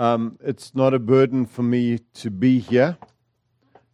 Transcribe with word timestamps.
Um, 0.00 0.38
it's 0.42 0.74
not 0.74 0.94
a 0.94 0.98
burden 0.98 1.44
for 1.44 1.62
me 1.62 1.98
to 2.14 2.30
be 2.30 2.58
here. 2.58 2.96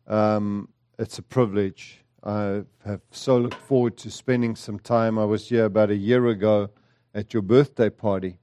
Um, 0.06 0.68
it's 1.00 1.18
a 1.18 1.22
privilege. 1.22 2.04
I 2.22 2.62
have 2.84 3.00
so 3.10 3.38
looked 3.38 3.56
forward 3.56 3.96
to 3.96 4.10
spending 4.12 4.54
some 4.54 4.78
time. 4.78 5.18
I 5.18 5.24
was 5.24 5.48
here 5.48 5.64
about 5.64 5.90
a 5.90 5.96
year 5.96 6.28
ago 6.28 6.70
at 7.12 7.34
your 7.34 7.42
birthday 7.42 7.90
party, 7.90 8.38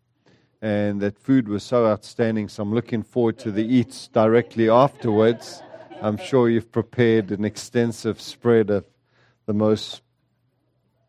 and 0.62 1.00
that 1.00 1.18
food 1.18 1.48
was 1.48 1.64
so 1.64 1.88
outstanding. 1.88 2.50
So 2.50 2.64
I'm 2.64 2.73
looking 2.73 3.02
forward 3.02 3.39
to 3.39 3.52
the 3.52 3.64
eats 3.64 4.09
directly 4.09 4.70
afterwards. 4.70 5.64
I'm 6.02 6.18
sure 6.18 6.50
you've 6.50 6.70
prepared 6.70 7.32
an 7.32 7.45
extensive 7.45 8.20
spread 8.20 8.71
of 8.71 8.84
the 9.45 9.54
most 9.54 10.02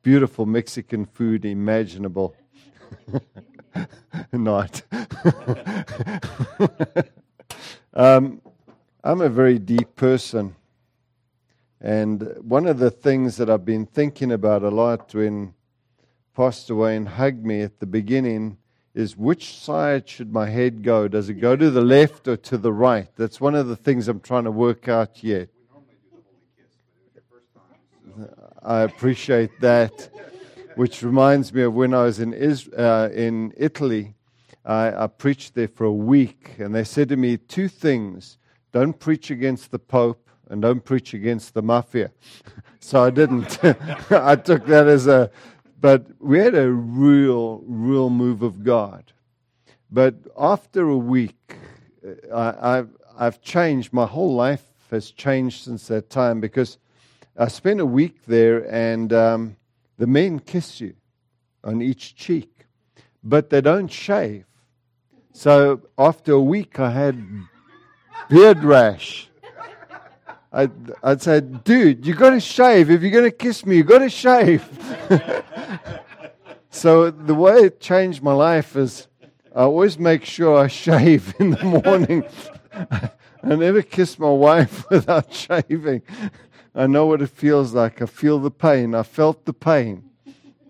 beautiful 0.05 0.47
Mexican 0.47 1.05
food 1.05 1.45
imaginable. 1.45 2.37
Not. 4.33 4.83
um, 7.95 8.41
I'm 9.03 9.21
a 9.21 9.29
very 9.29 9.59
deep 9.59 9.97
person. 9.97 10.57
And 11.81 12.37
one 12.41 12.67
of 12.67 12.79
the 12.79 12.91
things 12.91 13.37
that 13.37 13.51
I've 13.51 13.65
been 13.65 13.87
thinking 13.87 14.33
about 14.33 14.63
a 14.63 14.71
lot 14.71 15.15
when 15.15 15.55
Pastor 16.35 16.75
Wayne 16.75 17.07
hugged 17.07 17.45
me 17.45 17.61
at 17.61 17.81
the 17.81 17.87
beginning 17.87 18.59
is 18.95 19.17
which 19.17 19.57
side 19.57 20.09
should 20.09 20.33
my 20.33 20.49
head 20.49 20.83
go? 20.83 21.09
Does 21.09 21.29
it 21.29 21.35
go 21.35 21.57
to 21.57 21.71
the 21.71 21.83
left 21.83 22.29
or 22.29 22.37
to 22.37 22.57
the 22.57 22.73
right? 22.73 23.09
That's 23.17 23.41
one 23.41 23.55
of 23.55 23.67
the 23.67 23.77
things 23.77 24.09
I'm 24.09 24.21
trying 24.21 24.45
to 24.45 24.51
work 24.51 24.89
out 24.89 25.23
yet. 25.23 25.49
I 28.63 28.83
appreciate 28.83 29.61
that 29.61 30.09
which 30.77 31.03
reminds 31.03 31.53
me 31.53 31.63
of 31.63 31.75
when 31.75 31.95
I 31.95 32.05
was 32.05 32.21
in, 32.21 32.33
Israel, 32.33 32.75
uh, 32.79 33.09
in 33.11 33.53
Italy. 33.57 34.15
I, 34.65 35.05
I 35.05 35.07
preached 35.09 35.55
there 35.55 35.69
for 35.69 35.85
a 35.85 35.93
week, 35.93 36.55
and 36.59 36.75
they 36.75 36.85
said 36.85 37.09
to 37.11 37.17
me 37.17 37.37
two 37.37 37.69
things 37.69 38.39
don't 38.73 38.99
preach 38.99 39.31
against 39.31 39.71
the 39.71 39.79
Pope 39.79 40.29
and 40.49 40.61
don't 40.61 40.85
preach 40.85 41.15
against 41.15 41.55
the 41.55 41.63
mafia. 41.63 42.11
so 42.81 43.03
I 43.03 43.11
didn't. 43.11 43.59
I 44.11 44.37
took 44.37 44.67
that 44.67 44.89
as 44.89 45.07
a. 45.07 45.31
But 45.81 46.07
we 46.19 46.39
had 46.39 46.55
a 46.55 46.71
real, 46.71 47.63
real 47.67 48.11
move 48.11 48.43
of 48.43 48.65
God. 48.65 49.13
But 49.91 50.15
after 50.37 50.89
a 50.89 50.97
week, 50.97 51.57
uh, 52.33 52.35
I, 52.35 52.79
I've, 52.79 52.91
I've 53.17 53.43
changed. 53.43 53.93
My 53.93 54.07
whole 54.07 54.35
life 54.35 54.65
has 54.91 55.11
changed 55.11 55.65
since 55.65 55.87
that 55.89 56.11
time 56.11 56.41
because 56.41 56.79
I 57.37 57.49
spent 57.49 57.81
a 57.81 57.87
week 57.87 58.25
there 58.27 58.69
and. 58.73 59.13
Um, 59.13 59.57
the 59.99 60.07
men 60.07 60.39
kiss 60.39 60.81
you 60.81 60.95
on 61.63 61.81
each 61.81 62.15
cheek, 62.15 62.67
but 63.23 63.51
they 63.51 63.61
don't 63.61 63.89
shave. 63.89 64.45
So 65.33 65.81
after 65.99 66.33
a 66.33 66.41
week, 66.41 66.79
I 66.79 66.91
had 66.91 67.27
beard 68.29 68.63
rash. 68.63 69.29
I'd, 70.53 70.71
I'd 71.03 71.21
say, 71.21 71.41
dude, 71.41 72.07
you 72.07 72.15
got 72.15 72.31
to 72.31 72.41
shave. 72.41 72.89
If 72.89 73.03
you're 73.03 73.11
going 73.11 73.25
to 73.25 73.37
kiss 73.37 73.67
me, 73.67 73.77
you 73.77 73.83
got 73.83 73.99
to 73.99 74.09
shave. 74.09 74.65
so 76.71 77.11
the 77.11 77.35
way 77.35 77.65
it 77.65 77.81
changed 77.81 78.23
my 78.23 78.33
life 78.33 78.77
is 78.77 79.09
I 79.55 79.63
always 79.63 79.99
make 79.99 80.25
sure 80.25 80.59
I 80.59 80.69
shave 80.69 81.35
in 81.41 81.51
the 81.51 81.65
morning. 81.65 82.25
I 82.73 83.55
never 83.57 83.83
kiss 83.83 84.19
my 84.19 84.31
wife 84.31 84.85
without 84.91 85.33
shaving. 85.33 86.03
I 86.75 86.89
know 86.89 87.07
what 87.07 87.23
it 87.23 87.31
feels 87.31 87.73
like. 87.73 88.03
I 88.03 88.07
feel 88.07 88.41
the 88.41 88.51
pain. 88.51 88.95
I 88.95 89.05
felt 89.05 89.45
the 89.45 89.53
pain. 89.53 90.11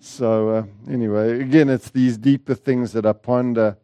So, 0.00 0.50
uh, 0.50 0.64
anyway, 0.92 1.40
again, 1.40 1.70
it's 1.70 1.88
these 1.88 2.18
deeper 2.18 2.54
things 2.54 2.92
that 2.92 3.06
I 3.06 3.14
ponder. 3.14 3.78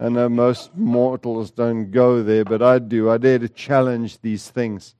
I 0.00 0.08
know 0.08 0.28
most 0.28 0.74
mortals 0.74 1.52
don't 1.52 1.92
go 1.92 2.20
there, 2.24 2.44
but 2.44 2.62
I 2.62 2.80
do. 2.80 3.08
I 3.08 3.18
dare 3.18 3.38
to 3.38 3.48
challenge 3.48 4.20
these 4.22 4.50
things. 4.50 4.96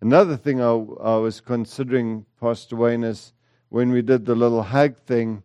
Another 0.00 0.36
thing 0.36 0.60
I, 0.60 0.70
I 0.70 1.16
was 1.16 1.40
considering, 1.40 2.26
Pastor 2.40 2.74
Wayne, 2.74 3.04
is 3.04 3.32
when 3.68 3.92
we 3.92 4.02
did 4.02 4.26
the 4.26 4.34
little 4.34 4.64
hug 4.64 4.96
thing, 4.96 5.44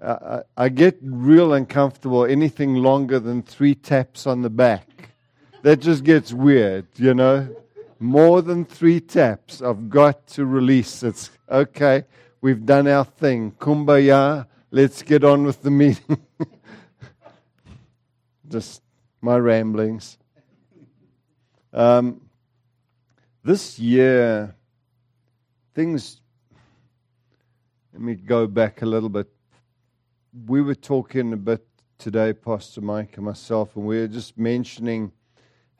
uh, 0.00 0.42
I, 0.56 0.64
I 0.64 0.68
get 0.70 0.98
real 1.02 1.52
uncomfortable 1.52 2.24
anything 2.24 2.74
longer 2.74 3.20
than 3.20 3.42
three 3.42 3.76
taps 3.76 4.26
on 4.26 4.42
the 4.42 4.50
back. 4.50 4.88
That 5.62 5.76
just 5.76 6.02
gets 6.02 6.32
weird, 6.32 6.86
you 6.96 7.14
know? 7.14 7.54
More 8.00 8.40
than 8.40 8.64
three 8.64 8.98
taps, 8.98 9.60
I've 9.60 9.90
got 9.90 10.26
to 10.28 10.46
release. 10.46 11.02
It's 11.02 11.30
okay, 11.50 12.04
we've 12.40 12.64
done 12.64 12.88
our 12.88 13.04
thing. 13.04 13.52
Kumbaya, 13.52 14.46
let's 14.70 15.02
get 15.02 15.22
on 15.22 15.44
with 15.44 15.62
the 15.62 15.70
meeting. 15.70 16.16
Just 18.48 18.82
my 19.20 19.36
ramblings. 19.36 20.16
Um, 21.74 22.22
this 23.44 23.78
year, 23.78 24.56
things, 25.74 26.22
let 27.92 28.00
me 28.00 28.14
go 28.14 28.46
back 28.46 28.80
a 28.80 28.86
little 28.86 29.10
bit. 29.10 29.28
We 30.46 30.62
were 30.62 30.74
talking 30.74 31.34
a 31.34 31.36
bit 31.36 31.66
today, 31.98 32.32
Pastor 32.32 32.80
Mike 32.80 33.16
and 33.16 33.26
myself, 33.26 33.76
and 33.76 33.84
we 33.84 33.98
were 33.98 34.08
just 34.08 34.38
mentioning 34.38 35.12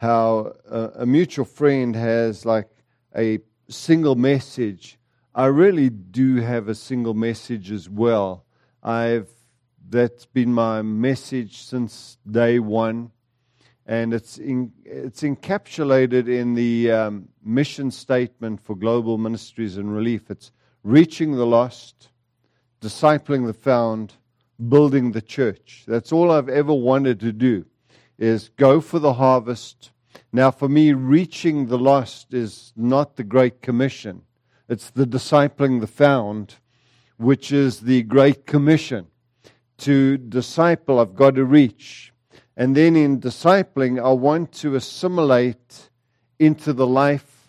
how 0.01 0.55
a, 0.67 1.03
a 1.03 1.07
mutual 1.07 1.45
friend 1.45 1.95
has 1.95 2.47
like 2.47 2.67
a 3.15 3.39
single 3.69 4.15
message. 4.15 4.99
I 5.35 5.47
really 5.47 5.91
do 5.91 6.37
have 6.37 6.69
a 6.69 6.75
single 6.75 7.13
message 7.13 7.71
as 7.71 7.87
well. 7.89 8.47
I've 8.83 9.29
that's 9.91 10.25
been 10.25 10.55
my 10.55 10.81
message 10.81 11.63
since 11.63 12.17
day 12.31 12.61
one, 12.61 13.11
and 13.85 14.15
it's 14.15 14.39
in, 14.39 14.73
it's 14.85 15.21
encapsulated 15.21 16.29
in 16.29 16.55
the 16.55 16.91
um, 16.93 17.29
mission 17.45 17.91
statement 17.91 18.63
for 18.63 18.77
Global 18.77 19.19
Ministries 19.19 19.77
and 19.77 19.95
Relief. 19.95 20.31
It's 20.31 20.51
reaching 20.83 21.33
the 21.33 21.47
lost, 21.47 22.09
discipling 22.81 23.47
the 23.47 23.53
found, 23.53 24.15
building 24.69 25.13
the 25.13 25.21
church. 25.21 25.85
That's 25.87 26.11
all 26.11 26.31
I've 26.31 26.49
ever 26.49 26.73
wanted 26.73 27.21
to 27.21 27.33
do 27.33 27.67
is 28.21 28.51
go 28.51 28.81
for 28.81 28.99
the 28.99 29.15
harvest. 29.15 29.91
Now, 30.33 30.51
for 30.51 30.69
me, 30.69 30.93
reaching 30.93 31.67
the 31.67 31.79
lost 31.79 32.35
is 32.35 32.73
not 32.77 33.17
the 33.17 33.25
Great 33.25 33.63
Commission. 33.63 34.23
It's 34.69 34.91
the 34.91 35.07
discipling 35.07 35.81
the 35.81 35.87
found, 35.89 36.57
which 37.17 37.51
is 37.51 37.81
the 37.81 38.03
Great 38.03 38.47
Commission. 38.47 39.07
To 39.79 40.19
disciple, 40.19 41.01
I've 41.01 41.17
got 41.17 41.35
to 41.37 41.45
reach. 41.45 42.13
And 42.57 42.77
then 42.77 42.95
in 42.95 43.21
discipling, 43.21 43.99
I 43.99 44.13
want 44.13 44.53
to 44.53 44.77
assimilate 44.77 45.89
into 46.39 46.75
the 46.75 46.87
life 46.87 47.49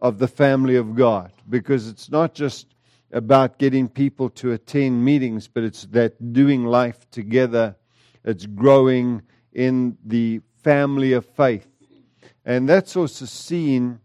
of 0.00 0.18
the 0.18 0.28
family 0.28 0.76
of 0.76 0.94
God. 0.94 1.32
Because 1.48 1.88
it's 1.88 2.10
not 2.10 2.34
just 2.34 2.66
about 3.12 3.58
getting 3.58 3.88
people 3.88 4.28
to 4.30 4.52
attend 4.52 5.04
meetings, 5.04 5.48
but 5.48 5.64
it's 5.64 5.86
that 5.86 6.32
doing 6.32 6.64
life 6.64 7.10
together. 7.10 7.76
It's 8.24 8.46
growing 8.46 9.22
in 9.52 9.96
the 10.04 10.40
family 10.62 11.12
of 11.12 11.26
faith. 11.26 11.66
And 12.44 12.68
that's 12.68 12.96
also 12.96 13.24
seen 13.24 14.00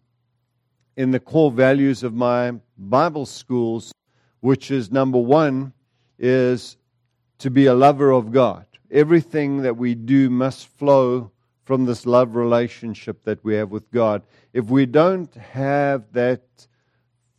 in 0.95 1.11
the 1.11 1.19
core 1.19 1.51
values 1.51 2.03
of 2.03 2.13
my 2.13 2.53
Bible 2.77 3.25
schools, 3.25 3.93
which 4.39 4.71
is 4.71 4.91
number 4.91 5.19
one, 5.19 5.73
is 6.19 6.77
to 7.39 7.49
be 7.49 7.67
a 7.67 7.73
lover 7.73 8.11
of 8.11 8.31
God. 8.31 8.65
Everything 8.89 9.61
that 9.61 9.77
we 9.77 9.95
do 9.95 10.29
must 10.29 10.67
flow 10.67 11.31
from 11.65 11.85
this 11.85 12.05
love 12.05 12.35
relationship 12.35 13.23
that 13.23 13.43
we 13.43 13.55
have 13.55 13.69
with 13.69 13.91
God. 13.91 14.23
If 14.53 14.65
we 14.65 14.85
don't 14.85 15.33
have 15.35 16.05
that 16.13 16.41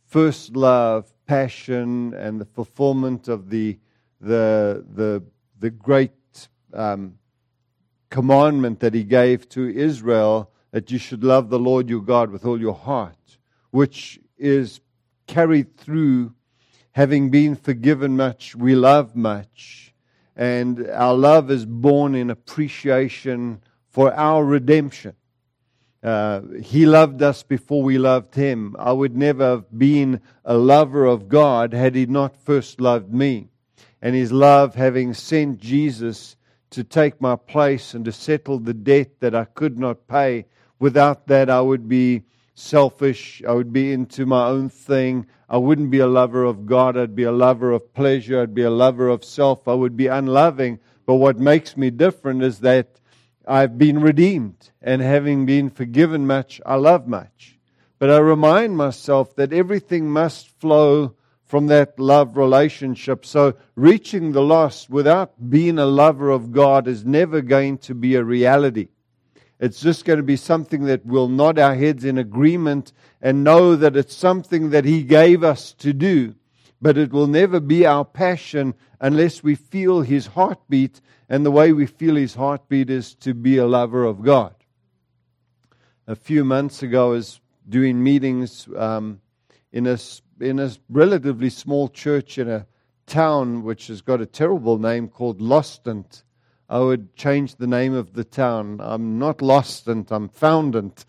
first 0.05 0.55
love, 0.55 1.11
passion, 1.25 2.13
and 2.13 2.39
the 2.39 2.45
fulfillment 2.45 3.27
of 3.27 3.49
the 3.49 3.77
the 4.21 4.85
the 4.93 5.23
the 5.59 5.69
great 5.69 6.11
um, 6.73 7.15
commandment 8.09 8.79
that 8.79 8.93
He 8.93 9.03
gave 9.03 9.47
to 9.49 9.69
Israel 9.69 10.51
that 10.71 10.91
you 10.91 10.97
should 10.97 11.23
love 11.23 11.49
the 11.49 11.59
Lord 11.59 11.89
your 11.89 12.01
God 12.01 12.31
with 12.31 12.45
all 12.45 12.59
your 12.59 12.75
heart, 12.75 13.37
which 13.71 14.19
is 14.37 14.81
carried 15.27 15.77
through 15.77 16.33
having 16.91 17.29
been 17.29 17.55
forgiven 17.55 18.17
much, 18.17 18.55
we 18.55 18.75
love 18.75 19.15
much. 19.15 19.93
And 20.35 20.89
our 20.89 21.13
love 21.13 21.51
is 21.51 21.65
born 21.65 22.15
in 22.15 22.29
appreciation 22.29 23.61
for 23.89 24.13
our 24.13 24.43
redemption. 24.43 25.13
Uh, 26.01 26.41
he 26.61 26.85
loved 26.85 27.21
us 27.21 27.43
before 27.43 27.83
we 27.83 27.97
loved 27.97 28.35
him. 28.35 28.75
I 28.79 28.93
would 28.93 29.17
never 29.17 29.43
have 29.43 29.77
been 29.77 30.21
a 30.45 30.57
lover 30.57 31.05
of 31.05 31.27
God 31.27 31.73
had 31.73 31.95
he 31.95 32.05
not 32.05 32.37
first 32.37 32.79
loved 32.79 33.13
me. 33.13 33.49
And 34.01 34.15
his 34.15 34.31
love, 34.31 34.75
having 34.75 35.13
sent 35.13 35.59
Jesus 35.59 36.37
to 36.71 36.83
take 36.83 37.19
my 37.19 37.35
place 37.35 37.93
and 37.93 38.05
to 38.05 38.11
settle 38.11 38.59
the 38.59 38.73
debt 38.73 39.19
that 39.19 39.33
I 39.35 39.45
could 39.45 39.79
not 39.79 40.07
pay, 40.07 40.45
Without 40.79 41.27
that, 41.27 41.49
I 41.49 41.59
would 41.59 41.89
be 41.89 42.23
selfish. 42.55 43.43
I 43.47 43.51
would 43.51 43.73
be 43.73 43.91
into 43.91 44.25
my 44.25 44.47
own 44.47 44.69
thing. 44.69 45.27
I 45.49 45.57
wouldn't 45.57 45.91
be 45.91 45.99
a 45.99 46.07
lover 46.07 46.45
of 46.45 46.65
God. 46.65 46.97
I'd 46.97 47.15
be 47.15 47.23
a 47.23 47.31
lover 47.31 47.71
of 47.71 47.93
pleasure. 47.93 48.41
I'd 48.41 48.55
be 48.55 48.63
a 48.63 48.69
lover 48.69 49.09
of 49.09 49.25
self. 49.25 49.67
I 49.67 49.73
would 49.73 49.97
be 49.97 50.07
unloving. 50.07 50.79
But 51.05 51.15
what 51.15 51.37
makes 51.37 51.75
me 51.75 51.89
different 51.89 52.43
is 52.43 52.59
that 52.59 52.99
I've 53.45 53.77
been 53.77 53.99
redeemed, 53.99 54.69
and 54.81 55.01
having 55.01 55.45
been 55.45 55.69
forgiven 55.69 56.27
much, 56.27 56.61
I 56.65 56.75
love 56.75 57.07
much. 57.07 57.57
But 57.97 58.11
I 58.11 58.19
remind 58.19 58.77
myself 58.77 59.35
that 59.35 59.51
everything 59.51 60.09
must 60.09 60.49
flow 60.59 61.15
from 61.49 61.65
that 61.65 61.99
love 61.99 62.37
relationship. 62.37 63.25
So 63.25 63.55
reaching 63.75 64.33
the 64.33 64.41
lost 64.43 64.87
without 64.87 65.49
being 65.49 65.79
a 65.79 65.85
lover 65.85 66.29
of 66.29 66.51
God 66.51 66.87
is 66.87 67.03
never 67.03 67.41
going 67.41 67.79
to 67.79 67.95
be 67.95 68.13
a 68.13 68.23
reality. 68.23 68.89
It's 69.59 69.81
just 69.81 70.05
going 70.05 70.17
to 70.17 70.23
be 70.23 70.35
something 70.35 70.85
that 70.85 71.03
we'll 71.07 71.27
nod 71.27 71.57
our 71.57 71.73
heads 71.73 72.05
in 72.05 72.19
agreement 72.19 72.93
and 73.19 73.43
know 73.43 73.75
that 73.75 73.97
it's 73.97 74.15
something 74.15 74.69
that 74.69 74.85
He 74.85 75.01
gave 75.01 75.43
us 75.43 75.73
to 75.79 75.91
do. 75.91 76.35
But 76.83 76.99
it 76.99 77.11
will 77.11 77.25
never 77.25 77.59
be 77.59 77.83
our 77.83 78.05
passion 78.05 78.75
unless 79.01 79.41
we 79.41 79.55
feel 79.55 80.01
His 80.01 80.27
heartbeat. 80.27 81.01
And 81.29 81.43
the 81.43 81.51
way 81.51 81.73
we 81.73 81.87
feel 81.87 82.15
His 82.15 82.35
heartbeat 82.35 82.91
is 82.91 83.15
to 83.15 83.33
be 83.33 83.57
a 83.57 83.65
lover 83.65 84.05
of 84.05 84.21
God. 84.21 84.53
A 86.05 86.15
few 86.15 86.45
months 86.45 86.83
ago, 86.83 87.07
I 87.07 87.13
was 87.13 87.41
doing 87.67 88.03
meetings 88.03 88.69
um, 88.77 89.19
in, 89.71 89.87
a, 89.87 89.97
in 90.41 90.59
a 90.59 90.71
relatively 90.89 91.49
small 91.49 91.89
church 91.89 92.37
in 92.37 92.49
a 92.49 92.65
town 93.05 93.63
which 93.63 93.87
has 93.87 94.01
got 94.01 94.21
a 94.21 94.25
terrible 94.25 94.77
name 94.77 95.07
called 95.07 95.41
Lostant. 95.41 96.23
I 96.69 96.79
would 96.79 97.15
change 97.15 97.55
the 97.55 97.67
name 97.67 97.93
of 97.93 98.13
the 98.13 98.23
town. 98.23 98.79
I'm 98.81 99.17
not 99.17 99.41
lost 99.41 99.87
and 99.87 100.09
I'm 100.11 100.29
foundant. 100.29 101.05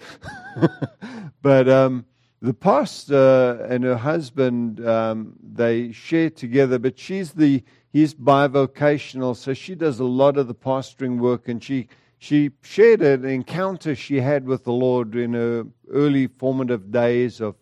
but 1.42 1.68
um, 1.68 2.06
the 2.40 2.54
pastor 2.54 3.66
and 3.68 3.84
her 3.84 3.96
husband, 3.96 4.86
um, 4.86 5.34
they 5.42 5.92
share 5.92 6.30
together, 6.30 6.78
but 6.78 6.98
she's 6.98 7.32
the, 7.32 7.62
he's 7.92 8.14
bivocational, 8.14 9.36
so 9.36 9.52
she 9.52 9.74
does 9.74 10.00
a 10.00 10.04
lot 10.04 10.38
of 10.38 10.48
the 10.48 10.54
pastoring 10.54 11.18
work 11.18 11.48
and 11.48 11.62
she, 11.62 11.88
she 12.16 12.50
shared 12.62 13.02
an 13.02 13.26
encounter 13.26 13.94
she 13.94 14.20
had 14.20 14.46
with 14.46 14.64
the 14.64 14.72
Lord 14.72 15.14
in 15.14 15.34
her 15.34 15.66
early 15.90 16.26
formative 16.26 16.90
days 16.90 17.42
of 17.42 17.54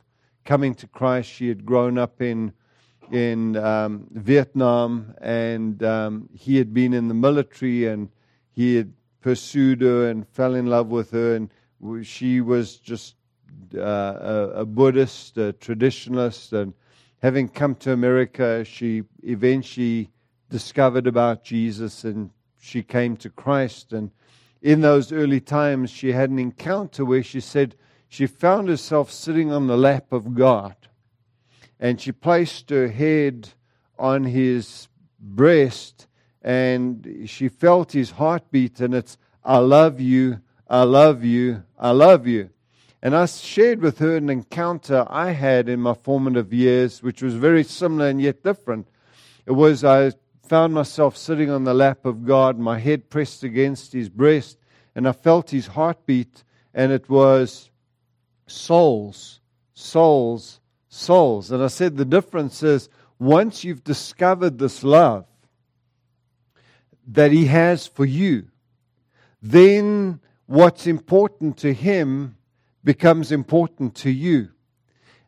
coming 0.49 0.75
to 0.75 0.87
Christ. 0.87 1.29
She 1.29 1.47
had 1.49 1.67
grown 1.67 1.99
up 1.99 2.23
in 2.23 2.55
in 3.13 3.55
um, 3.57 4.07
Vietnam, 4.13 5.15
and 5.21 5.83
um, 5.83 6.29
he 6.33 6.57
had 6.57 6.73
been 6.73 6.95
in 6.95 7.09
the 7.09 7.15
military, 7.15 7.87
and 7.87 8.09
he 8.53 8.77
had 8.77 8.91
pursued 9.21 9.83
her 9.83 10.09
and 10.09 10.27
fell 10.29 10.55
in 10.55 10.67
love 10.67 10.89
with 10.89 11.11
her, 11.11 11.35
and 11.37 11.51
she 12.07 12.41
was 12.41 12.77
just 12.79 13.15
uh, 13.77 13.81
a, 13.81 14.51
a, 14.63 14.65
Buddhist, 14.65 15.37
a 15.37 15.53
traditionalist, 15.53 16.55
and 16.55 16.73
having 17.23 17.49
come 17.49 17.75
to 17.77 17.93
America, 17.93 18.65
she 18.65 19.03
eventually 19.25 20.11
discovered 20.49 21.07
about 21.07 21.45
Jesus, 21.45 22.05
and 22.05 22.31
she 22.59 22.83
came 22.83 23.19
to 23.19 23.29
Christ. 23.29 23.93
And 23.93 24.11
in 24.63 24.81
those 24.81 25.13
early 25.13 25.41
times, 25.41 25.91
she 25.91 26.13
had 26.13 26.31
an 26.31 26.39
encounter 26.39 27.05
where 27.05 27.23
she 27.23 27.41
said 27.41 27.75
she 28.09 28.27
found 28.27 28.69
herself 28.69 29.11
sitting 29.11 29.53
on 29.53 29.67
the 29.67 29.77
lap 29.77 30.13
of 30.13 30.35
God 30.35 30.75
and 31.79 32.01
she 32.01 32.13
placed 32.13 32.71
her 32.71 32.89
head 32.89 33.51
on 33.99 34.25
his 34.25 34.89
breast 35.21 36.07
and 36.43 37.25
she 37.27 37.49
felt 37.49 37.93
his 37.93 38.13
heartbeat 38.13 38.81
and 38.81 38.95
it's 38.95 39.19
I 39.45 39.59
love 39.59 40.01
you, 40.01 40.41
I 40.69 40.83
love 40.83 41.25
you, 41.25 41.63
I 41.79 41.91
love 41.91 42.27
you. 42.27 42.51
And 43.01 43.15
I 43.15 43.27
shared 43.27 43.81
with 43.81 43.99
her 43.99 44.17
an 44.17 44.29
encounter 44.29 45.07
I 45.09 45.31
had 45.31 45.69
in 45.69 45.81
my 45.81 45.95
formative 45.95 46.53
years, 46.53 47.03
which 47.03 47.23
was 47.23 47.35
very 47.35 47.63
similar 47.63 48.09
and 48.09 48.21
yet 48.21 48.43
different. 48.43 48.89
It 49.47 49.53
was 49.53 49.85
I 49.85 50.13
found 50.43 50.75
myself 50.75 51.17
sitting 51.17 51.51
on 51.51 51.65
the 51.65 51.75
lap 51.75 52.05
of 52.05 52.27
God, 52.27 52.59
my 52.59 52.79
head 52.79 53.09
pressed 53.09 53.45
against 53.45 53.93
his 53.93 54.09
breast, 54.09 54.59
and 54.95 55.07
I 55.07 55.13
felt 55.13 55.51
his 55.51 55.69
heartbeat, 55.69 56.43
and 56.75 56.91
it 56.91 57.09
was 57.09 57.71
souls, 58.51 59.41
souls, 59.75 60.61
souls. 60.89 61.51
And 61.53 61.63
I 61.63 61.69
said 61.69 61.97
the 61.97 62.05
difference 62.05 62.63
is 62.63 62.89
once 63.19 63.65
you've 63.65 63.85
discovered 63.85 64.59
this 64.59 64.83
love 64.83 65.27
that 67.09 67.33
He 67.33 67.47
has 67.47 67.87
for 67.87 68.05
you, 68.05 68.49
then 69.41 70.21
what's 70.47 70.87
important 70.87 71.59
to 71.59 71.73
Him 71.73 72.37
becomes 72.85 73.33
important 73.33 73.95
to 73.97 74.11
you. 74.11 74.51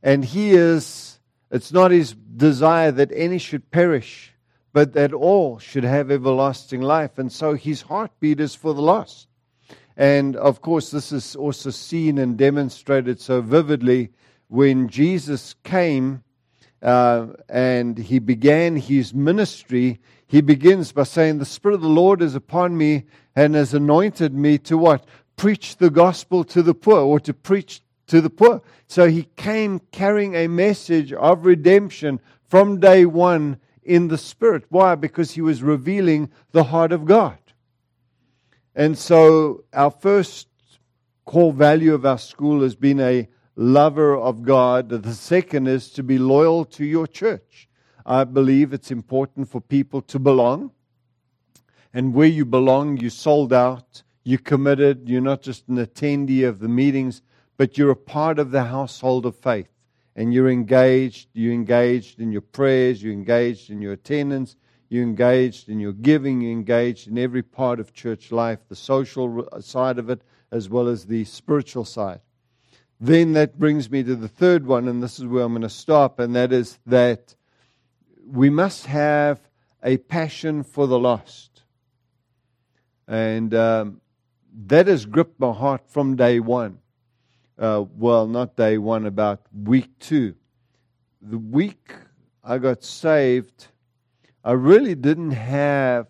And 0.02 0.25
He 0.25 0.50
is, 0.50 1.19
it's 1.50 1.73
not 1.73 1.90
His 1.90 2.12
desire 2.12 2.93
that 2.93 3.11
any 3.14 3.38
should 3.38 3.70
perish, 3.70 4.32
but 4.73 4.93
that 4.93 5.12
all 5.12 5.58
should 5.58 5.84
have 5.84 6.11
everlasting 6.11 6.81
life. 6.81 7.19
And 7.19 7.31
so 7.32 7.55
His 7.55 7.82
heartbeat 7.82 8.40
is 8.40 8.55
for 8.55 8.73
the 8.73 8.82
lost. 8.82 9.29
And 10.00 10.35
of 10.37 10.62
course, 10.62 10.91
this 10.91 11.12
is 11.12 11.37
also 11.37 11.69
seen 11.69 12.17
and 12.17 12.38
demonstrated 12.38 13.20
so 13.20 13.43
vividly 13.43 14.08
when 14.49 14.88
Jesus 14.88 15.55
came 15.62 16.23
uh, 16.81 17.26
and 17.50 17.99
he 17.99 18.19
began 18.19 18.76
his 18.76 19.12
ministry, 19.12 20.00
he 20.26 20.41
begins 20.41 20.91
by 20.91 21.02
saying, 21.02 21.37
The 21.37 21.44
Spirit 21.44 21.75
of 21.75 21.81
the 21.82 21.88
Lord 21.88 22.23
is 22.23 22.35
upon 22.35 22.79
me 22.79 23.05
and 23.37 23.55
has 23.55 23.75
anointed 23.75 24.32
me 24.32 24.56
to 24.61 24.79
what? 24.79 25.05
Preach 25.37 25.76
the 25.76 25.91
gospel 25.91 26.44
to 26.44 26.62
the 26.62 26.73
poor 26.73 27.00
or 27.00 27.20
to 27.20 27.35
preach 27.35 27.82
to 28.06 28.23
the 28.23 28.31
poor. 28.31 28.62
So 28.87 29.06
he 29.06 29.25
came 29.37 29.82
carrying 29.93 30.35
a 30.35 30.49
message 30.49 31.12
of 31.12 31.44
redemption 31.44 32.20
from 32.49 32.81
day 32.81 33.05
one 33.05 33.58
in 33.82 34.08
the 34.08 34.17
Spirit. 34.17 34.64
Why? 34.70 34.94
Because 34.94 35.32
he 35.32 35.43
was 35.43 35.62
revealing 35.62 36.31
the 36.52 36.64
heart 36.64 36.91
of 36.91 37.05
God. 37.05 37.37
And 38.75 38.96
so 38.96 39.64
our 39.72 39.90
first 39.90 40.49
core 41.25 41.52
value 41.52 41.94
of 41.94 42.06
our 42.06 42.19
school 42.19 42.62
has 42.62 42.75
been 42.75 43.00
a 43.00 43.28
lover 43.56 44.17
of 44.17 44.43
God. 44.43 44.88
The 44.88 45.14
second 45.14 45.67
is 45.67 45.90
to 45.90 46.02
be 46.02 46.19
loyal 46.19 46.64
to 46.67 46.84
your 46.84 47.06
church. 47.06 47.69
I 48.06 48.25
believe 48.25 48.72
it's 48.72 48.90
important 48.90 49.49
for 49.49 49.61
people 49.61 50.02
to 50.02 50.19
belong. 50.19 50.70
And 51.93 52.14
where 52.14 52.28
you 52.28 52.44
belong, 52.44 52.96
you 52.99 53.11
sold 53.11 53.52
out, 53.52 54.02
you 54.22 54.38
committed, 54.38 55.08
you're 55.08 55.20
not 55.20 55.43
just 55.43 55.69
an 55.69 55.76
attendee 55.76 56.49
of 56.49 56.61
the 56.61 56.69
meetings, 56.69 57.23
but 57.56 57.76
you're 57.76 57.90
a 57.90 57.96
part 57.96 58.38
of 58.38 58.52
the 58.52 58.64
household 58.64 59.26
of 59.26 59.37
faith. 59.37 59.69
And 60.14 60.32
you're 60.32 60.50
engaged, 60.50 61.28
you're 61.32 61.52
engaged 61.52 62.20
in 62.20 62.31
your 62.32 62.43
prayers, 62.43 63.02
you're 63.02 63.12
engaged 63.12 63.70
in 63.70 63.82
your 63.82 63.93
attendance, 63.93 64.56
you're 64.90 65.04
engaged 65.04 65.69
in 65.69 65.78
your 65.78 65.92
giving, 65.92 66.42
you're 66.42 66.52
engaged 66.52 67.06
in 67.06 67.16
every 67.16 67.42
part 67.42 67.78
of 67.78 67.94
church 67.94 68.32
life, 68.32 68.58
the 68.69 68.76
social 68.76 69.48
side 69.60 69.99
of 69.99 70.11
it, 70.11 70.20
as 70.50 70.68
well 70.68 70.88
as 70.88 71.06
the 71.06 71.25
spiritual 71.25 71.85
side. 71.85 72.20
Then 73.00 73.32
that 73.32 73.59
brings 73.59 73.88
me 73.88 74.02
to 74.02 74.16
the 74.16 74.28
third 74.28 74.66
one, 74.66 74.88
and 74.88 75.00
this 75.00 75.20
is 75.20 75.25
where 75.25 75.44
I'm 75.44 75.52
going 75.52 75.62
to 75.62 75.70
stop, 75.70 76.18
and 76.18 76.35
that 76.35 76.52
is 76.52 76.78
that 76.87 77.37
we 78.26 78.50
must 78.50 78.87
have 78.87 79.40
a 79.82 79.97
passion 79.97 80.64
for 80.64 80.88
the 80.88 80.99
lost. 80.99 81.62
And 83.06 83.54
um, 83.54 84.00
that 84.66 84.88
has 84.88 85.06
gripped 85.06 85.38
my 85.38 85.52
heart 85.52 85.82
from 85.88 86.16
day 86.16 86.40
one. 86.40 86.78
Uh, 87.56 87.85
well, 87.97 88.26
not 88.26 88.56
day 88.56 88.76
one, 88.76 89.06
about 89.06 89.42
week 89.54 89.99
two. 90.00 90.35
The 91.23 91.38
week 91.38 91.92
I 92.42 92.59
got 92.59 92.82
saved, 92.82 93.68
I 94.42 94.52
really 94.52 94.94
didn't 94.94 95.32
have 95.32 96.06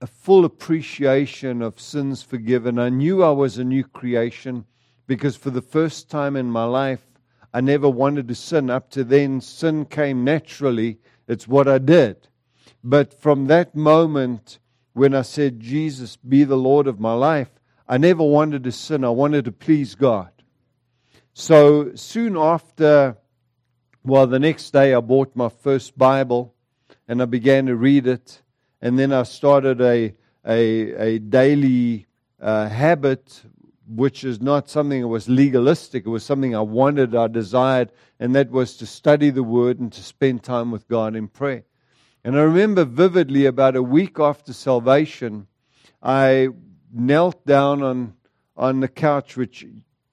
a 0.00 0.06
full 0.06 0.44
appreciation 0.46 1.60
of 1.60 1.78
sins 1.78 2.22
forgiven. 2.22 2.78
I 2.78 2.88
knew 2.88 3.22
I 3.22 3.30
was 3.30 3.58
a 3.58 3.64
new 3.64 3.84
creation 3.84 4.64
because 5.06 5.36
for 5.36 5.50
the 5.50 5.60
first 5.60 6.08
time 6.08 6.34
in 6.34 6.50
my 6.50 6.64
life, 6.64 7.04
I 7.52 7.60
never 7.60 7.88
wanted 7.90 8.28
to 8.28 8.34
sin. 8.34 8.70
Up 8.70 8.90
to 8.90 9.04
then, 9.04 9.40
sin 9.40 9.84
came 9.84 10.24
naturally. 10.24 10.98
It's 11.26 11.46
what 11.46 11.68
I 11.68 11.78
did. 11.78 12.28
But 12.82 13.12
from 13.12 13.46
that 13.46 13.74
moment, 13.74 14.58
when 14.94 15.14
I 15.14 15.22
said, 15.22 15.60
Jesus, 15.60 16.16
be 16.16 16.44
the 16.44 16.56
Lord 16.56 16.86
of 16.86 17.00
my 17.00 17.12
life, 17.14 17.50
I 17.86 17.98
never 17.98 18.22
wanted 18.22 18.64
to 18.64 18.72
sin. 18.72 19.04
I 19.04 19.10
wanted 19.10 19.44
to 19.46 19.52
please 19.52 19.94
God. 19.94 20.30
So 21.34 21.94
soon 21.94 22.36
after, 22.36 23.16
well, 24.04 24.26
the 24.26 24.38
next 24.38 24.72
day, 24.72 24.94
I 24.94 25.00
bought 25.00 25.36
my 25.36 25.48
first 25.48 25.98
Bible 25.98 26.54
and 27.08 27.22
I 27.22 27.24
began 27.24 27.66
to 27.66 27.74
read 27.74 28.06
it. 28.06 28.42
And 28.80 28.98
then 28.98 29.12
I 29.12 29.24
started 29.24 29.80
a, 29.80 30.14
a, 30.46 31.14
a 31.14 31.18
daily 31.18 32.06
uh, 32.40 32.68
habit 32.68 33.42
which 33.88 34.22
is 34.22 34.40
not 34.40 34.68
something 34.68 35.00
that 35.00 35.08
was 35.08 35.28
legalistic. 35.28 36.04
It 36.04 36.10
was 36.10 36.22
something 36.22 36.54
I 36.54 36.60
wanted, 36.60 37.14
I 37.14 37.26
desired, 37.26 37.90
and 38.20 38.34
that 38.34 38.50
was 38.50 38.76
to 38.76 38.86
study 38.86 39.30
the 39.30 39.42
Word 39.42 39.80
and 39.80 39.90
to 39.92 40.02
spend 40.02 40.42
time 40.42 40.70
with 40.70 40.86
God 40.88 41.16
in 41.16 41.28
prayer. 41.28 41.64
And 42.22 42.36
I 42.36 42.42
remember 42.42 42.84
vividly 42.84 43.46
about 43.46 43.76
a 43.76 43.82
week 43.82 44.20
after 44.20 44.52
salvation, 44.52 45.46
I 46.02 46.48
knelt 46.92 47.46
down 47.46 47.82
on, 47.82 48.14
on 48.56 48.80
the 48.80 48.88
couch, 48.88 49.36
which 49.36 49.66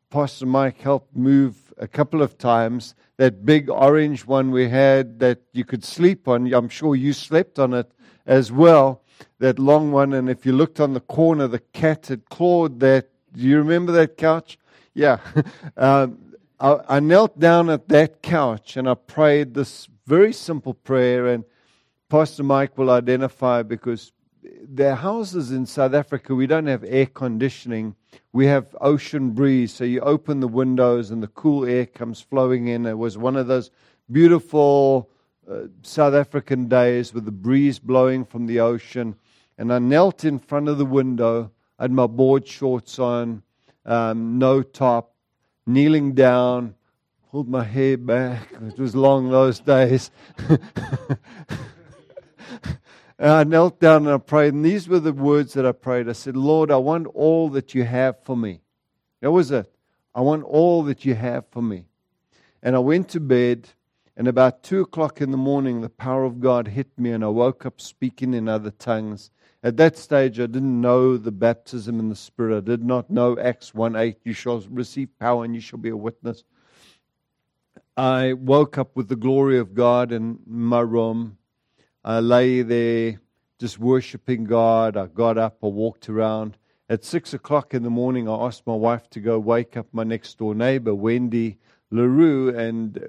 Pastor 0.10 0.46
Mike 0.46 0.80
helped 0.80 1.16
move 1.16 1.65
a 1.78 1.88
couple 1.88 2.22
of 2.22 2.38
times. 2.38 2.96
That 3.18 3.46
big 3.46 3.70
orange 3.70 4.26
one 4.26 4.52
we 4.52 4.70
had 4.70 5.20
that 5.20 5.40
you 5.54 5.64
could 5.64 5.84
sleep 5.84 6.28
on. 6.28 6.54
I'm 6.54 6.70
sure 6.70 6.96
you 6.96 7.14
slept 7.14 7.60
on 7.60 7.74
it 7.74 7.92
as 8.26 8.52
well. 8.52 9.02
that 9.40 9.60
long 9.60 9.92
one. 9.92 10.14
And 10.14 10.30
if 10.30 10.46
you 10.46 10.52
looked 10.52 10.80
on 10.80 10.94
the 10.94 11.00
corner, 11.00 11.48
the 11.48 11.60
cat 11.60 12.08
had 12.08 12.30
clawed 12.30 12.80
that. 12.82 13.10
Do 13.34 13.42
you 13.42 13.58
remember 13.58 13.92
that 13.94 14.18
couch? 14.18 14.58
Yeah. 14.94 15.20
um, 15.78 16.36
I, 16.60 16.80
I 16.88 17.00
knelt 17.00 17.40
down 17.40 17.70
at 17.70 17.88
that 17.90 18.22
couch 18.22 18.78
and 18.78 18.90
I 18.90 18.96
prayed 18.96 19.54
this 19.54 19.88
very 20.06 20.34
simple 20.34 20.74
prayer. 20.74 21.28
And 21.28 21.44
Pastor 22.10 22.44
Mike 22.44 22.78
will 22.78 22.90
identify 22.90 23.64
because 23.64 24.12
the 24.74 24.96
houses 24.96 25.52
in 25.52 25.66
South 25.66 25.94
Africa, 25.94 26.36
we 26.36 26.48
don't 26.48 26.68
have 26.68 26.84
air 26.88 27.06
conditioning. 27.06 27.96
We 28.34 28.46
have 28.48 28.76
ocean 28.82 29.32
breeze. 29.32 29.74
So 29.74 29.84
you 29.84 30.02
open 30.02 30.40
the 30.40 30.48
windows 30.48 31.12
and 31.12 31.22
the 31.24 31.28
cool 31.28 31.66
air 31.66 31.86
comes 31.86 32.22
flowing 32.22 32.68
in. 32.68 32.86
It 32.86 32.98
was 32.98 33.18
one 33.18 33.36
of 33.36 33.48
those 33.48 33.72
beautiful 34.12 35.10
uh, 35.50 35.64
South 35.82 36.14
African 36.14 36.68
days 36.68 37.14
with 37.14 37.26
the 37.26 37.32
breeze 37.32 37.80
blowing 37.80 38.26
from 38.26 38.46
the 38.46 38.60
ocean. 38.60 39.16
And 39.58 39.72
I 39.72 39.80
knelt 39.80 40.26
in 40.26 40.40
front 40.40 40.68
of 40.68 40.78
the 40.78 40.86
window. 40.86 41.52
I 41.80 41.84
had 41.84 41.92
my 41.92 42.08
board 42.08 42.48
shorts 42.48 43.00
on, 43.00 43.44
um, 43.86 44.38
no 44.40 44.62
top, 44.62 45.14
kneeling 45.66 46.14
down, 46.14 46.76
pulled 47.32 47.50
my 47.50 47.64
hair 47.64 47.98
back. 47.98 48.50
It 48.52 48.80
was 48.80 48.96
long 48.96 49.30
those 49.30 49.60
days. 49.60 50.12
And 53.18 53.32
I 53.32 53.44
knelt 53.44 53.80
down 53.80 54.08
and 54.08 54.16
I 54.16 54.18
prayed, 54.18 54.54
and 54.54 54.66
these 54.66 54.90
were 54.90 55.00
the 55.00 55.14
words 55.14 55.54
that 55.54 55.66
I 55.66 55.72
prayed. 55.72 56.10
I 56.10 56.14
said, 56.14 56.36
Lord, 56.36 56.70
I 56.70 56.78
want 56.78 57.08
all 57.08 57.50
that 57.50 57.74
you 57.74 57.84
have 57.84 58.22
for 58.24 58.36
me. 58.36 58.62
That 59.22 59.32
was 59.32 59.52
it. 59.52 59.72
I 60.14 60.22
want 60.22 60.44
all 60.44 60.84
that 60.84 61.06
you 61.06 61.16
have 61.16 61.46
for 61.50 61.62
me. 61.62 61.86
And 62.62 62.76
I 62.76 62.80
went 62.80 63.10
to 63.10 63.20
bed, 63.20 63.70
and 64.18 64.28
about 64.28 64.64
two 64.64 64.82
o'clock 64.82 65.22
in 65.22 65.32
the 65.32 65.38
morning, 65.38 65.82
the 65.82 65.90
power 65.90 66.26
of 66.26 66.42
God 66.42 66.68
hit 66.68 66.88
me, 66.98 67.12
and 67.12 67.24
I 67.24 67.28
woke 67.28 67.66
up 67.66 67.80
speaking 67.80 68.34
in 68.34 68.50
other 68.50 68.72
tongues. 68.72 69.32
At 69.64 69.78
that 69.78 69.98
stage, 69.98 70.40
I 70.40 70.46
didn't 70.46 70.80
know 70.80 71.18
the 71.18 71.32
baptism 71.32 72.00
in 72.00 72.10
the 72.10 72.16
Spirit. 72.16 72.58
I 72.58 72.60
did 72.60 72.84
not 72.84 73.10
know 73.10 73.38
Acts 73.40 73.74
1 73.74 73.96
8, 73.96 74.18
you 74.24 74.34
shall 74.34 74.60
receive 74.70 75.10
power 75.20 75.44
and 75.44 75.56
you 75.56 75.62
shall 75.62 75.80
be 75.80 75.90
a 75.90 75.98
witness. 75.98 76.44
I 77.98 78.34
woke 78.34 78.78
up 78.78 78.96
with 78.96 79.08
the 79.08 79.16
glory 79.16 79.58
of 79.58 79.74
God 79.74 80.12
in 80.12 80.40
my 80.46 80.82
room. 80.82 81.38
I 82.08 82.20
lay 82.20 82.62
there 82.62 83.20
just 83.58 83.80
worshiping 83.80 84.44
God. 84.44 84.96
I 84.96 85.08
got 85.08 85.40
up, 85.40 85.58
I 85.64 85.68
walked 85.68 86.08
around. 86.08 86.56
At 86.88 87.04
six 87.04 87.34
o'clock 87.34 87.74
in 87.74 87.82
the 87.82 87.90
morning, 87.90 88.30
I 88.30 88.46
asked 88.46 88.68
my 88.68 88.76
wife 88.76 89.10
to 89.10 89.20
go 89.20 89.40
wake 89.40 89.76
up 89.76 89.88
my 89.92 90.04
next 90.04 90.38
door 90.38 90.54
neighbor, 90.54 90.94
Wendy 90.94 91.58
LaRue, 91.90 92.56
and 92.56 93.04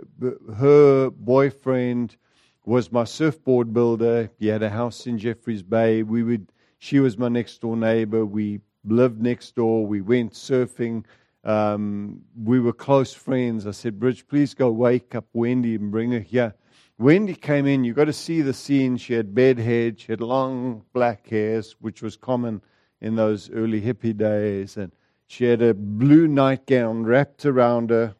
her 0.56 1.10
boyfriend 1.10 2.16
was 2.64 2.90
my 2.90 3.04
surfboard 3.04 3.74
builder. 3.74 4.30
He 4.38 4.46
had 4.46 4.62
a 4.62 4.70
house 4.70 5.06
in 5.06 5.18
Jeffreys 5.18 5.62
Bay. 5.62 6.02
We 6.02 6.22
would, 6.22 6.50
she 6.78 6.98
was 6.98 7.18
my 7.18 7.28
next 7.28 7.60
door 7.60 7.76
neighbor. 7.76 8.24
We 8.24 8.60
lived 8.86 9.20
next 9.20 9.56
door. 9.56 9.86
We 9.86 10.00
went 10.00 10.32
surfing. 10.32 11.04
Um, 11.44 12.22
we 12.42 12.60
were 12.60 12.72
close 12.72 13.12
friends. 13.12 13.66
I 13.66 13.72
said, 13.72 14.00
Bridge, 14.00 14.26
please 14.26 14.54
go 14.54 14.70
wake 14.70 15.14
up 15.14 15.26
Wendy 15.34 15.74
and 15.74 15.90
bring 15.90 16.12
her 16.12 16.20
here. 16.20 16.54
Wendy 16.98 17.34
came 17.34 17.66
in, 17.66 17.84
you've 17.84 17.96
got 17.96 18.06
to 18.06 18.12
see 18.12 18.40
the 18.40 18.54
scene. 18.54 18.96
She 18.96 19.12
had 19.12 19.34
bed 19.34 19.58
hair, 19.58 19.92
she 19.96 20.12
had 20.12 20.20
long 20.20 20.82
black 20.92 21.28
hairs, 21.28 21.76
which 21.80 22.00
was 22.02 22.16
common 22.16 22.62
in 23.00 23.16
those 23.16 23.50
early 23.50 23.80
hippie 23.82 24.16
days. 24.16 24.76
And 24.78 24.92
she 25.26 25.44
had 25.44 25.60
a 25.60 25.74
blue 25.74 26.26
nightgown 26.26 27.04
wrapped 27.04 27.44
around 27.44 27.90
her. 27.90 28.14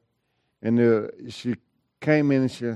And 0.61 0.79
uh, 0.79 1.09
she 1.29 1.55
came 2.01 2.31
in 2.31 2.43
and 2.43 2.51
she 2.51 2.75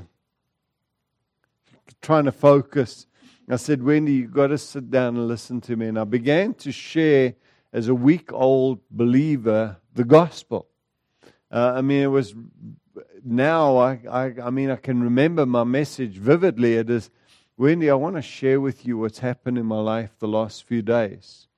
trying 2.01 2.25
to 2.25 2.33
focus. 2.33 3.07
I 3.49 3.57
said, 3.57 3.83
Wendy, 3.83 4.13
you've 4.13 4.33
got 4.33 4.49
to 4.49 4.59
sit 4.59 4.91
down 4.91 5.17
and 5.17 5.27
listen 5.27 5.61
to 5.63 5.77
me. 5.77 5.89
And 5.89 5.99
I 5.99 6.05
began 6.05 6.55
to 6.55 6.71
share, 6.71 7.35
as 7.73 7.89
a 7.89 7.95
week 7.95 8.33
old 8.33 8.79
believer, 8.91 9.77
the 9.95 10.05
gospel. 10.05 10.69
Uh, 11.51 11.73
I 11.77 11.83
mean, 11.83 12.03
it 12.03 12.07
was 12.07 12.35
now, 13.25 13.77
I, 13.77 14.01
I, 14.11 14.35
I 14.45 14.51
mean, 14.51 14.71
I 14.71 14.77
can 14.77 15.03
remember 15.03 15.47
my 15.47 15.65
message 15.65 16.17
vividly. 16.17 16.75
It 16.75 16.91
is, 16.91 17.11
Wendy, 17.57 17.91
I 17.91 17.95
want 17.95 18.17
to 18.17 18.23
share 18.23 18.61
with 18.61 18.87
you 18.87 18.99
what's 18.99 19.19
happened 19.19 19.59
in 19.59 19.67
my 19.67 19.81
life 19.81 20.11
the 20.19 20.29
last 20.29 20.65
few 20.65 20.83
days. 20.83 21.49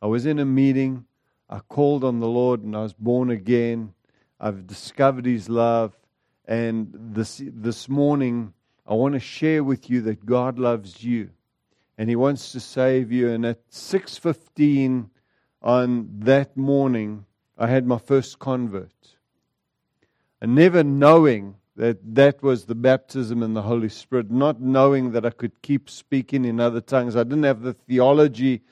I 0.00 0.06
was 0.06 0.26
in 0.26 0.38
a 0.38 0.44
meeting. 0.44 1.06
I 1.48 1.60
called 1.60 2.04
on 2.04 2.20
the 2.20 2.28
Lord 2.28 2.62
and 2.62 2.76
I 2.76 2.82
was 2.82 2.92
born 2.92 3.30
again. 3.30 3.94
I've 4.40 4.66
discovered 4.66 5.26
His 5.26 5.48
love. 5.48 5.96
And 6.46 6.90
this, 6.92 7.40
this 7.44 7.88
morning, 7.88 8.52
I 8.86 8.94
want 8.94 9.14
to 9.14 9.20
share 9.20 9.62
with 9.62 9.88
you 9.88 10.00
that 10.02 10.26
God 10.26 10.58
loves 10.58 11.04
you 11.04 11.30
and 11.96 12.08
He 12.08 12.16
wants 12.16 12.52
to 12.52 12.60
save 12.60 13.12
you. 13.12 13.30
And 13.30 13.46
at 13.46 13.70
6.15 13.70 15.08
on 15.62 16.08
that 16.20 16.56
morning, 16.56 17.26
I 17.56 17.68
had 17.68 17.86
my 17.86 17.98
first 17.98 18.38
convert 18.38 18.92
and 20.42 20.56
never 20.56 20.82
knowing 20.82 21.54
that 21.76 22.16
that 22.16 22.42
was 22.42 22.64
the 22.64 22.74
baptism 22.74 23.44
in 23.44 23.54
the 23.54 23.62
Holy 23.62 23.88
Spirit, 23.88 24.28
not 24.28 24.60
knowing 24.60 25.12
that 25.12 25.24
I 25.24 25.30
could 25.30 25.62
keep 25.62 25.88
speaking 25.88 26.44
in 26.44 26.58
other 26.58 26.80
tongues. 26.80 27.14
I 27.14 27.22
didn't 27.22 27.44
have 27.44 27.62
the 27.62 27.74
theology 27.74 28.62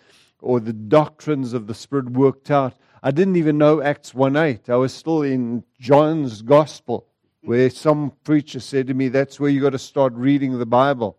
or 0.41 0.59
the 0.59 0.73
doctrines 0.73 1.53
of 1.53 1.69
the 1.69 1.75
Spirit 1.75 2.11
worked 2.11 2.50
out. 2.50 2.75
I 3.05 3.12
didn't 3.12 3.37
even 3.37 3.57
know 3.57 3.81
Acts 3.81 4.12
1 4.12 4.35
8. 4.35 4.69
I 4.69 4.75
was 4.75 4.93
still 4.93 5.23
in 5.23 5.62
John's 5.79 6.43
Gospel, 6.43 7.07
where 7.43 7.71
some 7.71 8.15
preacher 8.25 8.59
said 8.59 8.89
to 8.89 8.95
me, 8.95 9.09
That's 9.09 9.39
where 9.39 9.49
you 9.49 9.61
got 9.61 9.71
to 9.71 9.79
start 9.79 10.12
reading 10.15 10.59
the 10.59 10.67
Bible. 10.67 11.19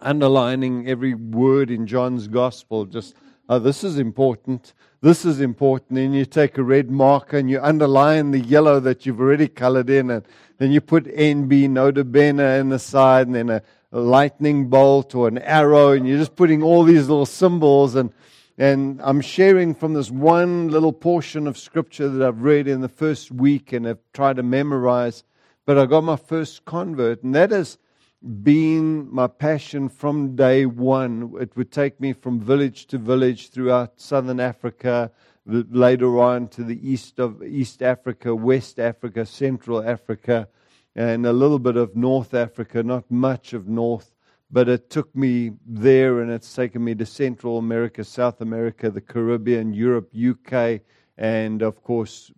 Underlining 0.00 0.88
every 0.88 1.12
word 1.12 1.70
in 1.70 1.86
John's 1.86 2.26
Gospel, 2.26 2.86
just 2.86 3.14
oh, 3.50 3.58
this 3.58 3.84
is 3.84 3.98
important, 3.98 4.72
this 5.02 5.24
is 5.24 5.40
important. 5.40 5.98
And 5.98 6.14
you 6.14 6.24
take 6.24 6.56
a 6.56 6.62
red 6.62 6.90
marker 6.90 7.36
and 7.36 7.50
you 7.50 7.60
underline 7.60 8.30
the 8.30 8.40
yellow 8.40 8.80
that 8.80 9.04
you've 9.04 9.20
already 9.20 9.48
colored 9.48 9.90
in, 9.90 10.10
and 10.10 10.24
then 10.58 10.70
you 10.70 10.80
put 10.80 11.04
NB, 11.04 11.68
nota 11.68 12.04
bene, 12.04 12.58
in 12.58 12.70
the 12.70 12.78
side, 12.78 13.26
and 13.26 13.34
then 13.34 13.50
a, 13.50 13.62
a 13.90 13.98
lightning 13.98 14.68
bolt 14.68 15.14
or 15.14 15.28
an 15.28 15.38
arrow, 15.38 15.90
and 15.90 16.08
you're 16.08 16.18
just 16.18 16.36
putting 16.36 16.62
all 16.62 16.84
these 16.84 17.08
little 17.08 17.26
symbols. 17.26 17.96
And, 17.96 18.12
and 18.56 19.00
I'm 19.02 19.20
sharing 19.20 19.74
from 19.74 19.92
this 19.92 20.10
one 20.10 20.68
little 20.68 20.92
portion 20.92 21.46
of 21.48 21.58
scripture 21.58 22.08
that 22.08 22.26
I've 22.26 22.42
read 22.42 22.68
in 22.68 22.80
the 22.80 22.88
first 22.88 23.32
week 23.32 23.72
and 23.72 23.86
have 23.86 23.98
tried 24.14 24.36
to 24.36 24.42
memorize. 24.42 25.24
But 25.66 25.78
I 25.78 25.86
got 25.86 26.04
my 26.04 26.16
first 26.16 26.64
convert, 26.64 27.22
and 27.24 27.34
that 27.34 27.52
is 27.52 27.78
been 28.22 29.12
my 29.12 29.26
passion 29.26 29.88
from 29.88 30.36
day 30.36 30.66
one. 30.66 31.34
It 31.40 31.56
would 31.56 31.72
take 31.72 32.00
me 32.00 32.12
from 32.12 32.40
village 32.40 32.86
to 32.86 32.98
village 32.98 33.50
throughout 33.50 34.00
southern 34.00 34.40
Africa, 34.40 35.10
later 35.44 36.20
on 36.20 36.48
to 36.48 36.62
the 36.62 36.88
east 36.88 37.18
of 37.18 37.42
East 37.42 37.82
Africa, 37.82 38.34
West 38.34 38.78
Africa, 38.78 39.26
Central 39.26 39.82
Africa, 39.82 40.48
and 40.94 41.26
a 41.26 41.32
little 41.32 41.58
bit 41.58 41.76
of 41.76 41.96
North 41.96 42.34
Africa, 42.34 42.82
not 42.82 43.10
much 43.10 43.52
of 43.52 43.66
North, 43.66 44.14
but 44.50 44.68
it 44.68 44.88
took 44.90 45.14
me 45.16 45.52
there 45.66 46.20
and 46.20 46.30
it's 46.30 46.54
taken 46.54 46.84
me 46.84 46.94
to 46.94 47.06
Central 47.06 47.58
America, 47.58 48.04
South 48.04 48.40
America, 48.40 48.90
the 48.90 49.00
Caribbean, 49.00 49.72
Europe, 49.72 50.12
UK, 50.14 50.80
and 51.18 51.62
of 51.62 51.82
course, 51.82 52.30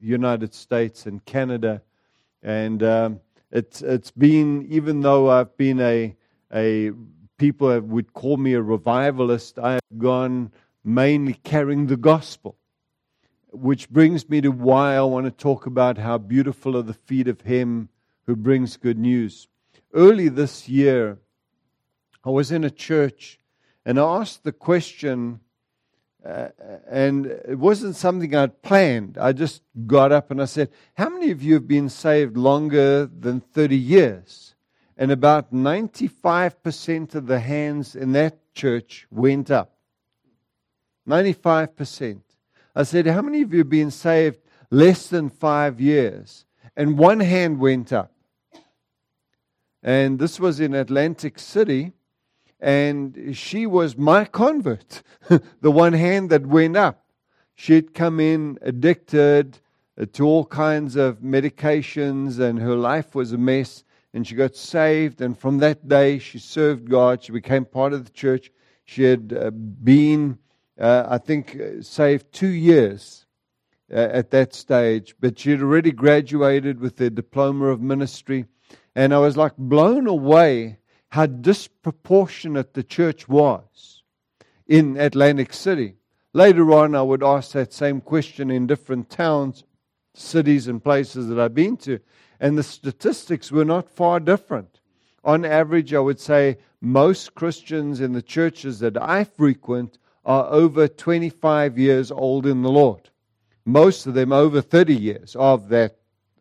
United 0.00 0.54
States 0.54 1.06
and 1.06 1.24
Canada. 1.24 1.82
And 2.42 2.82
um, 2.82 3.20
it's, 3.52 3.82
it's 3.82 4.10
been, 4.10 4.66
even 4.70 5.00
though 5.00 5.30
I've 5.30 5.56
been 5.56 5.78
a, 5.80 6.16
a 6.52 6.92
people 7.36 7.78
would 7.80 8.14
call 8.14 8.38
me 8.38 8.54
a 8.54 8.62
revivalist, 8.62 9.58
I 9.58 9.74
have 9.74 9.98
gone 9.98 10.52
mainly 10.82 11.34
carrying 11.34 11.86
the 11.86 11.96
gospel. 11.96 12.56
Which 13.52 13.90
brings 13.90 14.30
me 14.30 14.40
to 14.40 14.50
why 14.50 14.96
I 14.96 15.02
want 15.02 15.26
to 15.26 15.30
talk 15.30 15.66
about 15.66 15.98
how 15.98 16.16
beautiful 16.16 16.76
are 16.76 16.82
the 16.82 16.94
feet 16.94 17.28
of 17.28 17.42
him 17.42 17.90
who 18.24 18.34
brings 18.34 18.78
good 18.78 18.98
news. 18.98 19.48
Early 19.92 20.30
this 20.30 20.70
year, 20.70 21.18
I 22.24 22.30
was 22.30 22.50
in 22.50 22.64
a 22.64 22.70
church 22.70 23.38
and 23.84 24.00
I 24.00 24.20
asked 24.20 24.44
the 24.44 24.52
question 24.52 25.40
uh, 26.24 26.48
and 26.88 27.26
it 27.26 27.58
wasn't 27.58 27.96
something 27.96 28.34
I'd 28.34 28.62
planned. 28.62 29.18
I 29.18 29.32
just 29.32 29.62
got 29.86 30.12
up 30.12 30.30
and 30.30 30.40
I 30.40 30.44
said, 30.44 30.70
How 30.94 31.08
many 31.08 31.30
of 31.30 31.42
you 31.42 31.54
have 31.54 31.66
been 31.66 31.88
saved 31.88 32.36
longer 32.36 33.06
than 33.06 33.40
30 33.40 33.76
years? 33.76 34.54
And 34.96 35.10
about 35.10 35.52
95% 35.52 37.14
of 37.14 37.26
the 37.26 37.40
hands 37.40 37.96
in 37.96 38.12
that 38.12 38.38
church 38.54 39.06
went 39.10 39.50
up. 39.50 39.74
95%. 41.08 42.20
I 42.76 42.82
said, 42.84 43.06
How 43.06 43.22
many 43.22 43.42
of 43.42 43.52
you 43.52 43.58
have 43.58 43.68
been 43.68 43.90
saved 43.90 44.38
less 44.70 45.08
than 45.08 45.28
five 45.28 45.80
years? 45.80 46.44
And 46.76 46.98
one 46.98 47.20
hand 47.20 47.58
went 47.58 47.92
up. 47.92 48.12
And 49.82 50.20
this 50.20 50.38
was 50.38 50.60
in 50.60 50.74
Atlantic 50.74 51.40
City 51.40 51.92
and 52.62 53.36
she 53.36 53.66
was 53.66 53.96
my 53.96 54.24
convert, 54.24 55.02
the 55.60 55.70
one 55.72 55.94
hand 55.94 56.30
that 56.30 56.46
went 56.46 56.76
up. 56.76 57.04
She'd 57.56 57.92
come 57.92 58.20
in 58.20 58.56
addicted 58.62 59.58
uh, 60.00 60.06
to 60.12 60.24
all 60.24 60.44
kinds 60.44 60.94
of 60.94 61.18
medications, 61.18 62.38
and 62.38 62.60
her 62.60 62.76
life 62.76 63.16
was 63.16 63.32
a 63.32 63.38
mess. 63.38 63.82
and 64.14 64.26
she 64.26 64.36
got 64.36 64.54
saved. 64.54 65.20
And 65.20 65.36
from 65.36 65.58
that 65.58 65.88
day, 65.88 66.18
she 66.18 66.38
served 66.38 66.88
God. 66.88 67.24
She 67.24 67.32
became 67.32 67.64
part 67.64 67.92
of 67.92 68.04
the 68.04 68.10
church. 68.12 68.52
She 68.84 69.02
had 69.02 69.36
uh, 69.36 69.50
been, 69.50 70.38
uh, 70.78 71.06
I 71.08 71.18
think, 71.18 71.58
uh, 71.58 71.82
saved 71.82 72.32
two 72.32 72.48
years 72.48 73.26
at 73.90 74.30
that 74.30 74.54
stage, 74.54 75.14
but 75.20 75.38
she 75.38 75.50
had 75.50 75.60
already 75.60 75.92
graduated 75.92 76.80
with 76.80 76.98
a 77.00 77.10
diploma 77.10 77.66
of 77.66 77.82
ministry. 77.82 78.46
And 78.94 79.12
I 79.12 79.18
was 79.18 79.36
like 79.36 79.54
blown 79.58 80.06
away 80.06 80.78
how 81.12 81.26
disproportionate 81.26 82.72
the 82.72 82.82
church 82.82 83.28
was 83.28 84.02
in 84.66 84.96
Atlantic 84.96 85.52
City. 85.52 85.94
Later 86.32 86.72
on, 86.72 86.94
I 86.94 87.02
would 87.02 87.22
ask 87.22 87.52
that 87.52 87.74
same 87.74 88.00
question 88.00 88.50
in 88.50 88.66
different 88.66 89.10
towns, 89.10 89.64
cities, 90.14 90.68
and 90.68 90.82
places 90.82 91.28
that 91.28 91.38
I've 91.38 91.54
been 91.54 91.76
to, 91.78 92.00
and 92.40 92.56
the 92.56 92.62
statistics 92.62 93.52
were 93.52 93.66
not 93.66 93.90
far 93.90 94.20
different. 94.20 94.80
On 95.22 95.44
average, 95.44 95.92
I 95.92 95.98
would 95.98 96.18
say 96.18 96.56
most 96.80 97.34
Christians 97.34 98.00
in 98.00 98.14
the 98.14 98.22
churches 98.22 98.78
that 98.78 98.96
I 98.96 99.24
frequent 99.24 99.98
are 100.24 100.50
over 100.50 100.88
25 100.88 101.78
years 101.78 102.10
old 102.10 102.46
in 102.46 102.62
the 102.62 102.70
Lord. 102.70 103.10
Most 103.66 104.06
of 104.06 104.14
them 104.14 104.32
over 104.32 104.62
30 104.62 104.96
years, 104.96 105.36
of 105.36 105.68
that 105.68 105.98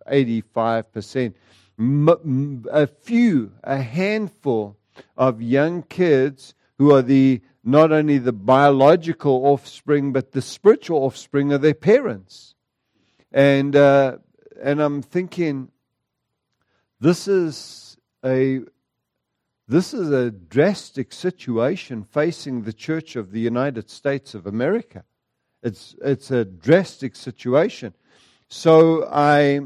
85%. 0.09 1.33
A 1.81 2.87
few, 2.87 3.53
a 3.63 3.81
handful 3.81 4.77
of 5.17 5.41
young 5.41 5.83
kids 5.83 6.53
who 6.77 6.93
are 6.93 7.01
the 7.01 7.41
not 7.63 7.91
only 7.91 8.17
the 8.17 8.33
biological 8.33 9.45
offspring, 9.45 10.13
but 10.13 10.31
the 10.31 10.41
spiritual 10.41 10.99
offspring 11.03 11.51
of 11.53 11.61
their 11.61 11.73
parents. 11.73 12.55
And, 13.31 13.75
uh, 13.75 14.17
and 14.61 14.81
I'm 14.81 15.01
thinking, 15.01 15.69
this 16.99 17.27
is 17.27 17.97
a 18.23 18.61
this 19.67 19.93
is 19.93 20.11
a 20.11 20.31
drastic 20.31 21.13
situation 21.13 22.03
facing 22.03 22.63
the 22.63 22.73
Church 22.73 23.15
of 23.15 23.31
the 23.31 23.39
United 23.39 23.89
States 23.89 24.35
of 24.35 24.45
America. 24.45 25.05
It's, 25.63 25.95
it's 26.03 26.29
a 26.29 26.43
drastic 26.43 27.15
situation. 27.15 27.93
So 28.49 29.07
I, 29.09 29.61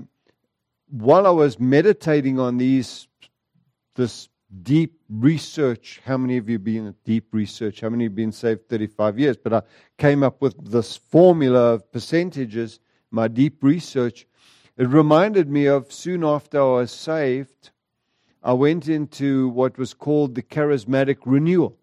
while 0.89 1.25
I 1.25 1.32
was 1.32 1.60
meditating 1.60 2.39
on 2.39 2.58
these, 2.58 3.08
this 3.96 4.30
deep 4.62 5.00
research, 5.10 6.01
how 6.06 6.18
many 6.18 6.38
of 6.38 6.50
you 6.50 6.60
been 6.60 6.88
in 6.88 6.96
deep 7.04 7.34
research? 7.34 7.82
How 7.82 7.89
many 7.89 8.06
have 8.06 8.15
been 8.15 8.32
saved 8.32 8.70
35 8.70 9.20
years? 9.20 9.38
But 9.38 9.54
I 9.54 9.62
came 9.98 10.24
up 10.24 10.42
with 10.42 10.72
this 10.72 10.96
formula 10.96 11.74
of 11.74 11.92
percentages, 11.92 12.80
my 13.12 13.27
deep 13.27 13.63
research. 13.63 14.27
It 14.77 14.88
reminded 14.88 15.50
me 15.50 15.68
of 15.68 15.92
soon 15.92 16.24
after 16.24 16.60
I 16.60 16.65
was 16.82 16.92
saved, 16.92 17.72
I 18.44 18.54
went 18.54 18.88
into 18.88 19.50
what 19.50 19.77
was 19.77 19.96
called 19.96 20.36
the 20.36 20.44
charismatic 20.44 21.18
renewal. 21.25 21.80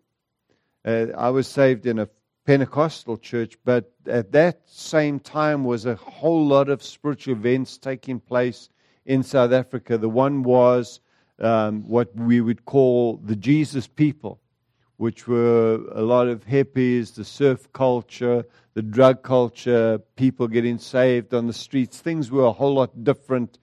Uh, 0.85 1.07
I 1.17 1.31
was 1.31 1.49
saved 1.49 1.87
in 1.87 1.99
a 1.99 2.09
Pentecostal 2.45 3.17
church, 3.19 3.57
but 3.65 3.93
at 4.07 4.33
that 4.33 4.63
same 4.67 5.19
time 5.19 5.65
was 5.65 5.87
a 5.87 5.97
whole 5.97 6.45
lot 6.47 6.69
of 6.69 6.83
spiritual 6.83 7.35
events 7.35 7.79
taking 7.79 8.21
place 8.21 8.69
in 9.07 9.23
South 9.23 9.53
Africa. 9.53 9.99
The 9.99 10.09
one 10.09 10.43
was 10.43 11.01
um, 11.41 11.89
what 11.89 12.15
we 12.15 12.41
would 12.41 12.65
call 12.65 13.17
the 13.25 13.37
Jesus 13.37 13.87
people, 13.87 14.41
which 14.97 15.27
were 15.27 15.81
a 15.93 16.03
lot 16.03 16.29
of 16.29 16.45
hippies, 16.45 17.15
the 17.15 17.25
surf 17.25 17.73
culture, 17.73 18.45
the 18.75 18.83
drug 18.83 19.23
culture, 19.23 19.99
people 20.17 20.49
getting 20.49 20.79
saved 20.79 21.35
on 21.35 21.47
the 21.47 21.53
streets. 21.53 22.01
Things 22.01 22.31
were 22.31 22.45
a 22.45 22.53
whole 22.53 22.75
lot 22.75 23.05
different 23.05 23.59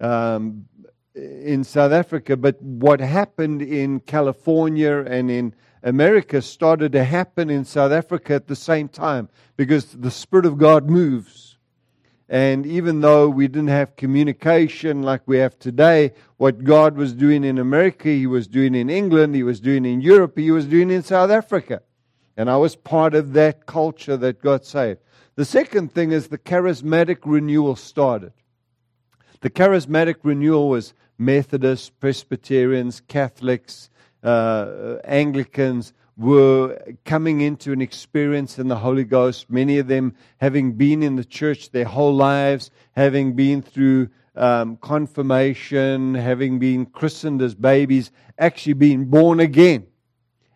um, 0.00 0.66
in 1.14 1.64
South 1.64 1.92
Africa, 1.92 2.36
but 2.36 2.60
what 2.60 3.00
happened 3.00 3.62
in 3.62 4.00
California 4.00 5.04
and 5.06 5.30
in 5.30 5.54
America 5.84 6.42
started 6.42 6.92
to 6.92 7.04
happen 7.04 7.50
in 7.50 7.64
South 7.64 7.92
Africa 7.92 8.34
at 8.34 8.48
the 8.48 8.56
same 8.56 8.88
time 8.88 9.28
because 9.56 9.92
the 9.92 10.10
Spirit 10.10 10.46
of 10.46 10.58
God 10.58 10.88
moves. 10.88 11.53
And 12.28 12.64
even 12.64 13.00
though 13.00 13.28
we 13.28 13.48
didn't 13.48 13.68
have 13.68 13.96
communication 13.96 15.02
like 15.02 15.22
we 15.26 15.38
have 15.38 15.58
today, 15.58 16.12
what 16.38 16.64
God 16.64 16.96
was 16.96 17.12
doing 17.12 17.44
in 17.44 17.58
America, 17.58 18.08
He 18.08 18.26
was 18.26 18.46
doing 18.46 18.74
in 18.74 18.88
England, 18.88 19.34
He 19.34 19.42
was 19.42 19.60
doing 19.60 19.84
in 19.84 20.00
Europe, 20.00 20.38
He 20.38 20.50
was 20.50 20.66
doing 20.66 20.90
in 20.90 21.02
South 21.02 21.30
Africa. 21.30 21.82
And 22.36 22.50
I 22.50 22.56
was 22.56 22.76
part 22.76 23.14
of 23.14 23.34
that 23.34 23.66
culture 23.66 24.16
that 24.16 24.40
got 24.40 24.64
saved. 24.64 25.00
The 25.36 25.44
second 25.44 25.92
thing 25.92 26.12
is 26.12 26.28
the 26.28 26.38
charismatic 26.38 27.18
renewal 27.24 27.76
started. 27.76 28.32
The 29.40 29.50
charismatic 29.50 30.16
renewal 30.22 30.68
was 30.68 30.94
Methodists, 31.18 31.90
Presbyterians, 31.90 33.02
Catholics, 33.06 33.90
uh, 34.22 34.96
Anglicans 35.04 35.92
were 36.16 36.78
coming 37.04 37.40
into 37.40 37.72
an 37.72 37.80
experience 37.80 38.58
in 38.58 38.68
the 38.68 38.76
Holy 38.76 39.04
Ghost. 39.04 39.50
Many 39.50 39.78
of 39.78 39.88
them 39.88 40.14
having 40.38 40.72
been 40.72 41.02
in 41.02 41.16
the 41.16 41.24
church 41.24 41.70
their 41.70 41.84
whole 41.84 42.14
lives, 42.14 42.70
having 42.92 43.34
been 43.34 43.62
through 43.62 44.08
um, 44.36 44.76
confirmation, 44.76 46.14
having 46.14 46.58
been 46.58 46.86
christened 46.86 47.42
as 47.42 47.54
babies, 47.54 48.10
actually 48.38 48.74
being 48.74 49.06
born 49.06 49.40
again 49.40 49.86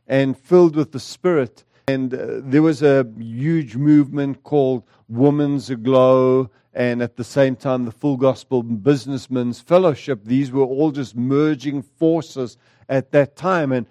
and 0.06 0.36
filled 0.38 0.76
with 0.76 0.92
the 0.92 1.00
Spirit. 1.00 1.64
And 1.88 2.12
uh, 2.12 2.40
there 2.42 2.62
was 2.62 2.82
a 2.82 3.06
huge 3.18 3.76
movement 3.76 4.42
called 4.42 4.84
Women's 5.08 5.70
Aglow 5.70 6.50
and 6.74 7.02
at 7.02 7.16
the 7.16 7.24
same 7.24 7.56
time 7.56 7.84
the 7.84 7.92
Full 7.92 8.16
Gospel 8.16 8.62
Businessmen's 8.62 9.60
Fellowship. 9.60 10.24
These 10.24 10.52
were 10.52 10.64
all 10.64 10.90
just 10.90 11.16
merging 11.16 11.82
forces 11.82 12.56
at 12.88 13.10
that 13.12 13.36
time. 13.36 13.72
And 13.72 13.86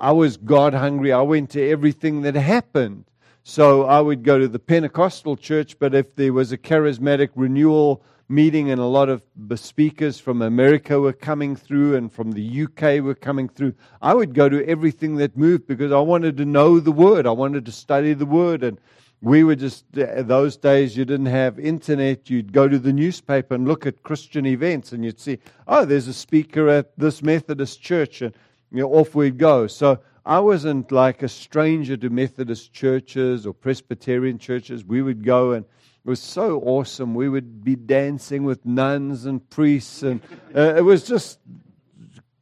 I 0.00 0.12
was 0.12 0.36
God 0.36 0.74
hungry. 0.74 1.12
I 1.12 1.22
went 1.22 1.50
to 1.50 1.70
everything 1.70 2.22
that 2.22 2.34
happened. 2.34 3.04
So 3.42 3.84
I 3.84 4.00
would 4.00 4.22
go 4.22 4.38
to 4.38 4.46
the 4.46 4.58
Pentecostal 4.58 5.36
church, 5.36 5.78
but 5.78 5.94
if 5.94 6.14
there 6.14 6.32
was 6.32 6.52
a 6.52 6.58
charismatic 6.58 7.30
renewal 7.34 8.02
meeting 8.28 8.70
and 8.70 8.80
a 8.80 8.84
lot 8.84 9.08
of 9.08 9.22
speakers 9.56 10.20
from 10.20 10.42
America 10.42 11.00
were 11.00 11.14
coming 11.14 11.56
through 11.56 11.96
and 11.96 12.12
from 12.12 12.32
the 12.32 12.64
UK 12.64 13.02
were 13.02 13.14
coming 13.14 13.48
through, 13.48 13.74
I 14.02 14.12
would 14.12 14.34
go 14.34 14.48
to 14.50 14.66
everything 14.68 15.16
that 15.16 15.36
moved 15.36 15.66
because 15.66 15.92
I 15.92 16.00
wanted 16.00 16.36
to 16.36 16.44
know 16.44 16.78
the 16.78 16.92
Word. 16.92 17.26
I 17.26 17.30
wanted 17.30 17.64
to 17.64 17.72
study 17.72 18.12
the 18.12 18.26
Word. 18.26 18.62
And 18.62 18.78
we 19.20 19.42
were 19.42 19.56
just 19.56 19.84
uh, 19.98 20.22
those 20.22 20.56
days 20.56 20.96
you 20.96 21.04
didn't 21.04 21.26
have 21.26 21.58
internet 21.58 22.30
you'd 22.30 22.52
go 22.52 22.68
to 22.68 22.78
the 22.78 22.92
newspaper 22.92 23.54
and 23.54 23.66
look 23.66 23.84
at 23.84 24.04
christian 24.04 24.46
events 24.46 24.92
and 24.92 25.04
you'd 25.04 25.18
see 25.18 25.38
oh 25.66 25.84
there's 25.84 26.06
a 26.06 26.14
speaker 26.14 26.68
at 26.68 26.96
this 26.96 27.20
methodist 27.20 27.82
church 27.82 28.22
and 28.22 28.32
you 28.70 28.80
know 28.80 28.92
off 28.92 29.14
we'd 29.14 29.38
go. 29.38 29.66
So 29.66 30.00
i 30.26 30.38
wasn't 30.38 30.92
like 30.92 31.22
a 31.22 31.28
stranger 31.28 31.96
to 31.96 32.10
methodist 32.10 32.72
churches 32.72 33.46
or 33.46 33.54
presbyterian 33.54 34.38
churches. 34.38 34.84
We 34.84 35.02
would 35.02 35.24
go 35.24 35.52
and 35.52 35.64
it 35.64 36.08
was 36.08 36.20
so 36.20 36.60
awesome. 36.60 37.14
We 37.14 37.28
would 37.28 37.64
be 37.64 37.76
dancing 37.76 38.44
with 38.44 38.64
nuns 38.64 39.26
and 39.26 39.48
priests 39.50 40.02
and 40.02 40.20
uh, 40.54 40.74
it 40.76 40.82
was 40.82 41.04
just 41.04 41.38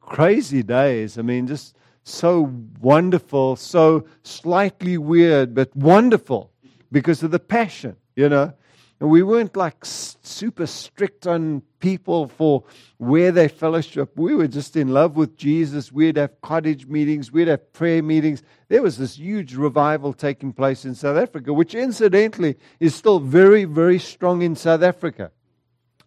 crazy 0.01 0.63
days. 0.63 1.19
I 1.19 1.23
mean 1.23 1.47
just 1.47 1.77
so 2.03 2.53
wonderful 2.81 3.57
so 3.57 4.07
slightly 4.23 4.97
weird 4.99 5.55
but 5.55 5.75
wonderful 5.77 6.51
because 6.93 7.23
of 7.23 7.31
the 7.31 7.41
passion, 7.41 7.97
you 8.15 8.29
know. 8.29 8.53
And 8.99 9.11
we 9.11 9.23
weren't 9.23 9.57
like 9.57 9.85
super 9.85 10.67
strict 10.67 11.27
on 11.27 11.63
people 11.81 12.29
for 12.29 12.65
where 12.97 13.31
they 13.31 13.47
fellowship. 13.47 14.13
We 14.17 14.35
were 14.35 14.49
just 14.49 14.75
in 14.75 14.89
love 14.89 15.17
with 15.17 15.37
Jesus. 15.37 15.93
We'd 15.93 16.17
have 16.17 16.41
cottage 16.41 16.87
meetings, 16.87 17.31
we'd 17.31 17.49
have 17.49 17.73
prayer 17.75 18.03
meetings. 18.03 18.43
There 18.69 18.83
was 18.83 18.97
this 18.97 19.17
huge 19.19 19.55
revival 19.55 20.15
taking 20.15 20.53
place 20.55 20.87
in 20.87 20.95
South 20.95 21.19
Africa, 21.19 21.53
which 21.53 21.75
incidentally 21.75 22.57
is 22.81 22.95
still 22.95 23.21
very, 23.21 23.65
very 23.65 23.99
strong 23.99 24.41
in 24.41 24.57
South 24.57 24.83
Africa. 24.83 25.31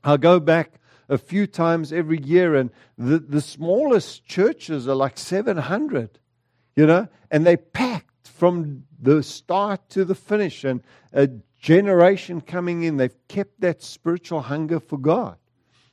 I'll 0.04 0.18
go 0.18 0.40
back 0.40 0.80
a 1.10 1.18
few 1.18 1.46
times 1.48 1.94
every 1.94 2.22
year, 2.22 2.56
and 2.56 2.72
the, 2.98 3.20
the 3.20 3.42
smallest 3.42 4.26
churches 4.26 4.88
are 4.88 4.96
like 4.96 5.18
700, 5.18 6.20
you 6.76 6.86
know, 6.86 7.08
and 7.30 7.46
they 7.46 7.58
packed 7.58 8.28
from 8.28 8.84
the 9.00 9.22
start 9.24 9.90
to 9.90 10.06
the 10.06 10.16
finish 10.16 10.64
and 10.64 10.82
a 11.14 11.30
generation 11.60 12.42
coming 12.42 12.84
in. 12.84 12.98
They've 12.98 13.28
kept 13.28 13.62
that 13.62 13.82
spiritual 13.82 14.42
hunger 14.42 14.80
for 14.80 14.98
God. 14.98 15.38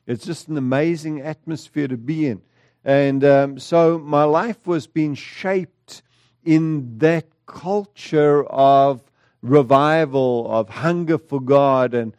It's 0.07 0.25
just 0.25 0.49
an 0.49 0.57
amazing 0.57 1.21
atmosphere 1.21 1.89
to 1.89 1.97
be 1.97 2.27
in. 2.27 2.43
And 2.85 3.25
um, 3.25 3.59
so 3.59 3.99
my 3.99 4.25
life 4.25 4.67
was 4.67 4.87
being 4.87 5.15
shaped 5.15 6.03
in 6.45 6.99
that 6.99 7.27
culture 7.47 8.45
of 8.45 9.03
revival, 9.43 10.49
of 10.51 10.69
hunger 10.69 11.19
for 11.19 11.41
God. 11.41 11.95
And 11.95 12.17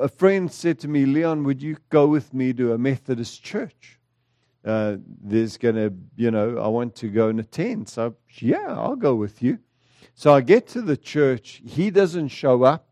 a 0.00 0.08
friend 0.08 0.50
said 0.50 0.78
to 0.80 0.88
me, 0.88 1.04
Leon, 1.04 1.44
would 1.44 1.62
you 1.62 1.76
go 1.90 2.06
with 2.06 2.32
me 2.32 2.54
to 2.54 2.72
a 2.72 2.78
Methodist 2.78 3.42
church? 3.42 3.98
uh, 4.64 4.96
there's 5.22 5.56
going 5.56 5.76
to, 5.76 5.92
you 6.16 6.30
know, 6.30 6.58
I 6.58 6.68
want 6.68 6.94
to 6.96 7.08
go 7.08 7.28
and 7.28 7.40
attend. 7.40 7.88
So, 7.88 8.14
yeah, 8.38 8.66
I'll 8.68 8.96
go 8.96 9.14
with 9.14 9.42
you. 9.42 9.58
So 10.18 10.34
I 10.34 10.40
get 10.40 10.66
to 10.70 10.82
the 10.82 10.96
church. 10.96 11.62
He 11.64 11.92
doesn't 11.92 12.30
show 12.30 12.64
up, 12.64 12.88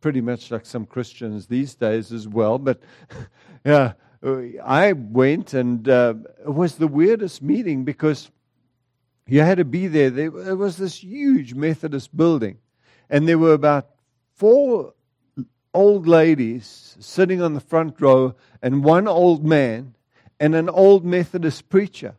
pretty 0.00 0.20
much 0.20 0.52
like 0.52 0.64
some 0.64 0.86
Christians 0.86 1.48
these 1.48 1.74
days 1.74 2.12
as 2.12 2.28
well. 2.28 2.56
But 2.60 2.78
yeah, 3.64 3.94
I 4.64 4.92
went, 4.92 5.54
and 5.54 5.88
uh, 5.88 6.14
it 6.44 6.54
was 6.54 6.76
the 6.76 6.86
weirdest 6.86 7.42
meeting 7.42 7.82
because 7.82 8.30
you 9.26 9.40
had 9.40 9.58
to 9.58 9.64
be 9.64 9.88
there. 9.88 10.08
There 10.08 10.54
was 10.54 10.76
this 10.76 11.02
huge 11.02 11.54
Methodist 11.54 12.16
building, 12.16 12.58
and 13.10 13.26
there 13.26 13.38
were 13.38 13.54
about 13.54 13.88
four 14.36 14.94
old 15.74 16.06
ladies 16.06 16.96
sitting 17.00 17.42
on 17.42 17.54
the 17.54 17.60
front 17.60 18.00
row, 18.00 18.36
and 18.62 18.84
one 18.84 19.08
old 19.08 19.44
man, 19.44 19.96
and 20.38 20.54
an 20.54 20.68
old 20.68 21.04
Methodist 21.04 21.68
preacher. 21.68 22.14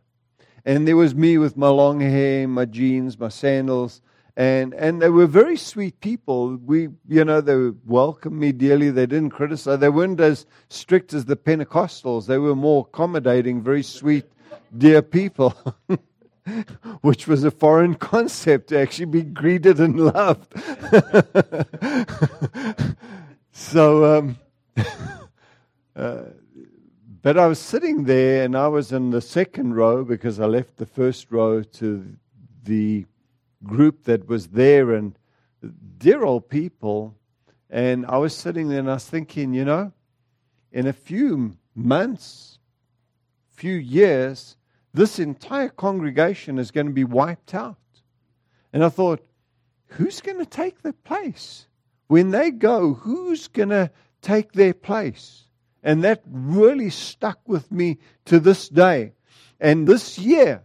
And 0.65 0.85
there 0.85 0.97
was 0.97 1.15
me 1.15 1.37
with 1.37 1.55
my 1.55 1.69
long 1.69 2.01
hair, 2.01 2.45
my 2.45 2.65
jeans, 2.65 3.17
my 3.17 3.29
sandals, 3.29 4.01
and 4.37 4.73
and 4.75 5.01
they 5.01 5.09
were 5.09 5.25
very 5.25 5.57
sweet 5.57 5.99
people. 5.99 6.57
We, 6.57 6.89
you 7.07 7.25
know, 7.25 7.41
they 7.41 7.71
welcomed 7.85 8.39
me 8.39 8.51
dearly. 8.51 8.91
They 8.91 9.07
didn't 9.07 9.31
criticize. 9.31 9.79
They 9.79 9.89
weren't 9.89 10.19
as 10.19 10.45
strict 10.69 11.15
as 11.15 11.25
the 11.25 11.35
Pentecostals. 11.35 12.27
They 12.27 12.37
were 12.37 12.55
more 12.55 12.85
accommodating, 12.87 13.63
very 13.63 13.81
sweet, 13.81 14.25
dear 14.77 15.01
people. 15.01 15.57
Which 17.01 17.27
was 17.27 17.43
a 17.43 17.51
foreign 17.51 17.95
concept 17.95 18.69
to 18.69 18.79
actually 18.79 19.05
be 19.05 19.23
greeted 19.23 19.79
and 19.79 19.99
loved. 19.99 20.53
so, 23.51 24.17
um, 24.17 24.37
uh, 25.95 26.21
but 27.23 27.39
I 27.39 27.47
was 27.47 27.59
sitting 27.59 28.03
there 28.03 28.45
and 28.45 28.55
I 28.55 28.67
was 28.67 28.91
in 28.93 29.09
the 29.09 29.19
second 29.19 29.73
row 29.73 30.05
because 30.05 30.39
I 30.39 30.45
left 30.45 30.77
the 30.77 30.85
first 30.85 31.31
row 31.31 31.63
to 31.63 32.15
the 32.63 33.07
group 33.63 34.03
that 34.03 34.27
was 34.27 34.47
there 34.47 34.93
and 34.93 35.17
dear 35.97 36.23
old 36.23 36.49
people. 36.49 37.15
And 37.69 38.05
I 38.05 38.17
was 38.17 38.35
sitting 38.35 38.69
there 38.69 38.79
and 38.79 38.89
I 38.89 38.95
was 38.95 39.05
thinking, 39.05 39.53
you 39.53 39.65
know, 39.65 39.91
in 40.71 40.87
a 40.87 40.93
few 40.93 41.57
months, 41.75 42.59
few 43.49 43.75
years, 43.75 44.57
this 44.93 45.19
entire 45.19 45.69
congregation 45.69 46.57
is 46.57 46.71
going 46.71 46.87
to 46.87 46.93
be 46.93 47.03
wiped 47.03 47.53
out. 47.53 47.77
And 48.73 48.83
I 48.83 48.89
thought, 48.89 49.25
who's 49.87 50.21
going 50.21 50.39
to 50.39 50.45
take 50.45 50.81
their 50.81 50.93
place? 50.93 51.67
When 52.07 52.31
they 52.31 52.51
go, 52.51 52.93
who's 52.93 53.47
going 53.47 53.69
to 53.69 53.91
take 54.21 54.53
their 54.53 54.73
place? 54.73 55.43
And 55.83 56.03
that 56.03 56.23
really 56.29 56.89
stuck 56.89 57.39
with 57.47 57.71
me 57.71 57.97
to 58.25 58.39
this 58.39 58.69
day. 58.69 59.13
And 59.59 59.87
this 59.87 60.17
year, 60.17 60.63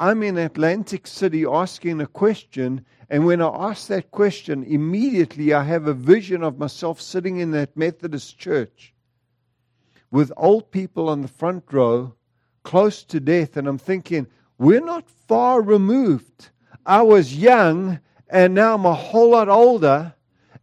I'm 0.00 0.22
in 0.22 0.38
Atlantic 0.38 1.08
City 1.08 1.44
asking 1.44 2.00
a 2.00 2.06
question, 2.06 2.84
and 3.10 3.26
when 3.26 3.42
I 3.42 3.48
ask 3.48 3.88
that 3.88 4.12
question, 4.12 4.62
immediately 4.62 5.52
I 5.52 5.64
have 5.64 5.88
a 5.88 5.92
vision 5.94 6.44
of 6.44 6.56
myself 6.56 7.00
sitting 7.00 7.38
in 7.38 7.50
that 7.50 7.76
Methodist 7.76 8.38
church 8.38 8.94
with 10.12 10.30
old 10.36 10.70
people 10.70 11.08
on 11.08 11.22
the 11.22 11.28
front 11.28 11.64
row, 11.72 12.14
close 12.62 13.02
to 13.04 13.18
death, 13.18 13.56
and 13.56 13.66
I'm 13.66 13.76
thinking, 13.78 14.28
we're 14.56 14.80
not 14.80 15.10
far 15.10 15.60
removed. 15.60 16.50
I 16.86 17.02
was 17.02 17.36
young, 17.36 17.98
and 18.30 18.54
now 18.54 18.76
I'm 18.76 18.86
a 18.86 18.94
whole 18.94 19.30
lot 19.30 19.48
older, 19.48 20.14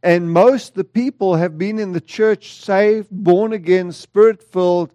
and 0.02 0.32
most 0.32 0.76
the 0.76 0.86
people 0.86 1.36
have 1.36 1.58
been 1.58 1.78
in 1.78 1.92
the 1.92 2.00
church 2.00 2.54
saved, 2.54 3.10
born 3.12 3.52
again, 3.52 3.92
spirit 3.92 4.42
filled 4.42 4.94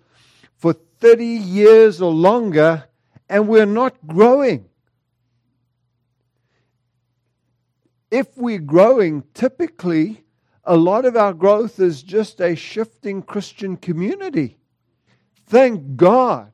for 0.57 0.72
30 0.72 1.26
years 1.26 2.00
or 2.00 2.11
longer 2.11 2.87
and 3.31 3.49
we're 3.49 3.64
not 3.64 3.95
growing. 4.07 4.66
If 8.11 8.37
we're 8.37 8.59
growing, 8.59 9.23
typically 9.33 10.25
a 10.64 10.77
lot 10.77 11.05
of 11.05 11.16
our 11.16 11.33
growth 11.33 11.79
is 11.79 12.03
just 12.03 12.40
a 12.40 12.57
shifting 12.57 13.23
Christian 13.23 13.77
community. 13.77 14.59
Thank 15.47 15.97
God 15.97 16.53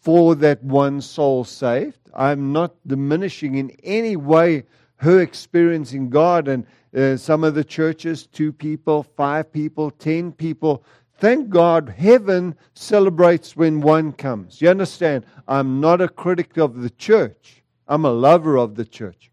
for 0.00 0.34
that 0.36 0.62
one 0.62 1.00
soul 1.00 1.42
saved. 1.44 1.98
I'm 2.14 2.52
not 2.52 2.74
diminishing 2.86 3.54
in 3.54 3.70
any 3.82 4.14
way 4.14 4.64
her 4.96 5.20
experiencing 5.20 6.10
God 6.10 6.48
and 6.48 6.66
uh, 6.94 7.16
some 7.16 7.42
of 7.44 7.54
the 7.54 7.64
churches, 7.64 8.26
two 8.26 8.52
people, 8.52 9.02
five 9.02 9.50
people, 9.50 9.90
ten 9.90 10.32
people. 10.32 10.84
Thank 11.18 11.48
God 11.48 11.94
heaven 11.96 12.56
celebrates 12.74 13.56
when 13.56 13.80
one 13.80 14.12
comes. 14.12 14.60
You 14.60 14.68
understand? 14.68 15.24
I'm 15.46 15.80
not 15.80 16.00
a 16.00 16.08
critic 16.08 16.56
of 16.56 16.82
the 16.82 16.90
church, 16.90 17.62
I'm 17.86 18.04
a 18.04 18.12
lover 18.12 18.56
of 18.58 18.74
the 18.74 18.84
church. 18.84 19.30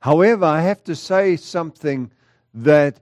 However, 0.00 0.44
I 0.44 0.60
have 0.60 0.84
to 0.84 0.94
say 0.94 1.36
something 1.36 2.10
that 2.52 3.00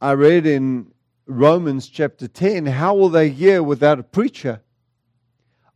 I 0.00 0.12
read 0.12 0.46
in 0.46 0.92
Romans 1.26 1.88
chapter 1.88 2.28
10. 2.28 2.66
How 2.66 2.94
will 2.94 3.08
they 3.08 3.28
hear 3.28 3.62
without 3.62 3.98
a 3.98 4.04
preacher? 4.04 4.62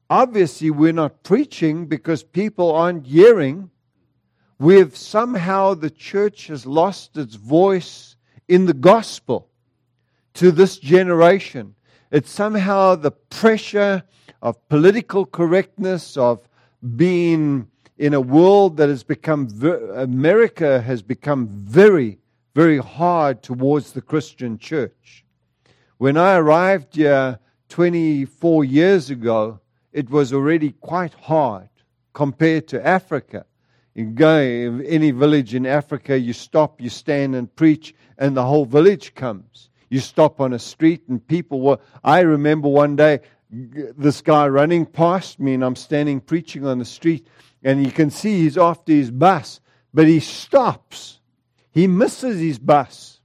Obviously, 0.09 0.71
we're 0.71 0.93
not 0.93 1.25
preaching 1.25 1.87
because 1.87 2.23
people 2.23 2.73
aren't 2.73 3.07
hearing. 3.07 3.71
We've 4.61 4.97
somehow, 4.97 5.75
the 5.75 5.91
church 5.91 6.47
has 6.47 6.65
lost 6.65 7.17
its 7.17 7.35
voice 7.35 8.15
in 8.47 8.67
the 8.67 8.75
gospel 8.75 9.51
to 10.37 10.53
this 10.53 10.79
generation. 10.79 11.75
It's 12.11 12.31
somehow 12.31 12.95
the 12.95 13.11
pressure 13.11 14.03
of 14.43 14.69
political 14.69 15.25
correctness, 15.25 16.17
of 16.17 16.47
being 16.95 17.67
in 17.99 18.13
a 18.13 18.21
world 18.21 18.77
that 18.77 18.91
has 18.91 19.03
become, 19.03 19.49
America 19.95 20.81
has 20.83 21.03
become 21.03 21.49
very, 21.49 22.19
very 22.55 22.79
hard 22.79 23.43
towards 23.43 23.93
the 23.93 24.03
Christian 24.03 24.59
church. 24.59 25.25
When 25.97 26.19
I 26.19 26.37
arrived 26.37 26.97
here 26.97 27.39
24 27.71 28.65
years 28.67 29.09
ago, 29.09 29.59
it 29.93 30.11
was 30.11 30.35
already 30.35 30.73
quite 30.73 31.15
hard 31.15 31.71
compared 32.13 32.69
to 32.69 32.87
Africa. 32.87 33.47
You 33.95 34.05
go 34.05 34.37
any 34.37 35.11
village 35.13 35.55
in 35.55 35.65
Africa, 35.65 36.19
you 36.19 36.35
stop, 36.35 36.83
you 36.83 36.91
stand 36.91 37.35
and 37.35 37.55
preach, 37.57 37.95
and 38.19 38.37
the 38.37 38.45
whole 38.45 38.67
village 38.67 39.15
comes. 39.15 39.71
You 39.89 40.01
stop 40.01 40.41
on 40.41 40.53
a 40.53 40.59
street 40.59 41.03
and 41.09 41.27
people 41.27 41.61
were. 41.61 41.79
I 42.03 42.21
remember 42.21 42.69
one 42.69 42.97
day 42.97 43.21
this 43.51 44.21
guy 44.21 44.49
running 44.49 44.87
past 44.87 45.39
me 45.39 45.55
and 45.55 45.65
I'm 45.65 45.77
standing 45.77 46.21
preaching 46.21 46.67
on 46.67 46.79
the 46.79 46.85
street 46.85 47.27
and 47.63 47.85
you 47.85 47.93
can 47.93 48.11
see 48.11 48.43
he's 48.43 48.59
after 48.59 48.93
his 48.93 49.11
bus, 49.11 49.61
but 49.95 50.07
he 50.07 50.21
stops. 50.21 51.21
He 51.71 51.87
misses 51.87 52.41
his 52.41 52.59
bus 52.59 53.21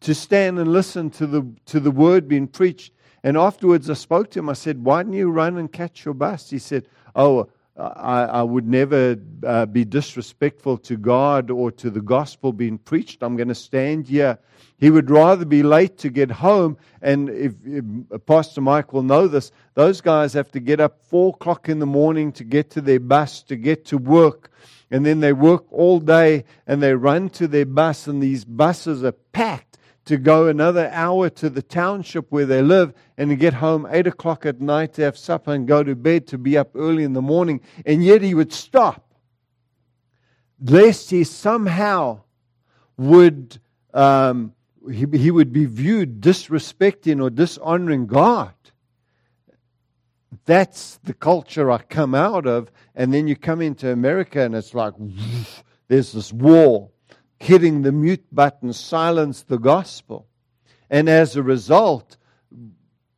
to 0.00 0.14
stand 0.14 0.58
and 0.58 0.72
listen 0.72 1.10
to 1.10 1.26
the, 1.26 1.50
to 1.66 1.80
the 1.80 1.90
word 1.90 2.28
being 2.28 2.46
preached. 2.46 2.92
And 3.22 3.36
afterwards 3.36 3.90
I 3.90 3.94
spoke 3.94 4.30
to 4.32 4.38
him. 4.38 4.48
I 4.48 4.54
said, 4.54 4.84
Why 4.84 5.02
didn't 5.02 5.14
you 5.14 5.30
run 5.30 5.58
and 5.58 5.72
catch 5.72 6.04
your 6.04 6.14
bus? 6.14 6.50
He 6.50 6.58
said, 6.58 6.86
Oh, 7.16 7.48
I, 7.78 8.24
I 8.24 8.42
would 8.42 8.66
never 8.66 9.16
uh, 9.46 9.66
be 9.66 9.84
disrespectful 9.84 10.78
to 10.78 10.96
God 10.96 11.50
or 11.50 11.70
to 11.72 11.90
the 11.90 12.00
gospel 12.00 12.52
being 12.52 12.78
preached. 12.78 13.22
I'm 13.22 13.36
going 13.36 13.48
to 13.48 13.54
stand 13.54 14.08
here. 14.08 14.38
He 14.78 14.90
would 14.90 15.10
rather 15.10 15.44
be 15.44 15.62
late 15.62 15.98
to 15.98 16.10
get 16.10 16.30
home. 16.30 16.76
And 17.02 17.28
if, 17.30 17.54
if 17.64 18.26
Pastor 18.26 18.60
Mike 18.60 18.92
will 18.92 19.02
know 19.02 19.28
this, 19.28 19.52
those 19.74 20.00
guys 20.00 20.32
have 20.32 20.50
to 20.52 20.60
get 20.60 20.80
up 20.80 21.04
four 21.04 21.30
o'clock 21.30 21.68
in 21.68 21.78
the 21.78 21.86
morning 21.86 22.32
to 22.32 22.44
get 22.44 22.70
to 22.70 22.80
their 22.80 23.00
bus, 23.00 23.42
to 23.44 23.56
get 23.56 23.84
to 23.86 23.98
work. 23.98 24.50
And 24.90 25.04
then 25.04 25.20
they 25.20 25.32
work 25.32 25.64
all 25.70 26.00
day 26.00 26.44
and 26.66 26.82
they 26.82 26.94
run 26.94 27.28
to 27.30 27.46
their 27.46 27.66
bus, 27.66 28.06
and 28.06 28.22
these 28.22 28.44
buses 28.44 29.04
are 29.04 29.12
packed 29.12 29.67
to 30.08 30.16
go 30.16 30.46
another 30.46 30.88
hour 30.90 31.28
to 31.28 31.50
the 31.50 31.60
township 31.60 32.32
where 32.32 32.46
they 32.46 32.62
live 32.62 32.94
and 33.18 33.28
to 33.28 33.36
get 33.36 33.52
home 33.52 33.86
8 33.90 34.06
o'clock 34.06 34.46
at 34.46 34.58
night 34.58 34.94
to 34.94 35.02
have 35.02 35.18
supper 35.18 35.52
and 35.52 35.68
go 35.68 35.82
to 35.82 35.94
bed 35.94 36.26
to 36.28 36.38
be 36.38 36.56
up 36.56 36.70
early 36.74 37.04
in 37.04 37.12
the 37.12 37.20
morning. 37.20 37.60
And 37.84 38.02
yet 38.02 38.22
he 38.22 38.32
would 38.32 38.50
stop 38.50 39.04
lest 40.62 41.10
he 41.10 41.24
somehow 41.24 42.22
would, 42.96 43.60
um, 43.92 44.54
he, 44.90 45.04
he 45.12 45.30
would 45.30 45.52
be 45.52 45.66
viewed 45.66 46.22
disrespecting 46.22 47.22
or 47.22 47.28
dishonoring 47.28 48.06
God. 48.06 48.54
That's 50.46 50.98
the 51.04 51.12
culture 51.12 51.70
I 51.70 51.78
come 51.78 52.14
out 52.14 52.46
of. 52.46 52.70
And 52.94 53.12
then 53.12 53.28
you 53.28 53.36
come 53.36 53.60
into 53.60 53.92
America 53.92 54.40
and 54.40 54.54
it's 54.54 54.72
like, 54.72 54.94
there's 55.88 56.12
this 56.12 56.32
wall 56.32 56.94
hitting 57.40 57.82
the 57.82 57.92
mute 57.92 58.26
button 58.32 58.72
silenced 58.72 59.48
the 59.48 59.58
gospel. 59.58 60.26
And 60.90 61.08
as 61.08 61.36
a 61.36 61.42
result, 61.42 62.16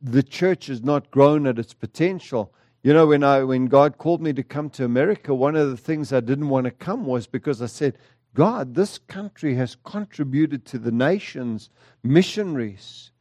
the 0.01 0.23
church 0.23 0.67
has 0.67 0.83
not 0.83 1.11
grown 1.11 1.47
at 1.47 1.59
its 1.59 1.73
potential. 1.73 2.53
You 2.83 2.93
know, 2.93 3.07
when, 3.07 3.23
I, 3.23 3.43
when 3.43 3.67
God 3.67 3.97
called 3.97 4.21
me 4.21 4.33
to 4.33 4.43
come 4.43 4.69
to 4.71 4.85
America, 4.85 5.33
one 5.33 5.55
of 5.55 5.69
the 5.69 5.77
things 5.77 6.11
I 6.11 6.19
didn't 6.19 6.49
want 6.49 6.65
to 6.65 6.71
come 6.71 7.05
was 7.05 7.27
because 7.27 7.61
I 7.61 7.67
said, 7.67 7.97
God, 8.33 8.75
this 8.75 8.97
country 8.97 9.55
has 9.55 9.75
contributed 9.83 10.65
to 10.67 10.79
the 10.79 10.91
nation's 10.91 11.69
missionaries, 12.03 13.11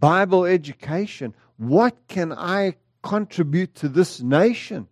Bible 0.00 0.44
education. 0.44 1.34
What 1.58 1.96
can 2.08 2.32
I 2.32 2.76
contribute 3.02 3.74
to 3.76 3.88
this 3.88 4.20
nation? 4.20 4.88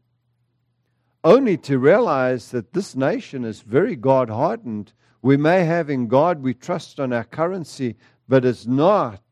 Only 1.23 1.57
to 1.59 1.79
realize 1.79 2.51
that 2.51 2.73
this 2.73 2.97
nation 2.97 3.45
is 3.45 3.61
very 3.61 3.97
God 3.97 4.31
hardened. 4.31 4.93
We 5.23 5.37
may 5.37 5.65
have 5.65 5.91
in 5.91 6.09
God 6.09 6.43
we 6.43 6.55
trust 6.55 6.99
on 6.99 7.13
our 7.13 7.25
currency, 7.25 7.97
but 8.29 8.45
it's 8.45 8.67
not 8.67 9.23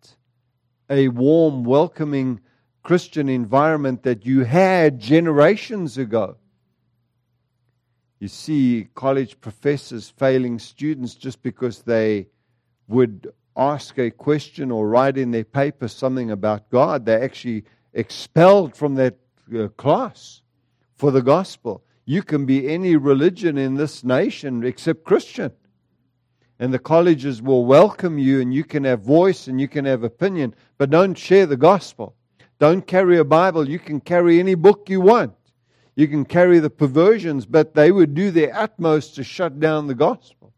a 0.90 1.08
warm, 1.08 1.64
welcoming 1.64 2.40
Christian 2.82 3.28
environment 3.28 4.02
that 4.02 4.26
you 4.26 4.44
had 4.44 4.98
generations 4.98 5.98
ago. 5.98 6.36
You 8.20 8.28
see 8.28 8.88
college 8.94 9.40
professors 9.40 10.10
failing 10.10 10.58
students 10.58 11.14
just 11.14 11.42
because 11.42 11.82
they 11.82 12.28
would 12.88 13.32
ask 13.56 13.98
a 13.98 14.10
question 14.10 14.70
or 14.70 14.88
write 14.88 15.16
in 15.16 15.30
their 15.30 15.44
paper 15.44 15.88
something 15.88 16.30
about 16.30 16.70
God. 16.70 17.06
They're 17.06 17.22
actually 17.22 17.64
expelled 17.92 18.76
from 18.76 18.96
that 18.96 19.18
uh, 19.56 19.68
class 19.68 20.42
for 20.98 21.10
the 21.10 21.22
gospel. 21.22 21.82
You 22.04 22.22
can 22.22 22.44
be 22.44 22.68
any 22.68 22.96
religion 22.96 23.56
in 23.56 23.74
this 23.74 24.04
nation 24.04 24.64
except 24.64 25.04
Christian. 25.04 25.52
And 26.58 26.74
the 26.74 26.78
colleges 26.78 27.40
will 27.40 27.64
welcome 27.64 28.18
you, 28.18 28.40
and 28.40 28.52
you 28.52 28.64
can 28.64 28.82
have 28.84 29.00
voice 29.00 29.46
and 29.46 29.60
you 29.60 29.68
can 29.68 29.84
have 29.84 30.02
opinion, 30.02 30.54
but 30.76 30.90
don't 30.90 31.16
share 31.16 31.46
the 31.46 31.56
gospel. 31.56 32.16
Don't 32.58 32.86
carry 32.86 33.18
a 33.18 33.24
Bible. 33.24 33.68
You 33.68 33.78
can 33.78 34.00
carry 34.00 34.40
any 34.40 34.56
book 34.56 34.90
you 34.90 35.00
want. 35.00 35.34
You 35.94 36.08
can 36.08 36.24
carry 36.24 36.58
the 36.58 36.70
perversions, 36.70 37.46
but 37.46 37.74
they 37.74 37.92
would 37.92 38.14
do 38.14 38.32
their 38.32 38.56
utmost 38.56 39.14
to 39.14 39.24
shut 39.24 39.60
down 39.60 39.86
the 39.86 39.94
gospel. 39.94 40.52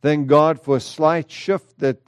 Thank 0.00 0.26
God 0.26 0.60
for 0.60 0.76
a 0.76 0.80
slight 0.80 1.30
shift 1.30 1.78
that 1.78 1.98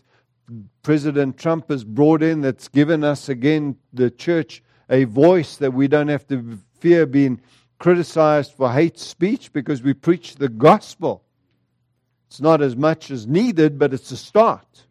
President 0.83 1.38
Trump 1.38 1.71
has 1.71 1.85
brought 1.85 2.23
in 2.23 2.40
that's 2.40 2.69
given 2.69 3.05
us 3.05 3.29
again, 3.29 3.77
the 3.93 4.11
church, 4.11 4.62
a 4.90 5.05
voice 5.05 5.57
that 5.57 5.73
we 5.73 5.87
don't 5.87 6.09
have 6.09 6.27
to 6.29 6.59
fear 6.85 7.07
being 7.07 7.40
criticized 7.79 8.53
for 8.53 8.70
hate 8.70 8.99
speech 8.99 9.51
because 9.55 9.83
we 9.83 9.94
preach 9.94 10.35
the 10.35 10.51
gospel. 10.51 11.25
It's 12.27 12.42
not 12.42 12.61
as 12.61 12.77
much 12.77 13.11
as 13.11 13.27
needed, 13.27 13.79
but 13.79 13.94
it's 13.94 14.11
a 14.11 14.18
start. 14.18 14.85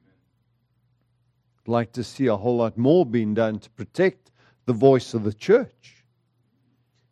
I'd 1.62 1.72
like 1.72 1.92
to 1.92 2.04
see 2.04 2.26
a 2.26 2.36
whole 2.36 2.58
lot 2.58 2.80
more 2.80 3.06
being 3.06 3.36
done 3.36 3.60
to 3.60 3.70
protect 3.70 4.32
the 4.66 4.74
voice 4.74 5.14
of 5.14 5.24
the 5.24 5.34
church. 5.34 6.04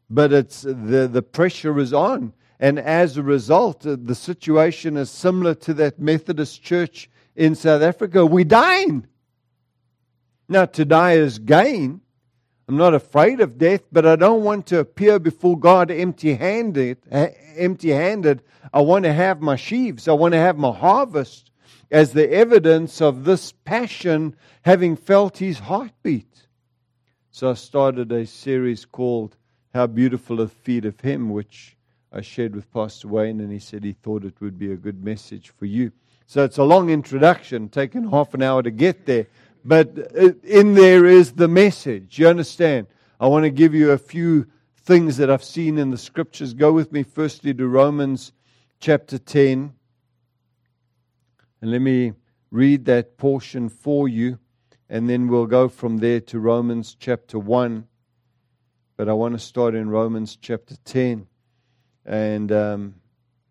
But 0.09 0.33
it's 0.33 0.63
the, 0.63 1.07
the 1.07 1.21
pressure 1.21 1.77
is 1.77 1.93
on. 1.93 2.33
And 2.59 2.79
as 2.79 3.17
a 3.17 3.21
result, 3.21 3.85
uh, 3.85 3.97
the 4.01 4.15
situation 4.15 4.97
is 4.97 5.11
similar 5.11 5.53
to 5.53 5.75
that 5.75 5.99
Methodist 5.99 6.63
church 6.63 7.07
in 7.35 7.53
South 7.53 7.83
Africa. 7.83 8.25
We're 8.25 8.45
dying. 8.45 9.05
Now, 10.49 10.65
to 10.65 10.85
die 10.85 11.17
is 11.17 11.37
gain. 11.37 12.01
I'm 12.71 12.77
not 12.77 12.93
afraid 12.93 13.41
of 13.41 13.57
death, 13.57 13.81
but 13.91 14.05
I 14.05 14.15
don't 14.15 14.45
want 14.45 14.65
to 14.67 14.79
appear 14.79 15.19
before 15.19 15.59
God 15.59 15.91
empty 15.91 16.35
handed. 16.35 16.99
Empty 17.11 17.89
handed. 17.89 18.43
I 18.73 18.79
want 18.79 19.03
to 19.03 19.11
have 19.11 19.41
my 19.41 19.57
sheaves. 19.57 20.07
I 20.07 20.13
want 20.13 20.31
to 20.35 20.37
have 20.37 20.57
my 20.57 20.71
harvest 20.71 21.51
as 21.91 22.13
the 22.13 22.31
evidence 22.31 23.01
of 23.01 23.25
this 23.25 23.51
passion, 23.51 24.37
having 24.61 24.95
felt 24.95 25.39
his 25.39 25.59
heartbeat. 25.59 26.47
So 27.31 27.49
I 27.49 27.55
started 27.55 28.09
a 28.13 28.25
series 28.25 28.85
called 28.85 29.35
How 29.73 29.87
Beautiful 29.87 30.39
are 30.39 30.45
the 30.45 30.51
Feet 30.51 30.85
of 30.85 30.97
Him, 31.01 31.29
which 31.29 31.75
I 32.13 32.21
shared 32.21 32.55
with 32.55 32.71
Pastor 32.71 33.09
Wayne, 33.09 33.41
and 33.41 33.51
he 33.51 33.59
said 33.59 33.83
he 33.83 33.97
thought 34.01 34.23
it 34.23 34.39
would 34.39 34.57
be 34.57 34.71
a 34.71 34.77
good 34.77 35.03
message 35.03 35.49
for 35.49 35.65
you. 35.65 35.91
So 36.25 36.45
it's 36.45 36.57
a 36.57 36.63
long 36.63 36.89
introduction, 36.89 37.67
taken 37.67 38.09
half 38.09 38.33
an 38.33 38.41
hour 38.41 38.63
to 38.63 38.71
get 38.71 39.05
there. 39.05 39.27
But 39.63 39.97
in 40.43 40.73
there 40.73 41.05
is 41.05 41.33
the 41.33 41.47
message. 41.47 42.17
You 42.17 42.27
understand? 42.27 42.87
I 43.19 43.27
want 43.27 43.43
to 43.43 43.51
give 43.51 43.75
you 43.75 43.91
a 43.91 43.97
few 43.97 44.47
things 44.75 45.17
that 45.17 45.29
I've 45.29 45.43
seen 45.43 45.77
in 45.77 45.91
the 45.91 45.97
scriptures. 45.97 46.53
Go 46.53 46.73
with 46.73 46.91
me 46.91 47.03
firstly 47.03 47.53
to 47.53 47.67
Romans 47.67 48.33
chapter 48.79 49.19
10. 49.19 49.73
And 51.61 51.71
let 51.71 51.81
me 51.81 52.13
read 52.49 52.85
that 52.85 53.17
portion 53.17 53.69
for 53.69 54.07
you. 54.07 54.39
And 54.89 55.07
then 55.07 55.27
we'll 55.27 55.45
go 55.45 55.69
from 55.69 55.97
there 55.99 56.19
to 56.21 56.39
Romans 56.39 56.97
chapter 56.99 57.37
1. 57.37 57.87
But 58.97 59.07
I 59.07 59.13
want 59.13 59.35
to 59.35 59.39
start 59.39 59.75
in 59.75 59.89
Romans 59.89 60.35
chapter 60.35 60.75
10. 60.83 61.27
And 62.05 62.51
um, 62.51 62.95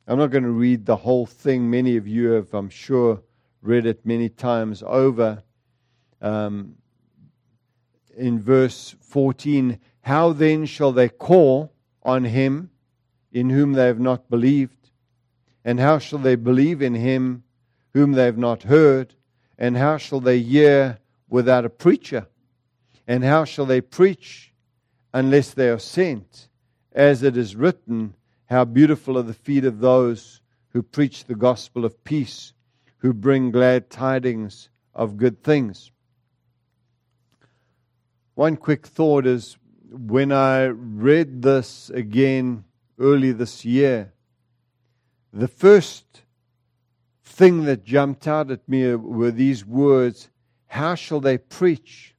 I'm 0.09 0.19
not 0.19 0.31
going 0.31 0.45
to 0.45 0.51
read 0.51 0.85
the 0.85 0.97
whole 0.97 1.27
thing. 1.27 1.71
Many 1.71 1.97
of 1.97 2.09
you 2.09 2.31
have, 2.31 2.53
I'm 2.53 2.69
sure, 2.69 3.23
read 3.63 3.87
it 3.87 4.05
many 4.05 4.29
times 4.29 4.83
over. 4.85 5.45
Um, 6.21 6.77
in 8.17 8.41
verse 8.41 8.95
14, 9.01 9.79
how 10.03 10.33
then 10.33 10.67
shall 10.67 10.93
they 10.93 11.09
call 11.09 11.73
on 12.03 12.25
him 12.25 12.71
in 13.33 13.51
whom 13.51 13.73
they 13.73 13.87
have 13.87 14.01
not 14.01 14.29
believed? 14.29 14.91
And 15.65 15.79
how 15.79 15.99
shall 15.99 16.19
they 16.19 16.37
believe 16.37 16.83
in 16.83 16.95
him 16.95 17.45
whom 17.95 18.13
they 18.13 18.25
have 18.25 18.39
not 18.39 18.65
heard? 18.65 19.15
And 19.59 19.77
how 19.77 19.99
shall 19.99 20.21
they 20.21 20.41
hear 20.41 20.99
without 21.29 21.65
a 21.65 21.71
preacher? 21.71 22.27
And 23.07 23.25
how 23.25 23.45
shall 23.45 23.67
they 23.67 23.81
preach 23.81 24.53
unless 25.13 25.53
they 25.53 25.69
are 25.69 25.79
sent? 25.79 26.49
As 26.93 27.23
it 27.23 27.37
is 27.37 27.57
written, 27.57 28.15
how 28.47 28.65
beautiful 28.65 29.17
are 29.19 29.23
the 29.23 29.35
feet 29.35 29.65
of 29.65 29.81
those 29.81 30.41
who 30.71 30.83
preach 30.83 31.25
the 31.25 31.35
gospel 31.35 31.85
of 31.85 32.03
peace, 32.05 32.53
who 32.99 33.13
bring 33.13 33.51
glad 33.51 33.91
tidings 33.91 34.71
of 34.95 35.17
good 35.17 35.43
things. 35.43 35.93
One 38.35 38.57
quick 38.57 38.87
thought 38.87 39.27
is 39.27 39.57
when 39.91 40.33
I 40.33 40.67
read 40.67 41.43
this 41.43 41.91
again 41.91 42.65
early 42.99 43.33
this 43.33 43.65
year, 43.65 44.13
the 45.33 45.49
first 45.49 46.23
thing 47.23 47.65
that 47.65 47.85
jumped 47.85 48.27
out 48.27 48.51
at 48.51 48.69
me 48.69 48.95
were 48.95 49.31
these 49.31 49.65
words 49.65 50.31
How 50.69 50.95
shall 50.95 51.21
they 51.21 51.39
preach? 51.39 52.15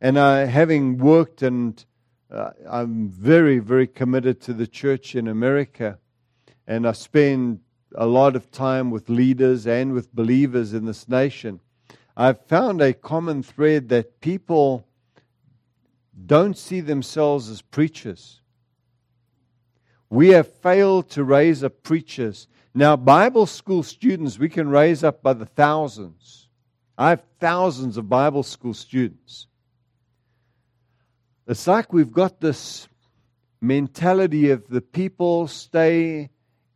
And 0.00 0.18
I, 0.18 0.46
having 0.46 0.98
worked 0.98 1.42
and 1.42 1.84
uh, 2.30 2.50
I'm 2.68 3.08
very, 3.08 3.58
very 3.58 3.86
committed 3.86 4.40
to 4.42 4.52
the 4.52 4.66
church 4.66 5.14
in 5.14 5.28
America. 5.28 5.98
And 6.66 6.86
I 6.86 6.92
spend 6.92 7.60
a 7.94 8.06
lot 8.06 8.36
of 8.36 8.50
time 8.50 8.90
with 8.90 9.08
leaders 9.08 9.66
and 9.66 9.92
with 9.92 10.14
believers 10.14 10.72
in 10.72 10.86
this 10.86 11.08
nation. 11.08 11.60
I've 12.16 12.40
found 12.46 12.80
a 12.80 12.92
common 12.92 13.42
thread 13.42 13.88
that 13.88 14.20
people 14.20 14.86
don't 16.26 16.56
see 16.56 16.80
themselves 16.80 17.48
as 17.48 17.62
preachers. 17.62 18.40
We 20.08 20.28
have 20.30 20.52
failed 20.52 21.10
to 21.10 21.24
raise 21.24 21.62
up 21.62 21.82
preachers. 21.82 22.48
Now, 22.74 22.96
Bible 22.96 23.46
school 23.46 23.82
students, 23.82 24.38
we 24.38 24.48
can 24.48 24.68
raise 24.68 25.04
up 25.04 25.22
by 25.22 25.32
the 25.32 25.46
thousands. 25.46 26.48
I 26.98 27.10
have 27.10 27.22
thousands 27.38 27.96
of 27.96 28.08
Bible 28.08 28.42
school 28.42 28.74
students. 28.74 29.46
It's 31.46 31.66
like 31.66 31.92
we've 31.92 32.12
got 32.12 32.40
this 32.40 32.88
mentality 33.60 34.50
of 34.50 34.68
the 34.68 34.80
people 34.80 35.46
stay 35.48 36.30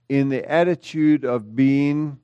in 0.09 0.29
the 0.29 0.51
attitude 0.51 1.25
of 1.25 1.57
being 1.57 2.19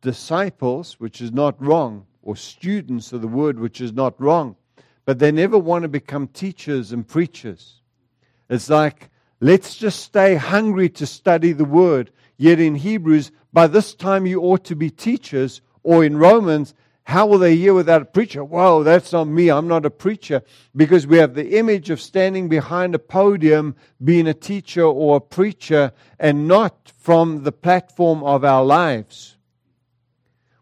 disciples, 0.00 0.94
which 1.00 1.20
is 1.20 1.32
not 1.32 1.60
wrong, 1.62 2.06
or 2.22 2.36
students 2.36 3.12
of 3.12 3.20
the 3.20 3.28
word, 3.28 3.58
which 3.58 3.80
is 3.80 3.92
not 3.92 4.20
wrong, 4.20 4.56
but 5.06 5.18
they 5.18 5.32
never 5.32 5.56
want 5.56 5.84
to 5.84 5.88
become 5.88 6.28
teachers 6.28 6.92
and 6.92 7.08
preachers. 7.08 7.80
It's 8.50 8.68
like, 8.68 9.08
let's 9.40 9.76
just 9.76 10.00
stay 10.00 10.34
hungry 10.34 10.90
to 10.90 11.06
study 11.06 11.52
the 11.52 11.64
word. 11.64 12.10
Yet 12.36 12.60
in 12.60 12.74
Hebrews, 12.74 13.30
by 13.52 13.68
this 13.68 13.94
time 13.94 14.26
you 14.26 14.42
ought 14.42 14.64
to 14.64 14.76
be 14.76 14.90
teachers, 14.90 15.62
or 15.82 16.04
in 16.04 16.18
Romans, 16.18 16.74
how 17.04 17.26
will 17.26 17.38
they 17.38 17.54
hear 17.54 17.72
without 17.72 18.02
a 18.02 18.06
preacher? 18.06 18.42
Whoa, 18.44 18.82
that's 18.82 19.12
not 19.12 19.28
me. 19.28 19.48
I'm 19.48 19.68
not 19.68 19.86
a 19.86 19.90
preacher. 19.90 20.42
Because 20.74 21.06
we 21.06 21.18
have 21.18 21.34
the 21.34 21.56
image 21.56 21.88
of 21.88 22.00
standing 22.00 22.48
behind 22.48 22.96
a 22.96 22.98
podium, 22.98 23.76
being 24.02 24.26
a 24.26 24.34
teacher 24.34 24.82
or 24.82 25.18
a 25.18 25.20
preacher, 25.20 25.92
and 26.18 26.48
not 26.48 26.92
from 26.98 27.44
the 27.44 27.52
platform 27.52 28.24
of 28.24 28.44
our 28.44 28.64
lives. 28.64 29.36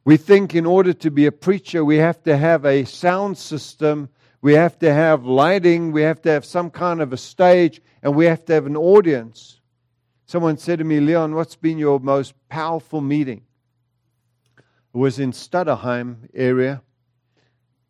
We 0.05 0.19
think 0.19 0.55
in 0.55 0.67
order 0.67 0.93
to 0.93 1.11
be 1.11 1.25
a 1.25 1.33
preacher, 1.33 1.83
we 1.83 1.97
have 1.97 2.23
to 2.25 2.37
have 2.37 2.67
a 2.67 2.85
sound 2.85 3.39
system, 3.39 4.11
we 4.45 4.53
have 4.53 4.79
to 4.79 4.93
have 4.93 5.25
lighting, 5.25 5.91
we 5.91 6.03
have 6.03 6.21
to 6.21 6.29
have 6.29 6.45
some 6.45 6.69
kind 6.69 7.01
of 7.01 7.15
a 7.15 7.17
stage, 7.17 7.81
and 8.03 8.15
we 8.15 8.27
have 8.27 8.45
to 8.45 8.53
have 8.53 8.67
an 8.67 8.77
audience. 8.77 9.59
Someone 10.27 10.59
said 10.59 10.81
to 10.81 10.85
me, 10.85 11.01
Leon, 11.01 11.35
what's 11.35 11.57
been 11.57 11.79
your 11.79 11.99
most 11.99 12.35
powerful 12.51 13.01
meeting? 13.01 13.41
It 14.59 14.99
was 14.99 15.19
in 15.19 15.33
Stutterheim 15.33 16.29
area. 16.35 16.83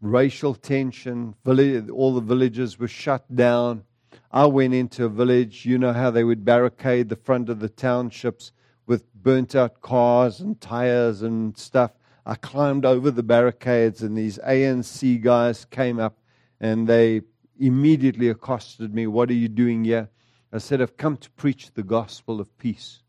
Racial 0.01 0.55
tension, 0.55 1.35
all 1.45 2.15
the 2.15 2.21
villages 2.21 2.79
were 2.79 2.87
shut 2.87 3.35
down. 3.35 3.83
I 4.31 4.47
went 4.47 4.75
into 4.75 5.07
a 5.07 5.09
village, 5.09 5.67
you 5.67 5.77
know 5.77 5.93
how 5.93 6.13
they 6.13 6.23
would 6.23 6.45
barricade 6.45 7.09
the 7.09 7.17
front 7.17 7.49
of 7.49 7.59
the 7.59 7.69
townships 7.69 8.53
with 8.87 9.13
burnt 9.13 9.57
out 9.57 9.81
cars 9.81 10.39
and 10.39 10.61
tires 10.61 11.21
and 11.21 11.59
stuff. 11.59 11.91
I 12.25 12.37
climbed 12.37 12.87
over 12.87 13.11
the 13.11 13.25
barricades, 13.25 14.03
and 14.05 14.17
these 14.17 14.39
ANC 14.39 15.21
guys 15.21 15.65
came 15.65 15.99
up 15.99 16.21
and 16.61 16.87
they 16.87 17.23
immediately 17.59 18.29
accosted 18.29 18.95
me. 18.95 19.07
What 19.07 19.31
are 19.31 19.35
you 19.35 19.49
doing 19.49 19.85
here? 19.85 20.09
I 20.53 20.59
said, 20.59 20.81
I've 20.81 20.97
come 20.97 21.17
to 21.19 21.31
preach 21.33 21.73
the 21.73 21.83
gospel 21.83 22.41
of 22.41 22.57
peace. 22.59 23.01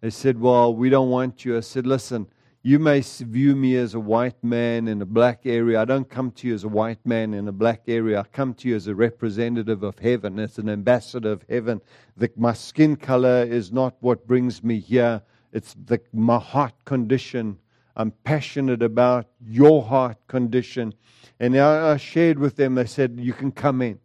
They 0.00 0.10
said, 0.10 0.40
Well, 0.40 0.74
we 0.74 0.90
don't 0.90 1.10
want 1.10 1.44
you. 1.44 1.56
I 1.56 1.60
said, 1.60 1.86
Listen, 1.86 2.28
You 2.62 2.78
may 2.78 3.00
view 3.00 3.54
me 3.54 3.76
as 3.76 3.94
a 3.94 4.00
white 4.00 4.42
man 4.42 4.88
in 4.88 5.00
a 5.00 5.06
black 5.06 5.46
area. 5.46 5.80
I 5.80 5.84
don't 5.84 6.08
come 6.08 6.32
to 6.32 6.48
you 6.48 6.54
as 6.54 6.64
a 6.64 6.68
white 6.68 7.04
man 7.06 7.32
in 7.32 7.46
a 7.46 7.52
black 7.52 7.82
area. 7.86 8.20
I 8.20 8.24
come 8.24 8.52
to 8.54 8.68
you 8.68 8.76
as 8.76 8.88
a 8.88 8.94
representative 8.94 9.84
of 9.84 9.98
heaven, 9.98 10.38
as 10.40 10.58
an 10.58 10.68
ambassador 10.68 11.30
of 11.30 11.44
heaven. 11.48 11.80
The, 12.16 12.30
my 12.36 12.52
skin 12.52 12.96
color 12.96 13.44
is 13.44 13.70
not 13.70 13.94
what 14.00 14.26
brings 14.26 14.64
me 14.64 14.80
here, 14.80 15.22
it's 15.52 15.74
the, 15.86 16.00
my 16.12 16.38
heart 16.38 16.74
condition. 16.84 17.58
I'm 17.96 18.10
passionate 18.24 18.82
about 18.82 19.28
your 19.40 19.82
heart 19.82 20.18
condition. 20.26 20.94
And 21.40 21.56
I, 21.56 21.96
shared 21.96 22.38
with 22.38 22.56
them, 22.56 22.74
they 22.74 22.86
said, 22.86 23.18
You 23.20 23.32
can 23.32 23.52
come 23.52 23.82
in. 23.82 24.00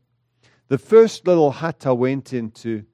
The 0.68 0.78
first 0.78 1.28
little 1.28 1.52
hut 1.52 1.86
I 1.86 1.92
went 1.92 2.34
into, 2.34 2.86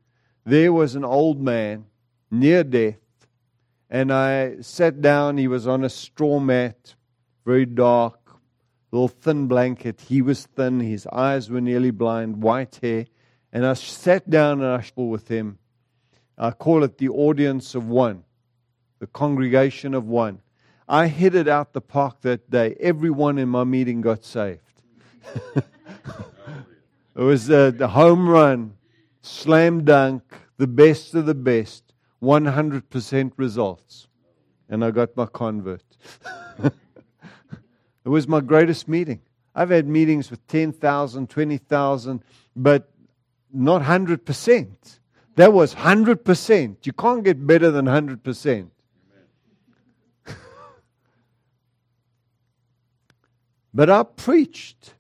there 0.46 0.72
was 0.72 0.96
an 0.96 1.06
old 1.06 1.42
man 1.42 1.86
near 2.32 2.64
death 2.64 2.96
and 3.90 4.14
I 4.14 4.62
sat 4.62 5.02
down. 5.02 5.38
He 5.38 5.48
was 5.48 5.68
on 5.68 5.84
a 5.84 5.90
straw 5.90 6.40
mat, 6.40 6.96
very 7.46 7.66
dark, 7.66 8.20
little 8.92 9.08
thin 9.08 9.48
blanket. 9.48 10.02
He 10.02 10.22
was 10.22 10.46
thin. 10.46 10.80
His 10.80 11.08
eyes 11.08 11.50
were 11.50 11.62
nearly 11.62 11.92
blind, 11.92 12.42
white 12.42 12.80
hair. 12.82 13.08
And 13.52 13.66
I 13.66 13.74
sat 13.74 14.30
down 14.30 14.62
and 14.62 14.70
I 14.70 14.82
spoke 14.82 15.10
with 15.10 15.28
him. 15.28 15.58
I 16.38 16.52
call 16.52 16.84
it 16.84 17.00
the 17.00 17.10
audience 17.10 17.74
of 17.74 17.88
one, 17.88 18.24
the 19.00 19.08
congregation 19.08 19.94
of 19.94 20.08
one. 20.08 20.42
I 20.92 21.06
hit 21.06 21.36
it 21.36 21.48
out 21.48 21.74
the 21.74 21.82
park 21.82 22.22
that 22.22 22.50
day. 22.50 22.76
Everyone 22.80 23.38
in 23.38 23.48
my 23.48 23.64
meeting 23.64 24.02
got 24.02 24.26
saved. 24.26 24.82
it 25.56 25.64
was 27.14 27.52
a 27.52 27.88
home 27.88 28.28
run, 28.28 28.74
slam 29.22 29.86
dunk, 29.86 30.24
the 30.58 30.66
best 30.66 31.14
of 31.14 31.28
the 31.28 31.36
best. 31.36 31.84
100% 32.24 33.32
results. 33.38 34.08
And 34.68 34.84
I 34.84 34.90
got 34.90 35.16
my 35.16 35.28
convert. 35.28 35.84
it 36.64 36.74
was 38.04 38.28
my 38.28 38.42
greatest 38.42 38.88
meeting. 38.88 39.22
I've 39.54 39.70
had 39.70 39.88
meetings 39.88 40.32
with 40.32 40.46
10,000, 40.48 41.30
20,000, 41.30 42.24
but 42.56 42.90
not 43.54 43.84
100%. 43.84 44.68
That 45.36 45.54
was 45.54 45.76
100%. 45.76 46.78
You 46.84 46.94
can't 46.94 47.24
get 47.24 47.46
better 47.46 47.70
than 47.70 47.86
100%. 47.86 48.70
But 53.80 53.90
I 53.90 54.04
preached. 54.04 54.94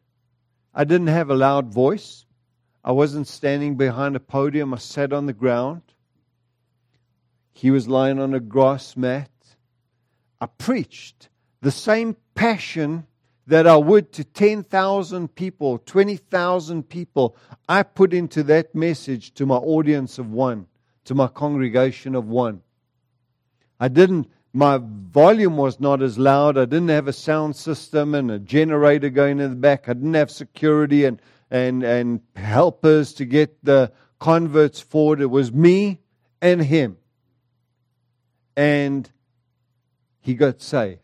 I 0.73 0.85
didn't 0.85 1.07
have 1.07 1.29
a 1.29 1.35
loud 1.35 1.73
voice. 1.73 2.25
I 2.81 2.93
wasn't 2.93 3.27
standing 3.27 3.75
behind 3.75 4.15
a 4.15 4.21
podium. 4.21 4.73
I 4.73 4.77
sat 4.77 5.11
on 5.11 5.25
the 5.25 5.33
ground. 5.33 5.81
He 7.51 7.71
was 7.71 7.89
lying 7.89 8.19
on 8.19 8.33
a 8.33 8.39
grass 8.39 8.95
mat. 8.95 9.29
I 10.39 10.45
preached 10.45 11.27
the 11.59 11.71
same 11.71 12.15
passion 12.35 13.05
that 13.47 13.67
I 13.67 13.75
would 13.75 14.13
to 14.13 14.23
10,000 14.23 15.35
people, 15.35 15.79
20,000 15.79 16.87
people. 16.87 17.35
I 17.67 17.83
put 17.83 18.13
into 18.13 18.43
that 18.43 18.73
message 18.73 19.33
to 19.33 19.45
my 19.45 19.57
audience 19.57 20.17
of 20.19 20.31
one, 20.31 20.67
to 21.03 21.13
my 21.13 21.27
congregation 21.27 22.15
of 22.15 22.29
one. 22.29 22.61
I 23.77 23.89
didn't, 23.89 24.29
my 24.53 24.79
volume 24.81 25.57
was 25.57 25.79
not 25.79 26.01
as 26.01 26.17
loud. 26.17 26.57
I 26.57 26.65
didn't 26.65 26.89
have 26.89 27.07
a 27.07 27.13
sound 27.13 27.55
system 27.55 28.15
and 28.15 28.31
a 28.31 28.39
generator 28.39 29.09
going 29.09 29.39
in 29.39 29.49
the 29.49 29.55
back. 29.55 29.87
I 29.87 29.93
didn't 29.93 30.15
have 30.15 30.31
security 30.31 31.05
and, 31.05 31.21
and, 31.51 31.83
and 31.83 32.21
helpers 32.35 33.13
to 33.13 33.25
get 33.25 33.63
the 33.63 33.91
converts 34.19 34.79
forward. 34.79 35.21
It 35.21 35.27
was 35.27 35.51
me 35.51 36.01
and 36.41 36.61
him 36.61 36.97
and 38.59 39.09
he 40.19 40.33
got 40.33 40.61
saved. 40.61 40.99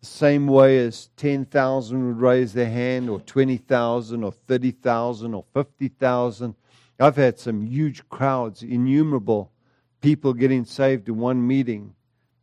The 0.00 0.06
same 0.06 0.46
way 0.46 0.78
as 0.78 1.08
10,000 1.16 2.06
would 2.06 2.20
raise 2.20 2.52
their 2.52 2.70
hand, 2.70 3.10
or 3.10 3.18
20,000, 3.18 4.22
or 4.22 4.30
30,000, 4.30 5.34
or 5.34 5.44
50,000. 5.54 6.54
I've 7.00 7.16
had 7.16 7.40
some 7.40 7.62
huge 7.62 8.08
crowds, 8.08 8.62
innumerable 8.62 9.50
people 10.00 10.32
getting 10.32 10.64
saved 10.64 11.08
in 11.08 11.16
one 11.16 11.46
meeting. 11.46 11.94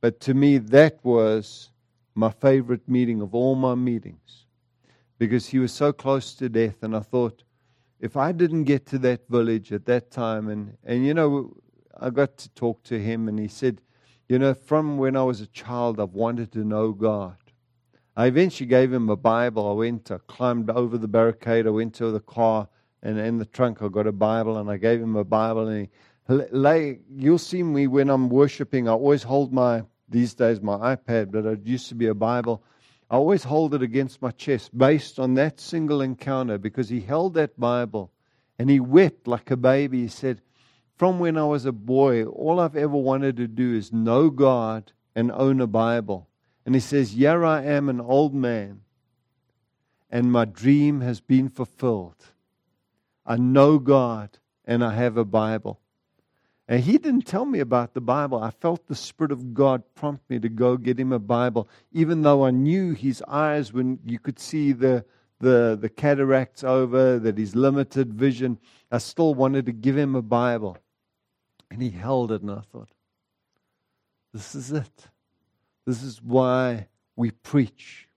But 0.01 0.19
to 0.21 0.33
me, 0.33 0.57
that 0.57 0.99
was 1.03 1.69
my 2.13 2.29
favorite 2.29 2.87
meeting 2.87 3.21
of 3.21 3.33
all 3.33 3.55
my 3.55 3.75
meetings 3.75 4.45
because 5.17 5.47
he 5.47 5.59
was 5.59 5.71
so 5.71 5.91
close 5.93 6.33
to 6.35 6.49
death. 6.49 6.83
And 6.83 6.95
I 6.95 6.99
thought, 6.99 7.43
if 7.99 8.17
I 8.17 8.31
didn't 8.31 8.65
get 8.65 8.85
to 8.87 8.97
that 8.99 9.27
village 9.29 9.71
at 9.71 9.85
that 9.85 10.11
time, 10.11 10.49
and, 10.49 10.77
and 10.83 11.05
you 11.05 11.13
know, 11.13 11.55
I 11.99 12.09
got 12.09 12.37
to 12.37 12.49
talk 12.49 12.83
to 12.83 12.99
him, 12.99 13.27
and 13.27 13.39
he 13.39 13.47
said, 13.47 13.81
You 14.27 14.39
know, 14.39 14.53
from 14.53 14.97
when 14.97 15.15
I 15.15 15.23
was 15.23 15.41
a 15.41 15.47
child, 15.47 15.99
I've 15.99 16.09
wanted 16.09 16.51
to 16.53 16.59
know 16.59 16.91
God. 16.91 17.37
I 18.17 18.27
eventually 18.27 18.67
gave 18.67 18.93
him 18.93 19.09
a 19.09 19.15
Bible. 19.15 19.69
I 19.69 19.73
went, 19.73 20.11
I 20.11 20.17
climbed 20.27 20.69
over 20.69 20.97
the 20.97 21.07
barricade, 21.07 21.67
I 21.67 21.71
went 21.71 21.93
to 21.95 22.11
the 22.11 22.19
car, 22.19 22.67
and 23.01 23.17
in 23.19 23.37
the 23.37 23.45
trunk, 23.45 23.81
I 23.81 23.87
got 23.87 24.07
a 24.07 24.11
Bible, 24.11 24.57
and 24.57 24.69
I 24.69 24.77
gave 24.77 25.01
him 25.01 25.15
a 25.15 25.23
Bible. 25.23 25.67
And 25.67 25.85
he 25.85 25.89
lay, 26.27 26.99
you'll 27.15 27.37
see 27.37 27.63
me 27.63 27.87
when 27.87 28.09
I'm 28.09 28.29
worshiping, 28.29 28.87
I 28.87 28.91
always 28.91 29.23
hold 29.23 29.53
my, 29.53 29.83
these 30.09 30.33
days, 30.33 30.61
my 30.61 30.95
iPad, 30.95 31.31
but 31.31 31.45
it 31.45 31.65
used 31.65 31.89
to 31.89 31.95
be 31.95 32.07
a 32.07 32.13
Bible. 32.13 32.63
I 33.09 33.15
always 33.15 33.43
hold 33.43 33.75
it 33.75 33.81
against 33.81 34.21
my 34.21 34.31
chest 34.31 34.75
based 34.75 35.19
on 35.19 35.35
that 35.35 35.59
single 35.59 36.01
encounter 36.01 36.57
because 36.57 36.89
he 36.89 37.01
held 37.01 37.35
that 37.35 37.59
Bible 37.59 38.11
and 38.57 38.69
he 38.69 38.79
wept 38.79 39.27
like 39.27 39.51
a 39.51 39.57
baby. 39.57 40.01
He 40.01 40.07
said, 40.07 40.41
from 40.95 41.19
when 41.19 41.37
I 41.37 41.43
was 41.43 41.65
a 41.65 41.71
boy, 41.71 42.23
all 42.25 42.59
I've 42.59 42.77
ever 42.77 42.95
wanted 42.95 43.37
to 43.37 43.47
do 43.47 43.75
is 43.75 43.91
know 43.91 44.29
God 44.29 44.93
and 45.13 45.31
own 45.31 45.59
a 45.59 45.67
Bible. 45.67 46.29
And 46.65 46.73
he 46.73 46.81
says, 46.81 47.11
Here 47.11 47.45
I 47.45 47.63
am, 47.63 47.89
an 47.89 47.99
old 47.99 48.33
man, 48.33 48.81
and 50.09 50.31
my 50.31 50.45
dream 50.45 51.01
has 51.01 51.19
been 51.19 51.49
fulfilled. 51.49 52.31
I 53.25 53.35
know 53.35 53.77
God 53.77 54.37
and 54.63 54.83
I 54.83 54.93
have 54.95 55.17
a 55.17 55.25
Bible. 55.25 55.79
And 56.67 56.83
he 56.83 56.97
didn't 56.97 57.27
tell 57.27 57.45
me 57.45 57.59
about 57.59 57.93
the 57.93 58.01
Bible. 58.01 58.41
I 58.41 58.49
felt 58.49 58.87
the 58.87 58.95
Spirit 58.95 59.31
of 59.31 59.53
God 59.53 59.83
prompt 59.93 60.27
me 60.29 60.39
to 60.39 60.49
go 60.49 60.77
get 60.77 60.99
him 60.99 61.11
a 61.11 61.19
Bible, 61.19 61.69
even 61.91 62.23
though 62.23 62.43
I 62.43 62.51
knew 62.51 62.93
his 62.93 63.23
eyes, 63.27 63.71
when 63.71 63.99
you 64.03 64.17
could 64.17 64.39
see 64.39 64.71
the, 64.71 65.05
the, 65.39 65.77
the 65.79 65.89
cataracts 65.89 66.63
over, 66.63 67.19
that 67.19 67.37
his 67.37 67.55
limited 67.55 68.13
vision, 68.13 68.57
I 68.91 68.97
still 68.97 69.35
wanted 69.35 69.67
to 69.67 69.73
give 69.73 69.95
him 69.95 70.15
a 70.15 70.23
Bible. 70.23 70.77
And 71.69 71.81
he 71.83 71.91
held 71.91 72.31
it, 72.31 72.41
and 72.41 72.51
I 72.51 72.61
thought, 72.71 72.89
this 74.33 74.55
is 74.55 74.71
it. 74.71 75.07
This 75.85 76.01
is 76.01 76.21
why 76.21 76.87
we 77.15 77.29
preach 77.29 78.09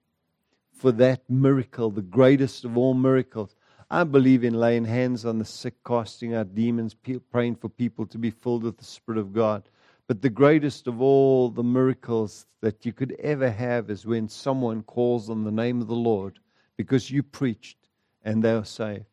for 0.72 0.90
that 0.92 1.28
miracle, 1.28 1.90
the 1.90 2.02
greatest 2.02 2.64
of 2.64 2.78
all 2.78 2.94
miracles. 2.94 3.54
I 3.90 4.04
believe 4.04 4.44
in 4.44 4.54
laying 4.54 4.84
hands 4.84 5.24
on 5.24 5.38
the 5.38 5.44
sick, 5.44 5.74
casting 5.86 6.34
out 6.34 6.54
demons, 6.54 6.94
praying 7.30 7.56
for 7.56 7.70
people 7.70 8.06
to 8.06 8.18
be 8.18 8.30
filled 8.30 8.62
with 8.62 8.76
the 8.76 8.84
Spirit 8.84 9.18
of 9.18 9.32
God. 9.32 9.68
But 10.06 10.20
the 10.20 10.30
greatest 10.30 10.86
of 10.86 11.00
all 11.00 11.48
the 11.48 11.62
miracles 11.62 12.46
that 12.60 12.84
you 12.84 12.92
could 12.92 13.16
ever 13.20 13.50
have 13.50 13.90
is 13.90 14.06
when 14.06 14.28
someone 14.28 14.82
calls 14.82 15.30
on 15.30 15.44
the 15.44 15.50
name 15.50 15.80
of 15.80 15.86
the 15.86 15.94
Lord 15.94 16.38
because 16.76 17.10
you 17.10 17.22
preached 17.22 17.88
and 18.22 18.42
they 18.42 18.52
are 18.52 18.64
saved. 18.64 19.04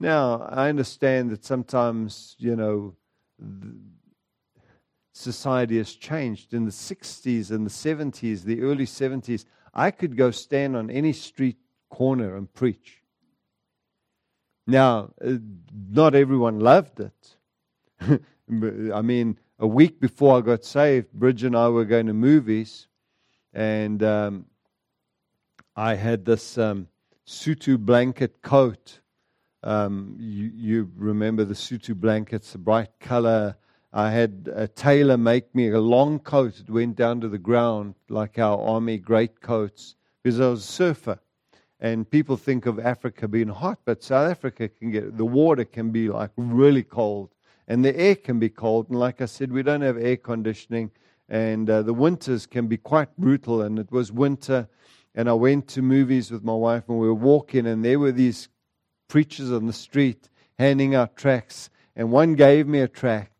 Now, 0.00 0.42
I 0.50 0.68
understand 0.68 1.30
that 1.30 1.44
sometimes, 1.44 2.36
you 2.38 2.56
know, 2.56 2.94
society 5.12 5.78
has 5.78 5.94
changed. 5.94 6.52
In 6.52 6.64
the 6.64 6.70
60s 6.70 7.50
and 7.50 7.66
the 7.66 7.70
70s, 7.70 8.42
the 8.42 8.62
early 8.62 8.86
70s, 8.86 9.44
I 9.72 9.90
could 9.90 10.16
go 10.16 10.30
stand 10.30 10.76
on 10.76 10.90
any 10.90 11.12
street 11.12 11.56
corner 11.94 12.36
and 12.36 12.52
preach. 12.52 13.02
Now, 14.66 15.10
uh, 15.24 15.34
not 15.90 16.14
everyone 16.14 16.58
loved 16.60 17.00
it. 17.00 17.36
I 18.92 19.02
mean, 19.02 19.38
a 19.58 19.66
week 19.66 20.00
before 20.00 20.38
I 20.38 20.40
got 20.40 20.64
saved, 20.64 21.12
Bridge 21.12 21.44
and 21.44 21.56
I 21.56 21.68
were 21.68 21.84
going 21.84 22.06
to 22.06 22.14
movies, 22.14 22.88
and 23.52 24.02
um, 24.02 24.46
I 25.76 25.94
had 25.94 26.24
this 26.24 26.58
um, 26.58 26.88
Sutu 27.26 27.78
blanket 27.78 28.42
coat 28.42 29.00
um, 29.64 30.16
you, 30.20 30.50
you, 30.54 30.90
remember 30.94 31.44
the 31.44 31.54
Sutu 31.54 31.94
blankets, 31.94 32.52
the 32.52 32.58
bright 32.58 32.90
color. 33.00 33.56
I 33.94 34.10
had 34.10 34.50
a 34.54 34.68
tailor 34.68 35.16
make 35.16 35.54
me 35.54 35.70
a 35.70 35.80
long 35.80 36.18
coat 36.18 36.56
that 36.56 36.68
went 36.68 36.96
down 36.96 37.22
to 37.22 37.28
the 37.30 37.38
ground, 37.38 37.94
like 38.10 38.38
our 38.38 38.60
army 38.60 38.98
great 38.98 39.40
coats, 39.40 39.94
because 40.22 40.38
I 40.38 40.48
was 40.48 40.64
a 40.64 40.72
surfer. 40.72 41.18
And 41.80 42.08
people 42.08 42.36
think 42.36 42.66
of 42.66 42.78
Africa 42.78 43.28
being 43.28 43.48
hot, 43.48 43.78
but 43.84 44.02
South 44.02 44.30
Africa 44.30 44.68
can 44.68 44.90
get 44.90 45.16
the 45.16 45.24
water 45.24 45.64
can 45.64 45.90
be 45.90 46.08
like 46.08 46.30
really 46.36 46.82
cold, 46.82 47.30
and 47.68 47.84
the 47.84 47.94
air 47.98 48.14
can 48.14 48.38
be 48.38 48.48
cold. 48.48 48.88
And 48.88 48.98
like 48.98 49.20
I 49.20 49.26
said, 49.26 49.52
we 49.52 49.62
don't 49.62 49.82
have 49.82 49.98
air 49.98 50.16
conditioning, 50.16 50.90
and 51.28 51.68
uh, 51.68 51.82
the 51.82 51.92
winters 51.92 52.46
can 52.46 52.68
be 52.68 52.76
quite 52.76 53.14
brutal. 53.18 53.60
And 53.60 53.78
it 53.78 53.90
was 53.90 54.12
winter, 54.12 54.68
and 55.14 55.28
I 55.28 55.34
went 55.34 55.68
to 55.68 55.82
movies 55.82 56.30
with 56.30 56.44
my 56.44 56.54
wife, 56.54 56.84
and 56.88 56.98
we 56.98 57.06
were 57.06 57.14
walking, 57.14 57.66
and 57.66 57.84
there 57.84 57.98
were 57.98 58.12
these 58.12 58.48
preachers 59.08 59.52
on 59.52 59.66
the 59.66 59.72
street 59.72 60.30
handing 60.58 60.94
out 60.94 61.16
tracts, 61.16 61.70
and 61.96 62.10
one 62.10 62.34
gave 62.34 62.66
me 62.66 62.80
a 62.80 62.88
tract, 62.88 63.32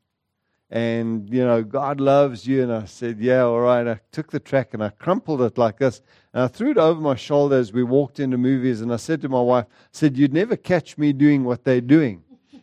and 0.70 1.28
you 1.32 1.44
know 1.44 1.62
God 1.62 2.00
loves 2.00 2.46
you. 2.46 2.62
And 2.62 2.72
I 2.72 2.84
said, 2.86 3.20
yeah, 3.20 3.42
all 3.42 3.60
right. 3.60 3.86
I 3.86 4.00
took 4.12 4.30
the 4.30 4.40
track 4.40 4.74
and 4.74 4.82
I 4.82 4.90
crumpled 4.90 5.42
it 5.42 5.58
like 5.58 5.78
this, 5.78 6.02
and 6.32 6.42
I 6.42 6.48
threw 6.48 6.70
it 6.72 6.78
over 6.78 7.00
my 7.00 7.14
shoulder 7.14 7.56
as 7.56 7.72
we 7.72 7.82
walked 7.82 8.20
into 8.20 8.38
movies. 8.38 8.80
And 8.80 8.92
I 8.92 8.96
said 8.96 9.22
to 9.22 9.28
my 9.28 9.40
wife, 9.40 9.66
I 9.68 9.74
said, 9.92 10.16
you'd 10.16 10.32
never 10.32 10.56
catch 10.56 10.98
me 10.98 11.12
doing 11.12 11.44
what 11.44 11.64
they're 11.64 11.80
doing. 11.80 12.22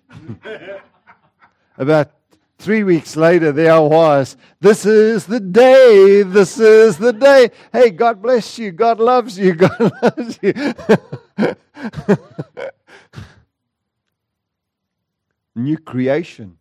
About 1.78 2.12
three 2.60 2.84
weeks 2.84 3.16
later, 3.16 3.52
there 3.52 3.74
I 3.74 3.80
was. 3.80 4.38
This 4.60 4.86
is 4.86 5.26
the 5.26 5.39
day. 5.39 6.22
This 6.24 6.60
is 6.60 6.97
the 6.97 7.14
day. 7.14 7.49
Hey, 7.72 7.89
God 7.89 8.22
bless 8.22 8.60
you. 8.60 8.72
God 8.72 8.99
loves 8.99 9.39
you. 9.39 9.54
God 9.56 9.91
loves 10.02 10.39
you. 10.41 10.54
New 15.56 15.78
creation 15.78 16.58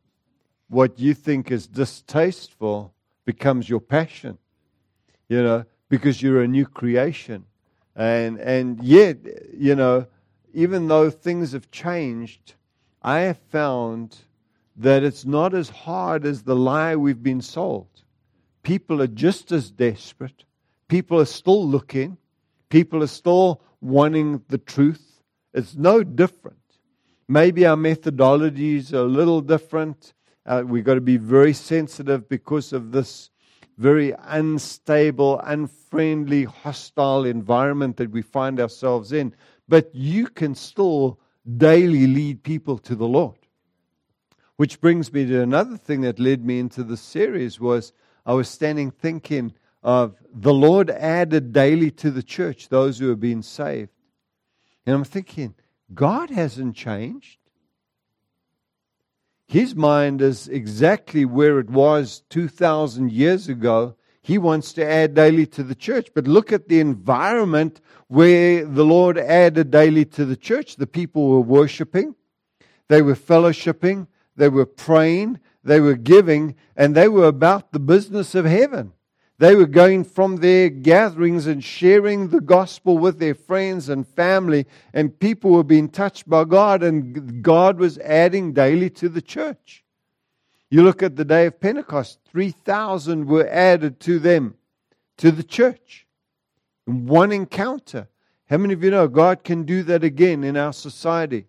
what 0.70 0.98
you 0.98 1.12
think 1.12 1.50
is 1.50 1.66
distasteful 1.66 2.94
becomes 3.24 3.68
your 3.68 3.80
passion, 3.80 4.38
you 5.28 5.42
know, 5.42 5.64
because 5.88 6.22
you're 6.22 6.42
a 6.42 6.48
new 6.48 6.64
creation. 6.64 7.44
And, 7.96 8.38
and 8.38 8.82
yet, 8.82 9.18
you 9.52 9.74
know, 9.74 10.06
even 10.54 10.86
though 10.88 11.10
things 11.10 11.52
have 11.52 11.70
changed, 11.72 12.54
I 13.02 13.20
have 13.20 13.38
found 13.50 14.16
that 14.76 15.02
it's 15.02 15.24
not 15.24 15.54
as 15.54 15.68
hard 15.68 16.24
as 16.24 16.44
the 16.44 16.56
lie 16.56 16.94
we've 16.94 17.22
been 17.22 17.42
sold. 17.42 17.88
People 18.62 19.02
are 19.02 19.08
just 19.08 19.50
as 19.50 19.72
desperate. 19.72 20.44
People 20.86 21.20
are 21.20 21.26
still 21.26 21.66
looking. 21.66 22.16
People 22.68 23.02
are 23.02 23.08
still 23.08 23.60
wanting 23.80 24.42
the 24.48 24.58
truth. 24.58 25.20
It's 25.52 25.74
no 25.74 26.04
different. 26.04 26.58
Maybe 27.28 27.66
our 27.66 27.76
methodologies 27.76 28.92
are 28.92 28.98
a 28.98 29.04
little 29.04 29.40
different. 29.40 30.14
Uh, 30.50 30.64
we've 30.66 30.82
got 30.82 30.94
to 30.94 31.00
be 31.00 31.16
very 31.16 31.52
sensitive 31.52 32.28
because 32.28 32.72
of 32.72 32.90
this 32.90 33.30
very 33.78 34.12
unstable, 34.18 35.38
unfriendly, 35.44 36.42
hostile 36.42 37.24
environment 37.24 37.96
that 37.98 38.10
we 38.10 38.20
find 38.20 38.58
ourselves 38.58 39.12
in. 39.12 39.32
But 39.68 39.94
you 39.94 40.26
can 40.26 40.56
still 40.56 41.20
daily 41.56 42.08
lead 42.08 42.42
people 42.42 42.78
to 42.78 42.96
the 42.96 43.06
Lord. 43.06 43.38
Which 44.56 44.80
brings 44.80 45.12
me 45.12 45.24
to 45.26 45.40
another 45.40 45.76
thing 45.76 46.00
that 46.00 46.18
led 46.18 46.44
me 46.44 46.58
into 46.58 46.82
this 46.82 47.00
series 47.00 47.60
was 47.60 47.92
I 48.26 48.32
was 48.32 48.48
standing 48.48 48.90
thinking 48.90 49.54
of 49.84 50.16
the 50.34 50.52
Lord 50.52 50.90
added 50.90 51.52
daily 51.52 51.92
to 51.92 52.10
the 52.10 52.24
church 52.24 52.70
those 52.70 52.98
who 52.98 53.08
have 53.10 53.20
been 53.20 53.44
saved. 53.44 53.92
And 54.84 54.96
I'm 54.96 55.04
thinking, 55.04 55.54
God 55.94 56.30
hasn't 56.30 56.74
changed. 56.74 57.39
His 59.50 59.74
mind 59.74 60.22
is 60.22 60.46
exactly 60.46 61.24
where 61.24 61.58
it 61.58 61.68
was 61.68 62.22
2,000 62.30 63.10
years 63.10 63.48
ago. 63.48 63.96
He 64.22 64.38
wants 64.38 64.72
to 64.74 64.86
add 64.86 65.14
daily 65.14 65.44
to 65.46 65.64
the 65.64 65.74
church. 65.74 66.10
But 66.14 66.28
look 66.28 66.52
at 66.52 66.68
the 66.68 66.78
environment 66.78 67.80
where 68.06 68.64
the 68.64 68.84
Lord 68.84 69.18
added 69.18 69.72
daily 69.72 70.04
to 70.04 70.24
the 70.24 70.36
church. 70.36 70.76
The 70.76 70.86
people 70.86 71.28
were 71.28 71.40
worshiping, 71.40 72.14
they 72.86 73.02
were 73.02 73.16
fellowshipping, 73.16 74.06
they 74.36 74.48
were 74.48 74.66
praying, 74.66 75.40
they 75.64 75.80
were 75.80 75.96
giving, 75.96 76.54
and 76.76 76.94
they 76.94 77.08
were 77.08 77.26
about 77.26 77.72
the 77.72 77.80
business 77.80 78.36
of 78.36 78.44
heaven. 78.44 78.92
They 79.40 79.56
were 79.56 79.64
going 79.64 80.04
from 80.04 80.36
their 80.36 80.68
gatherings 80.68 81.46
and 81.46 81.64
sharing 81.64 82.28
the 82.28 82.42
gospel 82.42 82.98
with 82.98 83.18
their 83.18 83.34
friends 83.34 83.88
and 83.88 84.06
family, 84.06 84.66
and 84.92 85.18
people 85.18 85.52
were 85.52 85.64
being 85.64 85.88
touched 85.88 86.28
by 86.28 86.44
God, 86.44 86.82
and 86.82 87.42
God 87.42 87.78
was 87.78 87.96
adding 88.00 88.52
daily 88.52 88.90
to 88.90 89.08
the 89.08 89.22
church. 89.22 89.82
You 90.68 90.82
look 90.82 91.02
at 91.02 91.16
the 91.16 91.24
day 91.24 91.46
of 91.46 91.58
Pentecost, 91.58 92.18
3,000 92.30 93.24
were 93.24 93.48
added 93.48 93.98
to 94.00 94.18
them, 94.18 94.56
to 95.16 95.30
the 95.30 95.42
church, 95.42 96.06
in 96.86 97.06
one 97.06 97.32
encounter. 97.32 98.08
How 98.50 98.58
many 98.58 98.74
of 98.74 98.84
you 98.84 98.90
know 98.90 99.08
God 99.08 99.42
can 99.42 99.62
do 99.62 99.82
that 99.84 100.04
again 100.04 100.44
in 100.44 100.58
our 100.58 100.74
society? 100.74 101.46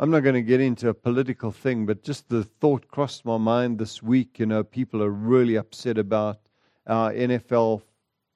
I'm 0.00 0.10
not 0.10 0.20
going 0.20 0.34
to 0.34 0.40
get 0.40 0.62
into 0.62 0.88
a 0.88 0.94
political 0.94 1.52
thing, 1.52 1.84
but 1.84 2.02
just 2.02 2.30
the 2.30 2.42
thought 2.42 2.88
crossed 2.88 3.26
my 3.26 3.36
mind 3.36 3.78
this 3.78 4.02
week. 4.02 4.38
You 4.38 4.46
know, 4.46 4.64
people 4.64 5.02
are 5.02 5.10
really 5.10 5.56
upset 5.56 5.98
about 5.98 6.38
our 6.86 7.12
NFL 7.12 7.82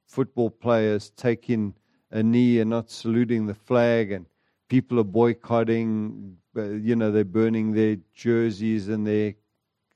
football 0.07 0.51
players 0.51 1.09
taking 1.17 1.73
a 2.11 2.23
knee 2.23 2.61
and 2.61 2.69
not 2.69 2.91
saluting 2.91 3.47
the 3.47 3.55
flag, 3.55 4.13
and 4.13 4.27
people 4.69 5.01
are 5.01 5.05
boycotting. 5.05 6.37
Uh, 6.55 6.65
you 6.65 6.97
know, 6.97 7.11
they're 7.11 7.25
burning 7.25 7.73
their 7.73 7.97
jerseys 8.13 8.89
and 8.89 9.07
their 9.07 9.33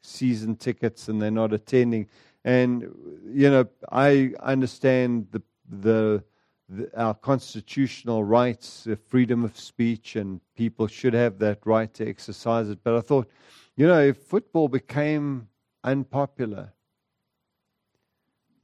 season 0.01 0.57
tickets, 0.57 1.09
and 1.09 1.21
they're 1.21 1.31
not 1.31 1.53
attending. 1.53 2.09
And 2.47 2.81
you 3.27 3.51
know, 3.51 3.67
I 3.93 4.33
understand 4.41 5.27
the 5.33 5.43
the 5.69 6.25
the, 6.69 6.91
our 7.01 7.15
constitutional 7.15 8.25
rights, 8.25 8.85
the 8.85 8.97
freedom 8.97 9.45
of 9.45 9.59
speech, 9.59 10.17
and 10.17 10.41
people 10.57 10.87
should 10.87 11.15
have 11.15 11.39
that 11.39 11.61
right 11.65 11.93
to 11.95 12.09
exercise 12.09 12.69
it. 12.69 12.79
But 12.83 12.97
I 12.97 13.01
thought, 13.01 13.31
you 13.77 13.87
know, 13.87 14.01
if 14.01 14.19
football 14.19 14.69
became 14.69 15.49
unpopular, 15.83 16.73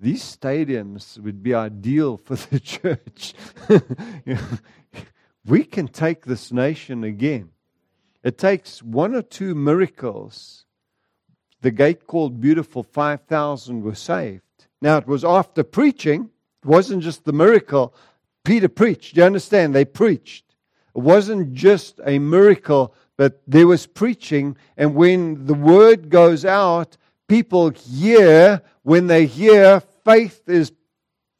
these 0.00 0.22
stadiums 0.22 1.18
would 1.18 1.42
be 1.42 1.54
ideal 1.54 2.16
for 2.18 2.36
the 2.50 2.60
church. 2.60 3.34
we 5.46 5.64
can 5.64 5.88
take 5.88 6.26
this 6.26 6.52
nation 6.52 7.04
again. 7.04 7.50
It 8.22 8.38
takes 8.38 8.82
one 8.82 9.14
or 9.14 9.22
two 9.22 9.54
miracles. 9.54 10.64
The 11.60 11.70
gate 11.70 12.06
called 12.06 12.40
Beautiful, 12.40 12.82
5,000 12.82 13.82
were 13.82 13.94
saved. 13.94 14.42
Now, 14.82 14.98
it 14.98 15.06
was 15.06 15.24
after 15.24 15.62
preaching, 15.62 16.30
it 16.64 16.68
wasn't 16.68 17.02
just 17.02 17.24
the 17.24 17.32
miracle. 17.32 17.94
Peter 18.42 18.68
preached. 18.68 19.16
You 19.16 19.24
understand? 19.24 19.74
They 19.74 19.84
preached. 19.84 20.44
It 20.96 21.00
wasn't 21.00 21.52
just 21.52 22.00
a 22.06 22.18
miracle, 22.18 22.94
but 23.16 23.42
there 23.46 23.66
was 23.66 23.86
preaching. 23.86 24.56
And 24.76 24.94
when 24.94 25.44
the 25.46 25.54
word 25.54 26.08
goes 26.08 26.44
out, 26.44 26.96
people 27.28 27.70
hear. 27.70 28.62
When 28.82 29.08
they 29.08 29.26
hear, 29.26 29.80
faith 30.04 30.48
is 30.48 30.72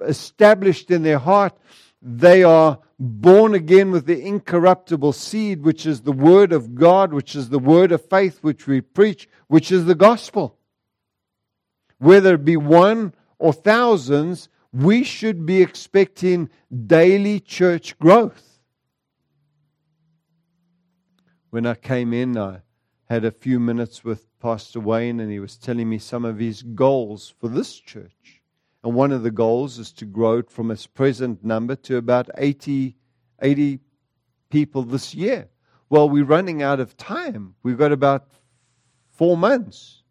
established 0.01 0.91
in 0.91 1.03
their 1.03 1.19
heart. 1.19 1.57
They 2.03 2.43
are 2.43 2.81
born 2.99 3.55
again 3.55 3.91
with 3.91 4.07
the 4.07 4.21
incorruptible 4.21 5.13
seed, 5.13 5.63
which 5.63 5.87
is 5.87 6.03
the 6.03 6.13
word 6.13 6.53
of 6.53 6.75
God, 6.75 7.13
which 7.13 7.35
is 7.35 7.49
the 7.49 7.59
word 7.59 7.93
of 7.93 8.05
faith 8.09 8.39
which 8.43 8.67
we 8.67 8.81
preach, 8.81 9.29
which 9.49 9.73
is 9.73 9.87
the 9.87 9.95
gospel. 9.95 10.59
Whether 11.99 12.35
it 12.35 12.45
be 12.45 12.57
one 12.57 13.15
or 13.39 13.53
thousands, 13.53 14.49
we 14.75 15.05
should 15.05 15.47
be 15.47 15.63
expecting 15.63 16.51
daily 16.87 17.39
church 17.39 17.97
growth. 18.01 18.59
When 21.51 21.65
I 21.65 21.77
came 21.77 22.13
in, 22.13 22.37
I 22.37 22.63
had 23.09 23.25
a 23.25 23.31
few 23.31 23.61
minutes 23.61 24.03
with 24.03 24.27
Pastor 24.41 24.81
Wayne, 24.81 25.21
and 25.21 25.31
he 25.31 25.39
was 25.39 25.57
telling 25.57 25.89
me 25.89 25.99
some 25.99 26.25
of 26.25 26.41
his 26.41 26.63
goals 26.63 27.33
for 27.39 27.49
this 27.49 27.75
church. 27.75 28.43
And 28.83 28.95
one 28.95 29.13
of 29.13 29.23
the 29.23 29.31
goals 29.31 29.79
is 29.79 29.93
to 29.93 30.05
grow 30.05 30.39
it 30.39 30.51
from 30.51 30.73
its 30.73 30.89
present 30.89 31.45
number 31.45 31.77
to 31.77 31.97
about 31.97 32.29
80, 32.37 32.97
80 33.41 33.79
people 34.51 34.83
this 34.83 35.15
year. 35.15 35.49
Well, 35.89 36.11
we're 36.11 36.25
running 36.25 36.63
out 36.63 36.81
of 36.81 36.97
time. 36.97 37.55
We've 37.63 37.79
got 37.79 37.93
about 37.93 38.27
four 39.13 39.37
months 39.37 40.03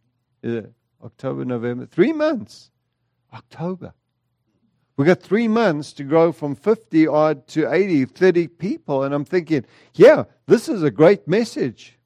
uh, 0.45 0.61
October, 1.03 1.43
November, 1.43 1.86
three 1.86 2.14
months. 2.14 2.72
October. 3.34 3.93
We 4.96 5.06
got 5.06 5.22
three 5.22 5.48
months 5.48 5.91
to 5.94 6.04
grow 6.04 6.32
from 6.32 6.56
50 6.56 7.08
odd 7.08 7.48
to 7.48 7.72
80, 7.72 8.06
30 8.06 8.48
people. 8.48 9.04
And 9.04 9.14
I'm 9.14 9.26
thinking, 9.26 9.66
yeah, 9.96 10.26
this 10.46 10.70
is 10.70 10.84
a 10.84 10.91
great 10.91 11.28
message. 11.28 11.98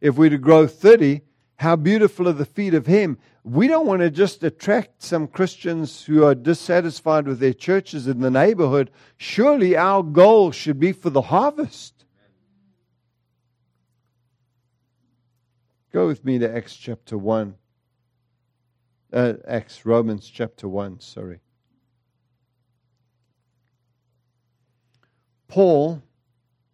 If 0.00 0.16
we're 0.16 0.30
to 0.30 0.38
grow 0.38 0.66
30, 0.66 1.20
how 1.56 1.76
beautiful 1.76 2.28
are 2.28 2.32
the 2.32 2.44
feet 2.44 2.74
of 2.74 2.86
Him. 2.86 3.18
We 3.44 3.68
don't 3.68 3.86
want 3.86 4.00
to 4.00 4.10
just 4.10 4.42
attract 4.42 5.02
some 5.02 5.28
Christians 5.28 6.04
who 6.04 6.24
are 6.24 6.34
dissatisfied 6.34 7.28
with 7.28 7.38
their 7.38 7.52
churches 7.52 8.08
in 8.08 8.20
the 8.20 8.30
neighborhood. 8.30 8.90
Surely 9.16 9.76
our 9.76 10.02
goal 10.02 10.50
should 10.50 10.80
be 10.80 10.90
for 10.90 11.10
the 11.10 11.22
harvest. 11.22 12.04
Go 15.92 16.08
with 16.08 16.24
me 16.24 16.38
to 16.40 16.52
Acts 16.52 16.74
chapter 16.74 17.16
1. 17.16 17.54
Uh, 19.12 19.34
Acts, 19.46 19.84
Romans 19.84 20.28
chapter 20.28 20.66
1, 20.66 20.98
sorry. 21.00 21.41
Paul, 25.52 26.02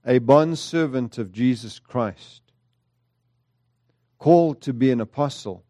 a 0.07 0.19
bondservant 0.21 1.19
of 1.19 1.33
Jesus 1.33 1.81
Christ, 1.81 2.43
called 4.21 4.61
to 4.61 4.73
be 4.73 4.93
an 4.93 5.01
apostle, 5.01 5.65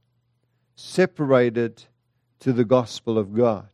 separated 0.75 1.85
to 2.41 2.53
the 2.53 2.67
gospel 2.67 3.17
of 3.17 3.33
God. 3.33 3.71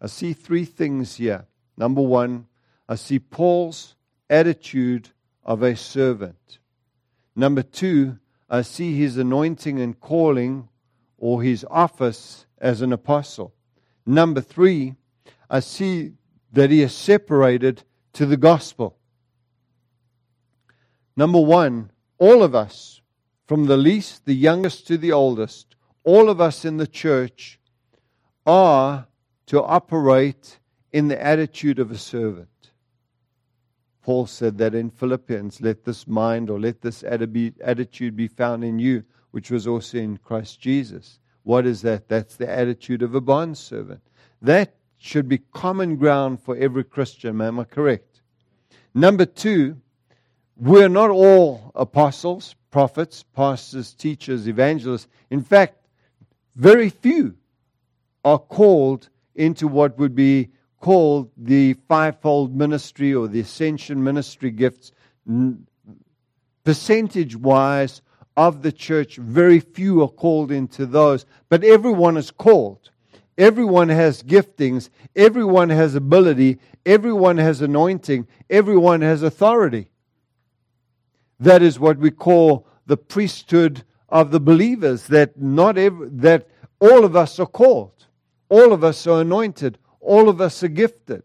I 0.00 0.06
see 0.06 0.32
three 0.32 0.64
things 0.64 1.16
here. 1.16 1.44
Number 1.76 2.00
one, 2.00 2.46
I 2.88 2.94
see 2.94 3.18
Paul's 3.18 3.94
attitude 4.30 5.10
of 5.42 5.62
a 5.62 5.76
servant. 5.76 6.60
Number 7.36 7.62
two, 7.62 8.18
I 8.48 8.62
see 8.62 8.96
his 8.96 9.18
anointing 9.18 9.78
and 9.78 10.00
calling 10.00 10.70
or 11.18 11.42
his 11.42 11.66
office 11.68 12.46
as 12.56 12.80
an 12.80 12.90
apostle. 12.90 13.52
Number 14.06 14.40
three, 14.40 14.94
I 15.50 15.60
see 15.60 16.12
that 16.54 16.70
he 16.70 16.80
is 16.80 16.94
separated 16.94 17.84
to 18.14 18.26
the 18.26 18.36
gospel. 18.36 18.96
Number 21.16 21.40
one, 21.40 21.90
all 22.18 22.42
of 22.42 22.54
us, 22.54 23.00
from 23.46 23.66
the 23.66 23.76
least, 23.76 24.24
the 24.24 24.34
youngest 24.34 24.86
to 24.88 24.96
the 24.96 25.12
oldest, 25.12 25.76
all 26.02 26.28
of 26.28 26.40
us 26.40 26.64
in 26.64 26.78
the 26.78 26.86
church 26.86 27.60
are 28.46 29.06
to 29.46 29.62
operate 29.62 30.58
in 30.92 31.08
the 31.08 31.22
attitude 31.22 31.78
of 31.78 31.90
a 31.90 31.98
servant. 31.98 32.48
Paul 34.02 34.26
said 34.26 34.58
that 34.58 34.74
in 34.74 34.90
Philippians, 34.90 35.60
let 35.60 35.84
this 35.84 36.06
mind 36.06 36.50
or 36.50 36.60
let 36.60 36.82
this 36.82 37.02
attitude 37.02 38.16
be 38.16 38.28
found 38.28 38.62
in 38.62 38.78
you, 38.78 39.04
which 39.30 39.50
was 39.50 39.66
also 39.66 39.98
in 39.98 40.18
Christ 40.18 40.60
Jesus. 40.60 41.18
What 41.42 41.66
is 41.66 41.82
that? 41.82 42.08
That's 42.08 42.36
the 42.36 42.50
attitude 42.50 43.02
of 43.02 43.14
a 43.14 43.20
bondservant. 43.20 44.02
That 44.42 44.74
should 45.04 45.28
be 45.28 45.36
common 45.52 45.96
ground 45.96 46.40
for 46.40 46.56
every 46.56 46.82
Christian. 46.82 47.38
Am 47.42 47.60
I 47.60 47.64
correct? 47.64 48.22
Number 48.94 49.26
two, 49.26 49.76
we're 50.56 50.88
not 50.88 51.10
all 51.10 51.70
apostles, 51.74 52.54
prophets, 52.70 53.22
pastors, 53.22 53.92
teachers, 53.92 54.48
evangelists. 54.48 55.06
In 55.28 55.42
fact, 55.42 55.76
very 56.56 56.88
few 56.88 57.36
are 58.24 58.38
called 58.38 59.10
into 59.34 59.68
what 59.68 59.98
would 59.98 60.14
be 60.14 60.48
called 60.80 61.30
the 61.36 61.74
fivefold 61.86 62.56
ministry 62.56 63.14
or 63.14 63.28
the 63.28 63.40
ascension 63.40 64.02
ministry 64.02 64.50
gifts, 64.50 64.90
percentage 66.64 67.36
wise 67.36 68.00
of 68.38 68.62
the 68.62 68.72
church, 68.72 69.16
very 69.16 69.60
few 69.60 70.02
are 70.02 70.08
called 70.08 70.50
into 70.50 70.86
those, 70.86 71.26
but 71.50 71.62
everyone 71.62 72.16
is 72.16 72.30
called. 72.30 72.90
Everyone 73.36 73.88
has 73.88 74.22
giftings, 74.22 74.90
everyone 75.16 75.70
has 75.70 75.94
ability, 75.94 76.58
everyone 76.86 77.38
has 77.38 77.60
anointing, 77.60 78.28
everyone 78.48 79.00
has 79.00 79.22
authority. 79.22 79.90
That 81.40 81.62
is 81.62 81.80
what 81.80 81.98
we 81.98 82.10
call 82.10 82.66
the 82.86 82.96
priesthood 82.96 83.82
of 84.08 84.30
the 84.30 84.40
believers, 84.40 85.08
that 85.08 85.40
not 85.40 85.76
every, 85.76 86.08
that 86.10 86.48
all 86.78 87.04
of 87.04 87.16
us 87.16 87.40
are 87.40 87.46
called. 87.46 88.06
All 88.48 88.72
of 88.72 88.84
us 88.84 89.06
are 89.06 89.20
anointed. 89.20 89.78
All 90.00 90.28
of 90.28 90.40
us 90.40 90.62
are 90.62 90.68
gifted. 90.68 91.24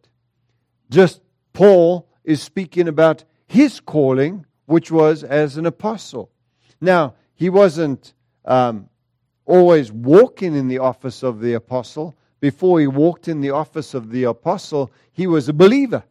Just 0.89 1.22
Paul 1.53 2.07
is 2.24 2.41
speaking 2.41 2.88
about 2.88 3.24
his 3.45 3.80
calling, 3.80 4.45
which 4.66 4.89
was 4.89 5.24
as 5.24 5.57
an 5.57 5.66
apostle. 5.66 6.32
Now, 6.82 7.14
he 7.36 7.49
wasn't 7.49 8.14
um, 8.45 8.89
always 9.50 9.91
walking 9.91 10.56
in 10.56 10.68
the 10.68 10.78
office 10.78 11.24
of 11.24 11.41
the 11.41 11.54
apostle. 11.54 12.16
Before 12.39 12.80
he 12.80 12.88
walked 12.88 13.28
in 13.28 13.41
the 13.41 13.50
office 13.50 13.93
of 13.95 14.12
the 14.12 14.24
apostle, 14.26 14.91
he 15.12 15.26
was 15.26 15.50
a 15.50 15.54
believer. 15.54 16.04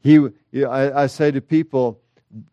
He, 0.00 0.18
I, 0.64 1.02
I 1.02 1.06
say 1.06 1.30
to 1.30 1.40
people, 1.40 2.00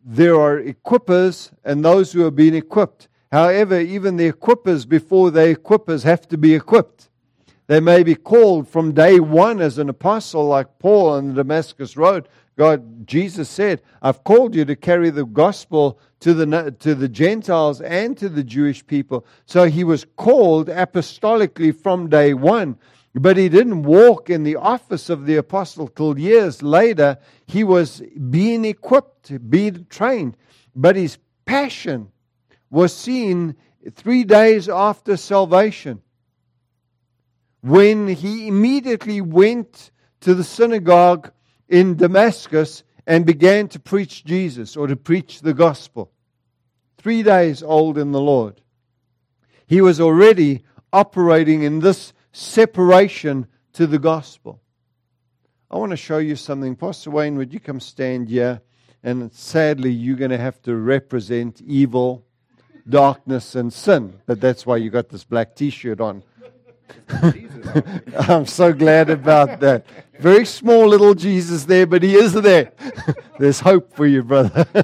there 0.05 0.39
are 0.39 0.61
equippers 0.61 1.51
and 1.63 1.84
those 1.84 2.11
who 2.11 2.25
are 2.25 2.32
being 2.32 2.53
equipped. 2.53 3.07
However, 3.32 3.79
even 3.79 4.17
the 4.17 4.29
equippers, 4.29 4.88
before 4.88 5.32
they 5.32 5.55
equippers, 5.55 6.03
have 6.03 6.27
to 6.27 6.38
be 6.38 6.53
equipped. 6.53 7.09
They 7.67 7.79
may 7.79 8.03
be 8.03 8.15
called 8.15 8.67
from 8.67 8.91
day 8.91 9.21
one 9.21 9.61
as 9.61 9.77
an 9.77 9.88
apostle, 9.88 10.45
like 10.45 10.77
Paul 10.77 11.11
on 11.11 11.29
the 11.29 11.36
Damascus 11.36 11.95
Road. 11.95 12.27
God, 12.62 13.07
Jesus 13.07 13.49
said, 13.49 13.82
I've 14.03 14.24
called 14.24 14.53
you 14.53 14.66
to 14.66 14.76
carry 14.76 15.09
the 15.09 15.26
gospel 15.26 15.99
to 16.20 16.32
the, 16.36 16.76
to 16.78 16.93
the 16.93 17.09
Gentiles 17.09 17.82
and 17.82 18.16
to 18.20 18.30
the 18.30 18.43
Jewish 18.43 18.86
people. 18.86 19.26
So 19.47 19.64
he 19.64 19.84
was 19.84 20.05
called 20.16 20.68
apostolically 20.68 21.76
from 21.76 22.07
day 22.07 22.36
one. 22.36 22.78
But 23.16 23.36
he 23.36 23.49
didn't 23.49 23.82
walk 23.82 24.30
in 24.30 24.43
the 24.43 24.57
office 24.57 25.09
of 25.09 25.26
the 25.26 25.38
apostle 25.38 25.88
till 25.88 26.20
years 26.20 26.62
later. 26.62 27.18
He 27.47 27.64
was 27.64 28.03
being 28.30 28.64
equipped, 28.66 29.49
being 29.49 29.88
trained. 29.89 30.38
But 30.76 30.95
his 30.95 31.18
passion 31.45 32.12
was 32.70 32.95
seen 32.95 33.55
three 33.95 34.24
days 34.24 34.70
after 34.70 35.18
salvation 35.18 36.03
when 37.62 38.07
he 38.07 38.47
immediately 38.47 39.20
went 39.20 39.89
to 40.20 40.36
the 40.36 40.43
synagogue 40.43 41.32
in 41.72 41.95
Damascus 41.95 42.84
and 43.07 43.26
began 43.26 43.67
to 43.69 43.80
preach 43.80 44.24
Jesus 44.26 44.78
or 44.78 44.86
to 44.88 44.95
preach 44.95 45.41
the 45.41 45.53
gospel. 45.53 46.11
Three 46.97 47.24
days 47.24 47.63
old 47.63 47.97
in 47.97 48.11
the 48.11 48.22
Lord. 48.22 48.61
He 49.65 49.82
was 49.82 49.99
already 49.99 50.63
operating 50.93 51.63
in 51.63 51.80
this 51.80 52.13
separation 52.34 53.47
to 53.74 53.88
the 53.88 53.97
gospel. 53.97 54.61
I 55.72 55.78
want 55.78 55.91
to 55.91 55.97
show 55.97 56.17
you 56.17 56.36
something. 56.36 56.76
Pastor 56.76 57.09
Wayne, 57.09 57.38
would 57.38 57.53
you 57.53 57.61
come 57.61 57.80
stand 57.80 58.28
here? 58.28 58.61
And 59.01 59.34
sadly, 59.34 59.91
you're 59.91 60.17
going 60.17 60.32
to 60.32 60.38
have 60.38 60.61
to 60.63 60.76
represent 60.76 61.61
evil, 61.61 62.26
darkness, 62.88 63.55
and 63.55 63.72
sin. 63.72 64.19
But 64.26 64.41
that's 64.41 64.65
why 64.65 64.78
you 64.78 64.89
got 64.89 65.09
this 65.09 65.24
black 65.24 65.55
t 65.55 65.69
shirt 65.69 66.01
on. 66.01 66.24
I'm 68.27 68.45
so 68.45 68.73
glad 68.73 69.09
about 69.09 69.59
that. 69.59 69.85
Very 70.19 70.45
small 70.45 70.87
little 70.87 71.13
Jesus 71.13 71.65
there, 71.65 71.85
but 71.85 72.03
he 72.03 72.15
is 72.15 72.33
there. 72.33 72.71
There's 73.39 73.59
hope 73.59 73.93
for 73.95 74.05
you, 74.05 74.23
brother. 74.23 74.67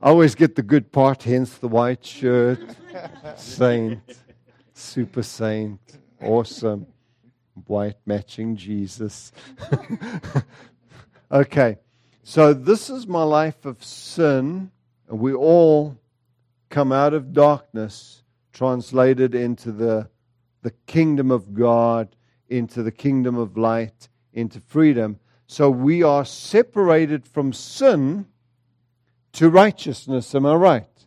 I 0.00 0.10
always 0.10 0.34
get 0.34 0.54
the 0.54 0.62
good 0.62 0.92
part, 0.92 1.24
hence 1.24 1.58
the 1.58 1.68
white 1.68 2.04
shirt. 2.04 2.60
Saint, 3.36 4.00
super 4.72 5.22
saint, 5.22 5.80
awesome, 6.22 6.86
white 7.66 7.96
matching 8.06 8.56
Jesus. 8.56 9.32
okay, 11.30 11.78
so 12.22 12.54
this 12.54 12.90
is 12.90 13.06
my 13.06 13.22
life 13.22 13.64
of 13.64 13.82
sin. 13.84 14.70
We 15.08 15.34
all 15.34 15.98
come 16.68 16.92
out 16.92 17.14
of 17.14 17.32
darkness 17.32 18.22
translated 18.58 19.36
into 19.36 19.70
the, 19.70 20.08
the 20.62 20.72
kingdom 20.88 21.30
of 21.30 21.54
God, 21.54 22.16
into 22.48 22.82
the 22.82 22.90
kingdom 22.90 23.36
of 23.36 23.56
light, 23.56 24.08
into 24.32 24.58
freedom. 24.58 25.20
So 25.46 25.70
we 25.70 26.02
are 26.02 26.24
separated 26.24 27.24
from 27.24 27.52
sin 27.52 28.26
to 29.34 29.48
righteousness. 29.48 30.34
Am 30.34 30.44
I 30.44 30.56
right? 30.56 31.06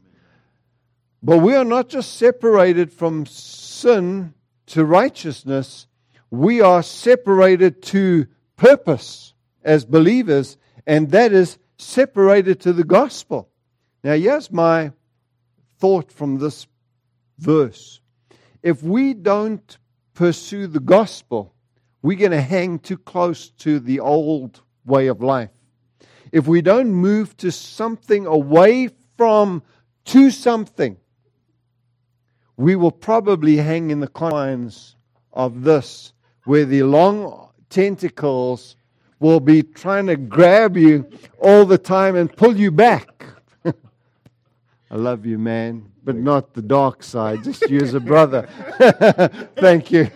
But 1.22 1.40
we 1.40 1.54
are 1.54 1.66
not 1.66 1.90
just 1.90 2.16
separated 2.16 2.90
from 2.94 3.26
sin 3.26 4.34
to 4.68 4.86
righteousness, 4.86 5.88
we 6.30 6.62
are 6.62 6.82
separated 6.82 7.84
to 7.84 8.28
purpose 8.56 9.34
as 9.62 9.84
believers, 9.84 10.56
and 10.88 11.12
that 11.12 11.34
is 11.34 11.58
separated 11.78 12.62
to 12.62 12.72
the 12.72 12.86
gospel. 12.86 13.50
Now, 14.06 14.14
here's 14.14 14.50
my 14.50 14.94
thought 15.80 16.14
from 16.14 16.38
this 16.38 16.66
verse. 17.42 18.00
If 18.64 18.84
we 18.84 19.14
don't 19.14 19.78
pursue 20.14 20.68
the 20.68 20.80
gospel, 20.80 21.54
we're 22.02 22.18
going 22.18 22.32
to 22.32 22.42
hang 22.42 22.80
too 22.80 22.98
close 22.98 23.50
to 23.50 23.80
the 23.80 24.00
old 24.00 24.62
way 24.86 25.08
of 25.08 25.22
life. 25.22 25.50
If 26.32 26.48
we 26.48 26.62
don't 26.62 26.92
move 26.92 27.36
to 27.38 27.52
something 27.52 28.26
away 28.26 28.90
from 29.18 29.64
to 30.06 30.32
something, 30.32 30.98
we 32.58 32.76
will 32.76 32.92
probably 32.92 33.58
hang 33.58 33.90
in 33.90 34.00
the 34.00 34.08
confines 34.08 34.96
of 35.34 35.64
this, 35.64 36.14
where 36.46 36.66
the 36.66 36.84
long 36.84 37.50
tentacles 37.70 38.76
will 39.20 39.40
be 39.40 39.64
trying 39.64 40.08
to 40.08 40.16
grab 40.16 40.78
you 40.78 41.10
all 41.40 41.66
the 41.66 41.78
time 41.78 42.16
and 42.16 42.36
pull 42.36 42.56
you 42.56 42.72
back. 42.72 43.26
I 44.92 44.98
love 44.98 45.26
you, 45.26 45.40
man 45.40 45.92
but 46.04 46.16
not 46.16 46.54
the 46.54 46.62
dark 46.62 47.02
side, 47.04 47.44
just 47.46 47.70
you 47.70 47.80
as 47.82 47.94
a 47.94 48.00
brother. 48.00 48.48
Thank 49.56 49.92
you. 49.92 50.10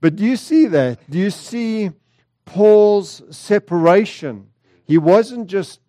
but 0.00 0.16
do 0.16 0.24
you 0.24 0.36
see 0.36 0.66
that? 0.66 0.98
Do 1.08 1.18
you 1.18 1.30
see 1.30 1.92
Paul's 2.44 3.22
separation? 3.30 4.48
He 4.86 4.98
wasn't 4.98 5.46
just 5.46 5.80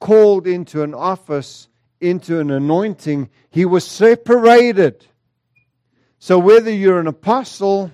called 0.00 0.46
into 0.46 0.82
an 0.82 0.94
office, 0.94 1.68
into 2.00 2.40
an 2.40 2.50
anointing, 2.50 3.30
he 3.50 3.64
was 3.64 3.86
separated. 3.86 5.06
So 6.18 6.38
whether 6.38 6.70
you're 6.70 7.00
an 7.00 7.06
apostle 7.06 7.90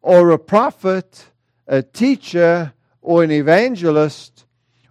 or 0.00 0.30
a 0.30 0.38
prophet, 0.38 1.26
a 1.66 1.82
teacher 1.82 2.72
or 3.02 3.22
an 3.24 3.30
evangelist, 3.30 4.46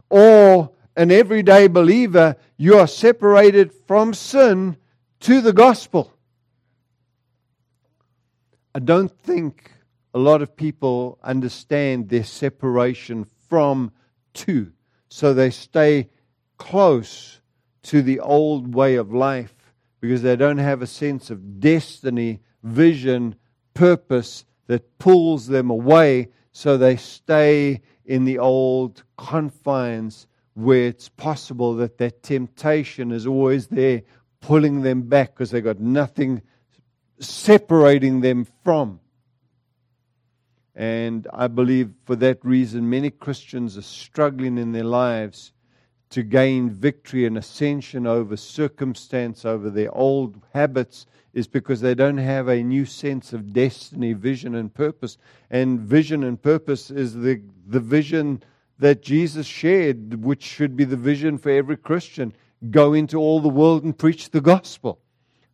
or 0.09 0.71
an 0.95 1.11
everyday 1.11 1.67
believer, 1.67 2.35
you 2.57 2.77
are 2.77 2.87
separated 2.87 3.73
from 3.87 4.13
sin 4.13 4.77
to 5.21 5.41
the 5.41 5.53
gospel. 5.53 6.13
I 8.73 8.79
don't 8.79 9.11
think 9.11 9.71
a 10.13 10.19
lot 10.19 10.41
of 10.41 10.55
people 10.55 11.19
understand 11.23 12.09
their 12.09 12.23
separation 12.23 13.25
from 13.47 13.91
to. 14.33 14.71
So 15.09 15.33
they 15.33 15.49
stay 15.49 16.09
close 16.57 17.41
to 17.83 18.01
the 18.01 18.19
old 18.19 18.73
way 18.73 18.95
of 18.95 19.13
life 19.13 19.53
because 19.99 20.21
they 20.21 20.35
don't 20.35 20.57
have 20.57 20.81
a 20.81 20.87
sense 20.87 21.29
of 21.29 21.59
destiny, 21.59 22.39
vision, 22.63 23.35
purpose 23.73 24.45
that 24.67 24.97
pulls 24.99 25.47
them 25.47 25.69
away. 25.69 26.29
So 26.51 26.77
they 26.77 26.95
stay 26.95 27.81
in 28.05 28.25
the 28.25 28.39
old 28.39 29.03
confines 29.17 30.27
where 30.53 30.85
it's 30.87 31.09
possible 31.09 31.75
that 31.75 31.97
that 31.97 32.23
temptation 32.23 33.11
is 33.11 33.25
always 33.25 33.67
there, 33.67 34.03
pulling 34.41 34.81
them 34.81 35.03
back 35.03 35.33
because 35.33 35.51
they've 35.51 35.63
got 35.63 35.79
nothing 35.79 36.41
separating 37.19 38.21
them 38.21 38.47
from. 38.63 38.99
And 40.75 41.27
I 41.33 41.47
believe 41.47 41.91
for 42.05 42.15
that 42.17 42.43
reason, 42.43 42.89
many 42.89 43.09
Christians 43.09 43.77
are 43.77 43.83
struggling 43.83 44.57
in 44.57 44.71
their 44.71 44.83
lives 44.83 45.51
to 46.11 46.23
gain 46.23 46.69
victory 46.69 47.25
and 47.25 47.37
ascension 47.37 48.05
over 48.05 48.35
circumstance, 48.35 49.45
over 49.45 49.69
their 49.69 49.95
old 49.95 50.41
habits, 50.53 51.05
is 51.33 51.47
because 51.47 51.79
they 51.79 51.95
don't 51.95 52.17
have 52.17 52.49
a 52.49 52.63
new 52.63 52.85
sense 52.85 53.31
of 53.31 53.53
destiny, 53.53 54.11
vision, 54.11 54.53
and 54.55 54.73
purpose. 54.73 55.17
And 55.49 55.79
vision 55.79 56.23
and 56.23 56.41
purpose 56.41 56.91
is 56.91 57.15
the, 57.15 57.41
the 57.65 57.79
vision 57.79 58.43
that 58.81 59.03
Jesus 59.03 59.45
shared, 59.45 60.23
which 60.23 60.41
should 60.41 60.75
be 60.75 60.85
the 60.85 60.97
vision 60.97 61.37
for 61.37 61.51
every 61.51 61.77
Christian 61.77 62.33
go 62.71 62.93
into 62.93 63.17
all 63.17 63.39
the 63.39 63.47
world 63.47 63.83
and 63.83 63.97
preach 63.97 64.31
the 64.31 64.41
gospel. 64.41 64.99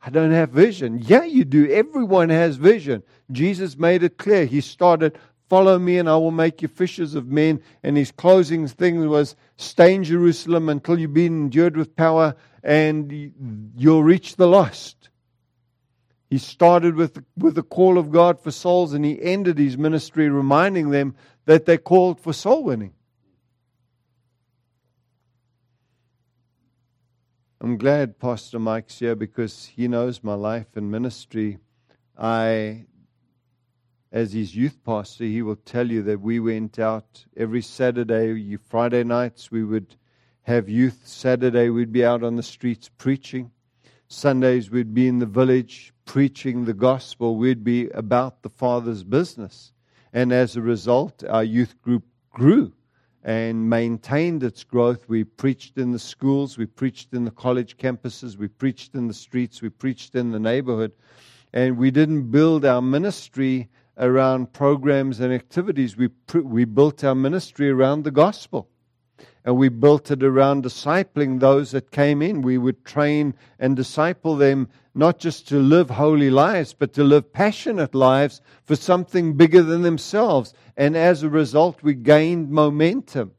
I 0.01 0.09
don't 0.09 0.31
have 0.31 0.49
vision. 0.49 1.01
Yeah, 1.03 1.25
you 1.25 1.43
do. 1.43 1.69
Everyone 1.69 2.29
has 2.29 2.55
vision. 2.55 3.03
Jesus 3.31 3.77
made 3.77 4.01
it 4.03 4.17
clear. 4.17 4.45
He 4.45 4.61
started, 4.61 5.19
Follow 5.49 5.77
me 5.77 5.97
and 5.97 6.09
I 6.09 6.15
will 6.15 6.31
make 6.31 6.61
you 6.61 6.69
fishers 6.69 7.15
of 7.15 7.27
men. 7.27 7.61
And 7.83 7.97
his 7.97 8.13
closing 8.13 8.65
thing 8.65 9.09
was, 9.09 9.35
Stay 9.57 9.93
in 9.93 10.05
Jerusalem 10.05 10.69
until 10.69 10.97
you've 10.97 11.13
been 11.13 11.43
endured 11.43 11.75
with 11.75 11.97
power 11.97 12.33
and 12.63 13.11
you'll 13.75 14.03
reach 14.03 14.37
the 14.37 14.47
lost. 14.47 15.09
He 16.29 16.37
started 16.37 16.95
with, 16.95 17.21
with 17.37 17.55
the 17.55 17.63
call 17.63 17.97
of 17.97 18.09
God 18.09 18.39
for 18.39 18.51
souls 18.51 18.93
and 18.93 19.03
he 19.03 19.21
ended 19.21 19.57
his 19.57 19.77
ministry 19.77 20.29
reminding 20.29 20.91
them 20.91 21.15
that 21.45 21.65
they're 21.65 21.77
called 21.77 22.21
for 22.21 22.31
soul 22.31 22.63
winning. 22.63 22.93
I'm 27.59 27.77
glad 27.77 28.19
Pastor 28.19 28.59
Mike's 28.59 28.99
here 28.99 29.15
because 29.15 29.65
he 29.65 29.87
knows 29.87 30.23
my 30.23 30.35
life 30.35 30.67
and 30.75 30.91
ministry. 30.91 31.57
I, 32.15 32.85
as 34.11 34.33
his 34.33 34.55
youth 34.55 34.77
pastor, 34.85 35.23
he 35.23 35.41
will 35.41 35.55
tell 35.55 35.89
you 35.89 36.03
that 36.03 36.21
we 36.21 36.39
went 36.39 36.77
out 36.77 37.25
every 37.35 37.63
Saturday, 37.63 38.57
Friday 38.57 39.03
nights, 39.03 39.49
we 39.49 39.63
would 39.63 39.95
have 40.43 40.69
youth. 40.69 41.01
Saturday, 41.05 41.71
we'd 41.71 41.91
be 41.91 42.05
out 42.05 42.21
on 42.21 42.35
the 42.35 42.43
streets 42.43 42.91
preaching. 42.95 43.49
Sundays, 44.07 44.69
we'd 44.69 44.93
be 44.93 45.07
in 45.07 45.17
the 45.17 45.25
village 45.25 45.93
preaching 46.05 46.65
the 46.65 46.75
gospel. 46.75 47.37
We'd 47.37 47.63
be 47.63 47.89
about 47.89 48.43
the 48.43 48.49
Father's 48.49 49.03
business. 49.03 49.73
And 50.13 50.31
as 50.31 50.55
a 50.55 50.61
result, 50.61 51.23
our 51.27 51.43
youth 51.43 51.81
group 51.81 52.03
grew 52.29 52.73
and 53.27 53.69
maintained 53.69 54.41
its 54.41 54.63
growth. 54.63 55.03
We 55.09 55.25
preached 55.25 55.77
in 55.77 55.91
the 55.91 55.99
schools, 55.99 56.57
we 56.57 56.65
preached 56.65 57.13
in 57.13 57.25
the 57.25 57.31
college 57.31 57.75
campuses, 57.75 58.37
we 58.37 58.47
preached 58.47 58.95
in 58.95 59.09
the 59.09 59.13
streets, 59.13 59.61
we 59.61 59.67
preached 59.67 60.15
in 60.15 60.31
the 60.31 60.39
neighborhood. 60.39 60.93
And 61.51 61.77
we 61.77 61.91
didn't 61.91 62.31
build 62.31 62.63
our 62.63 62.81
ministry 62.81 63.67
around 63.97 64.53
programs 64.53 65.19
and 65.19 65.33
activities. 65.33 65.97
We, 65.97 66.09
we 66.41 66.63
built 66.63 67.03
our 67.03 67.15
ministry 67.15 67.69
around 67.69 68.05
the 68.05 68.11
gospel. 68.11 68.69
And 69.43 69.57
we 69.57 69.69
built 69.69 70.11
it 70.11 70.23
around 70.23 70.63
discipling 70.63 71.39
those 71.39 71.71
that 71.71 71.91
came 71.91 72.21
in. 72.21 72.41
We 72.41 72.57
would 72.57 72.83
train 72.85 73.33
and 73.59 73.75
disciple 73.75 74.35
them 74.35 74.69
not 74.93 75.19
just 75.19 75.47
to 75.47 75.59
live 75.59 75.91
holy 75.91 76.29
lives, 76.29 76.73
but 76.73 76.93
to 76.93 77.03
live 77.03 77.31
passionate 77.31 77.93
lives 77.93 78.41
for 78.63 78.75
something 78.75 79.33
bigger 79.33 79.61
than 79.61 79.83
themselves. 79.83 80.53
And 80.75 80.97
as 80.97 81.23
a 81.23 81.29
result, 81.29 81.83
we 81.83 81.93
gained 81.93 82.49
momentum. 82.49 83.33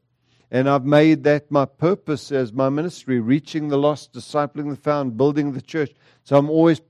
And 0.51 0.69
I've 0.69 0.85
made 0.85 1.25
that 1.25 1.51
my 1.51 1.65
purpose 1.65 2.31
as 2.31 2.53
my 2.53 2.69
ministry, 2.69 3.19
reaching 3.19 3.67
the 3.67 3.77
lost, 3.77 4.13
discipling 4.13 4.69
the 4.69 4.77
found, 4.77 5.17
building 5.17 5.51
the 5.51 5.61
church. 5.61 5.91
So 6.23 6.37
I'm 6.37 6.49
always 6.49 6.81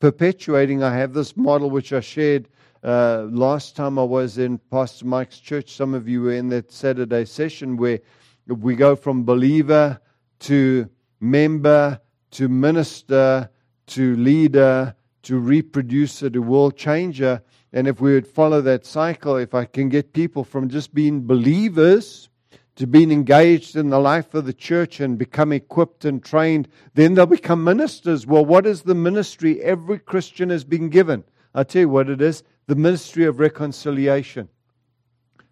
perpetuating. 0.00 0.82
I 0.82 0.96
have 0.96 1.12
this 1.12 1.36
model 1.36 1.68
which 1.68 1.92
I 1.92 2.00
shared 2.00 2.48
uh, 2.84 3.26
last 3.30 3.76
time 3.76 3.98
I 3.98 4.04
was 4.04 4.38
in 4.38 4.58
Pastor 4.58 5.06
Mike's 5.06 5.38
church. 5.38 5.74
Some 5.74 5.94
of 5.94 6.08
you 6.08 6.22
were 6.22 6.34
in 6.34 6.50
that 6.50 6.70
Saturday 6.70 7.24
session 7.24 7.76
where 7.76 8.00
we 8.46 8.76
go 8.76 8.96
from 8.96 9.24
believer 9.24 10.00
to 10.40 10.88
member 11.20 12.00
to 12.34 12.48
minister 12.48 13.48
to 13.86 14.16
leader, 14.16 14.94
to 15.22 15.38
reproducer, 15.38 16.30
to 16.30 16.40
world 16.40 16.76
changer. 16.76 17.42
And 17.72 17.88
if 17.88 18.00
we 18.00 18.12
would 18.12 18.26
follow 18.26 18.60
that 18.62 18.84
cycle, 18.84 19.36
if 19.36 19.54
I 19.54 19.64
can 19.64 19.88
get 19.88 20.12
people 20.12 20.44
from 20.44 20.68
just 20.68 20.94
being 20.94 21.26
believers 21.26 22.28
to 22.76 22.86
being 22.86 23.12
engaged 23.12 23.76
in 23.76 23.90
the 23.90 24.00
life 24.00 24.34
of 24.34 24.46
the 24.46 24.52
church 24.52 24.98
and 25.00 25.16
become 25.16 25.52
equipped 25.52 26.04
and 26.04 26.24
trained, 26.24 26.68
then 26.94 27.14
they'll 27.14 27.26
become 27.26 27.62
ministers. 27.62 28.26
Well, 28.26 28.44
what 28.44 28.66
is 28.66 28.82
the 28.82 28.96
ministry 28.96 29.62
every 29.62 29.98
Christian 29.98 30.50
has 30.50 30.64
been 30.64 30.88
given? 30.88 31.22
I'll 31.54 31.64
tell 31.64 31.82
you 31.82 31.88
what 31.88 32.10
it 32.10 32.20
is 32.20 32.42
the 32.66 32.74
ministry 32.74 33.24
of 33.24 33.38
reconciliation. 33.38 34.48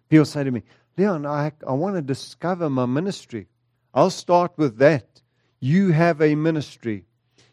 People 0.09 0.25
say 0.25 0.43
to 0.43 0.51
me, 0.51 0.63
Leon, 0.97 1.25
I, 1.25 1.51
I 1.67 1.73
want 1.73 1.95
to 1.95 2.01
discover 2.01 2.69
my 2.69 2.85
ministry. 2.85 3.47
I'll 3.93 4.09
start 4.09 4.53
with 4.57 4.77
that. 4.77 5.21
You 5.59 5.91
have 5.91 6.21
a 6.21 6.35
ministry. 6.35 7.05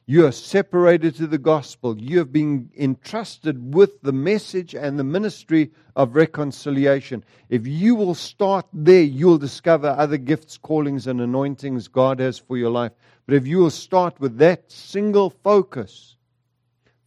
You 0.04 0.26
are 0.26 0.32
separated 0.32 1.14
to 1.16 1.28
the 1.28 1.38
gospel. 1.38 1.96
You 1.96 2.18
have 2.18 2.32
been 2.32 2.70
entrusted 2.76 3.74
with 3.74 4.02
the 4.02 4.12
message 4.12 4.74
and 4.74 4.98
the 4.98 5.04
ministry 5.04 5.70
of 5.94 6.16
reconciliation. 6.16 7.24
If 7.48 7.66
you 7.66 7.94
will 7.94 8.16
start 8.16 8.66
there, 8.72 9.02
you'll 9.02 9.38
discover 9.38 9.88
other 9.88 10.16
gifts, 10.16 10.58
callings, 10.58 11.06
and 11.06 11.20
anointings 11.20 11.86
God 11.86 12.18
has 12.18 12.38
for 12.38 12.56
your 12.56 12.70
life. 12.70 12.92
But 13.26 13.36
if 13.36 13.46
you 13.46 13.58
will 13.58 13.70
start 13.70 14.18
with 14.18 14.38
that 14.38 14.72
single 14.72 15.30
focus, 15.30 16.16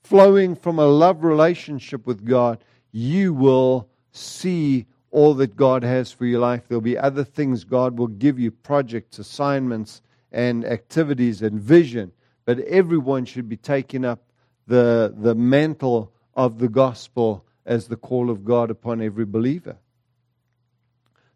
flowing 0.03 0.55
from 0.55 0.79
a 0.79 0.85
love 0.85 1.25
relationship 1.25 2.07
with 2.07 2.25
God, 2.25 2.63
you 2.93 3.33
will 3.33 3.89
see 4.13 4.85
all 5.13 5.33
that 5.35 5.55
God 5.55 5.83
has 5.83 6.11
for 6.11 6.25
your 6.25 6.41
life. 6.41 6.63
There'll 6.67 6.81
be 6.81 6.97
other 6.97 7.23
things 7.23 7.63
God 7.63 7.97
will 7.97 8.07
give 8.07 8.39
you 8.39 8.51
projects, 8.51 9.19
assignments, 9.19 10.01
and 10.31 10.65
activities 10.65 11.41
and 11.41 11.61
vision 11.61 12.11
but 12.45 12.59
everyone 12.59 13.25
should 13.25 13.47
be 13.47 13.57
taking 13.57 14.03
up 14.03 14.23
the, 14.67 15.13
the 15.17 15.35
mantle 15.35 16.11
of 16.35 16.59
the 16.59 16.67
gospel 16.67 17.45
as 17.65 17.87
the 17.87 17.95
call 17.95 18.29
of 18.29 18.43
God 18.43 18.69
upon 18.69 19.01
every 19.01 19.25
believer. 19.25 19.77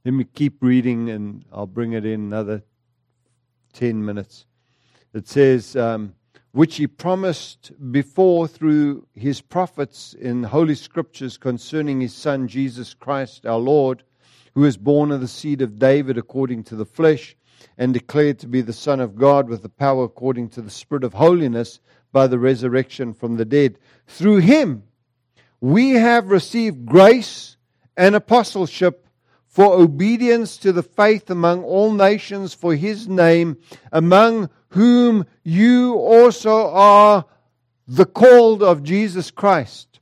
Let 0.03 0.13
me 0.13 0.25
keep 0.25 0.61
reading 0.61 1.09
and 1.09 1.45
I'll 1.51 1.67
bring 1.67 1.93
it 1.93 2.05
in 2.05 2.21
another 2.21 2.63
10 3.73 4.03
minutes. 4.03 4.45
It 5.13 5.27
says, 5.27 5.75
um, 5.75 6.13
which 6.57 6.77
he 6.77 6.87
promised 6.87 7.71
before 7.91 8.47
through 8.47 9.05
his 9.13 9.41
prophets 9.41 10.15
in 10.19 10.41
Holy 10.41 10.73
Scriptures 10.73 11.37
concerning 11.37 12.01
his 12.01 12.15
Son 12.15 12.47
Jesus 12.47 12.95
Christ 12.95 13.45
our 13.45 13.59
Lord, 13.59 14.01
who 14.55 14.65
is 14.65 14.75
born 14.75 15.11
of 15.11 15.21
the 15.21 15.27
seed 15.27 15.61
of 15.61 15.77
David 15.77 16.17
according 16.17 16.63
to 16.63 16.75
the 16.75 16.83
flesh 16.83 17.35
and 17.77 17.93
declared 17.93 18.39
to 18.39 18.47
be 18.47 18.61
the 18.61 18.73
Son 18.73 18.99
of 18.99 19.15
God 19.15 19.47
with 19.47 19.61
the 19.61 19.69
power 19.69 20.05
according 20.05 20.49
to 20.49 20.63
the 20.63 20.71
Spirit 20.71 21.03
of 21.03 21.13
holiness 21.13 21.79
by 22.11 22.25
the 22.25 22.39
resurrection 22.39 23.13
from 23.13 23.37
the 23.37 23.45
dead. 23.45 23.77
Through 24.07 24.37
him, 24.37 24.81
we 25.61 25.91
have 25.91 26.31
received 26.31 26.87
grace 26.87 27.55
and 27.95 28.15
apostleship 28.15 29.07
for 29.45 29.75
obedience 29.75 30.57
to 30.57 30.71
the 30.71 30.81
faith 30.81 31.29
among 31.29 31.63
all 31.63 31.93
nations 31.93 32.55
for 32.55 32.73
his 32.73 33.07
name, 33.07 33.57
among 33.91 34.49
whom 34.69 35.25
you 35.43 35.95
also 35.95 36.69
are 36.69 37.25
the 37.87 38.05
called 38.05 38.61
of 38.61 38.83
Jesus 38.83 39.31
Christ. 39.31 39.99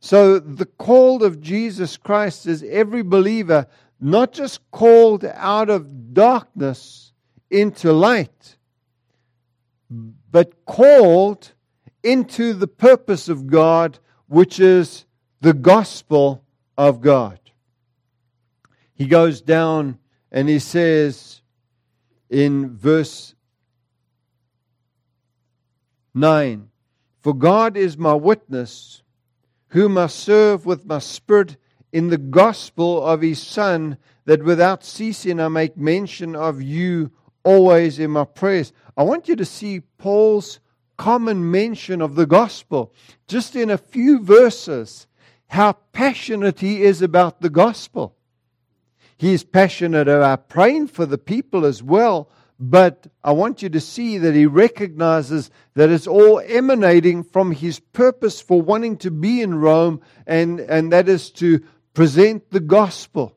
So 0.00 0.38
the 0.38 0.66
called 0.66 1.22
of 1.22 1.40
Jesus 1.40 1.96
Christ 1.96 2.46
is 2.46 2.64
every 2.64 3.02
believer 3.02 3.66
not 4.00 4.32
just 4.32 4.60
called 4.72 5.24
out 5.24 5.70
of 5.70 6.12
darkness 6.12 7.12
into 7.50 7.92
light, 7.92 8.56
but 9.88 10.64
called 10.64 11.52
into 12.02 12.52
the 12.52 12.66
purpose 12.66 13.28
of 13.28 13.46
God, 13.46 13.98
which 14.26 14.58
is 14.58 15.04
the 15.40 15.52
gospel 15.52 16.44
of 16.76 17.00
God. 17.00 17.38
He 18.94 19.06
goes 19.06 19.40
down 19.40 19.98
and 20.32 20.48
he 20.48 20.58
says 20.58 21.42
in 22.28 22.76
verse 22.76 23.34
9 26.14 26.68
For 27.20 27.34
God 27.34 27.76
is 27.76 27.96
my 27.96 28.14
witness, 28.14 29.02
whom 29.68 29.96
I 29.96 30.06
serve 30.06 30.66
with 30.66 30.86
my 30.86 30.98
spirit 30.98 31.56
in 31.92 32.08
the 32.08 32.18
gospel 32.18 33.04
of 33.04 33.22
his 33.22 33.42
Son, 33.42 33.96
that 34.24 34.42
without 34.42 34.84
ceasing 34.84 35.40
I 35.40 35.48
make 35.48 35.76
mention 35.76 36.36
of 36.36 36.62
you 36.62 37.10
always 37.44 37.98
in 37.98 38.10
my 38.10 38.24
prayers. 38.24 38.72
I 38.96 39.02
want 39.02 39.28
you 39.28 39.36
to 39.36 39.44
see 39.44 39.80
Paul's 39.98 40.60
common 40.96 41.50
mention 41.50 42.00
of 42.00 42.14
the 42.14 42.26
gospel 42.26 42.94
just 43.26 43.56
in 43.56 43.70
a 43.70 43.78
few 43.78 44.20
verses, 44.20 45.06
how 45.48 45.72
passionate 45.92 46.60
he 46.60 46.82
is 46.82 47.02
about 47.02 47.40
the 47.40 47.50
gospel. 47.50 48.16
He 49.16 49.32
is 49.32 49.44
passionate 49.44 50.08
about 50.08 50.48
praying 50.48 50.88
for 50.88 51.06
the 51.06 51.18
people 51.18 51.64
as 51.64 51.82
well, 51.82 52.28
but 52.64 53.08
I 53.24 53.32
want 53.32 53.60
you 53.60 53.68
to 53.70 53.80
see 53.80 54.18
that 54.18 54.36
he 54.36 54.46
recognizes 54.46 55.50
that 55.74 55.90
it's 55.90 56.06
all 56.06 56.40
emanating 56.46 57.24
from 57.24 57.50
his 57.50 57.80
purpose 57.80 58.40
for 58.40 58.62
wanting 58.62 58.98
to 58.98 59.10
be 59.10 59.42
in 59.42 59.56
Rome, 59.56 60.00
and, 60.28 60.60
and 60.60 60.92
that 60.92 61.08
is 61.08 61.32
to 61.32 61.60
present 61.92 62.52
the 62.52 62.60
gospel. 62.60 63.36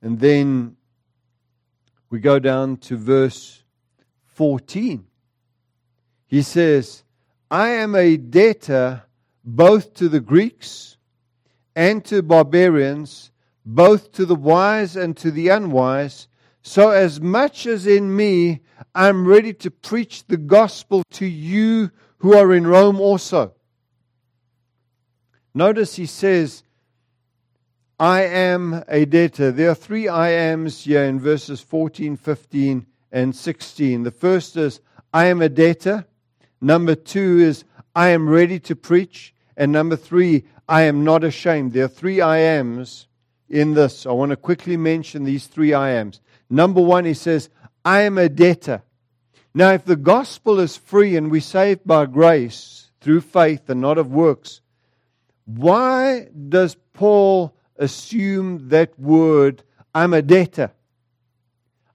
And 0.00 0.18
then 0.18 0.76
we 2.08 2.20
go 2.20 2.38
down 2.38 2.78
to 2.78 2.96
verse 2.96 3.62
14. 4.24 5.06
He 6.26 6.40
says, 6.40 7.04
I 7.50 7.68
am 7.68 7.94
a 7.94 8.16
debtor 8.16 9.02
both 9.44 9.92
to 9.94 10.08
the 10.08 10.20
Greeks 10.20 10.96
and 11.76 12.02
to 12.06 12.22
barbarians, 12.22 13.30
both 13.66 14.12
to 14.12 14.24
the 14.24 14.34
wise 14.34 14.96
and 14.96 15.14
to 15.18 15.30
the 15.30 15.48
unwise. 15.48 16.28
So, 16.62 16.90
as 16.90 17.20
much 17.20 17.66
as 17.66 17.86
in 17.86 18.14
me, 18.14 18.60
I'm 18.94 19.26
ready 19.26 19.52
to 19.54 19.70
preach 19.70 20.26
the 20.26 20.36
gospel 20.36 21.02
to 21.12 21.26
you 21.26 21.90
who 22.18 22.36
are 22.36 22.52
in 22.52 22.66
Rome 22.66 23.00
also. 23.00 23.54
Notice 25.54 25.96
he 25.96 26.06
says, 26.06 26.62
I 27.98 28.22
am 28.22 28.84
a 28.88 29.04
debtor. 29.04 29.52
There 29.52 29.70
are 29.70 29.74
three 29.74 30.08
I 30.08 30.30
ams 30.30 30.84
here 30.84 31.04
in 31.04 31.18
verses 31.18 31.60
14, 31.60 32.16
15, 32.16 32.86
and 33.12 33.34
16. 33.34 34.02
The 34.04 34.10
first 34.10 34.56
is, 34.56 34.80
I 35.12 35.26
am 35.26 35.42
a 35.42 35.48
debtor. 35.48 36.06
Number 36.60 36.94
two 36.94 37.38
is, 37.38 37.64
I 37.94 38.08
am 38.08 38.28
ready 38.28 38.60
to 38.60 38.76
preach. 38.76 39.34
And 39.56 39.72
number 39.72 39.96
three, 39.96 40.44
I 40.68 40.82
am 40.82 41.04
not 41.04 41.24
ashamed. 41.24 41.72
There 41.72 41.84
are 41.84 41.88
three 41.88 42.20
I 42.20 42.38
ams 42.38 43.08
in 43.48 43.74
this. 43.74 44.06
I 44.06 44.12
want 44.12 44.30
to 44.30 44.36
quickly 44.36 44.76
mention 44.76 45.24
these 45.24 45.46
three 45.46 45.74
I 45.74 45.90
ams. 45.90 46.20
Number 46.50 46.82
one, 46.82 47.04
he 47.04 47.14
says, 47.14 47.48
I 47.84 48.02
am 48.02 48.18
a 48.18 48.28
debtor. 48.28 48.82
Now, 49.54 49.70
if 49.70 49.84
the 49.84 49.96
gospel 49.96 50.58
is 50.58 50.76
free 50.76 51.16
and 51.16 51.30
we 51.30 51.40
saved 51.40 51.82
by 51.86 52.06
grace 52.06 52.90
through 53.00 53.22
faith 53.22 53.70
and 53.70 53.80
not 53.80 53.98
of 53.98 54.12
works, 54.12 54.60
why 55.46 56.28
does 56.48 56.76
Paul 56.92 57.56
assume 57.76 58.68
that 58.68 58.98
word, 58.98 59.62
I'm 59.94 60.12
a 60.12 60.22
debtor? 60.22 60.72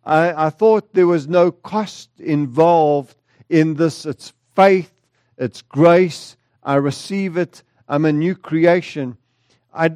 I, 0.03 0.47
I 0.47 0.49
thought 0.49 0.93
there 0.93 1.07
was 1.07 1.27
no 1.27 1.51
cost 1.51 2.09
involved 2.19 3.15
in 3.49 3.75
this. 3.75 4.05
It's 4.05 4.33
faith, 4.55 4.93
it's 5.37 5.61
grace. 5.61 6.37
I 6.63 6.75
receive 6.75 7.37
it. 7.37 7.61
I'm 7.87 8.05
a 8.05 8.11
new 8.11 8.35
creation. 8.35 9.17
I, 9.73 9.93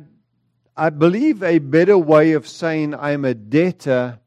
I 0.78 0.92
believe 0.92 1.42
a 1.42 1.58
better 1.58 1.98
way 1.98 2.34
of 2.34 2.48
saying 2.48 2.94
I'm 2.94 3.26
a 3.26 3.34
debtor 3.34 4.20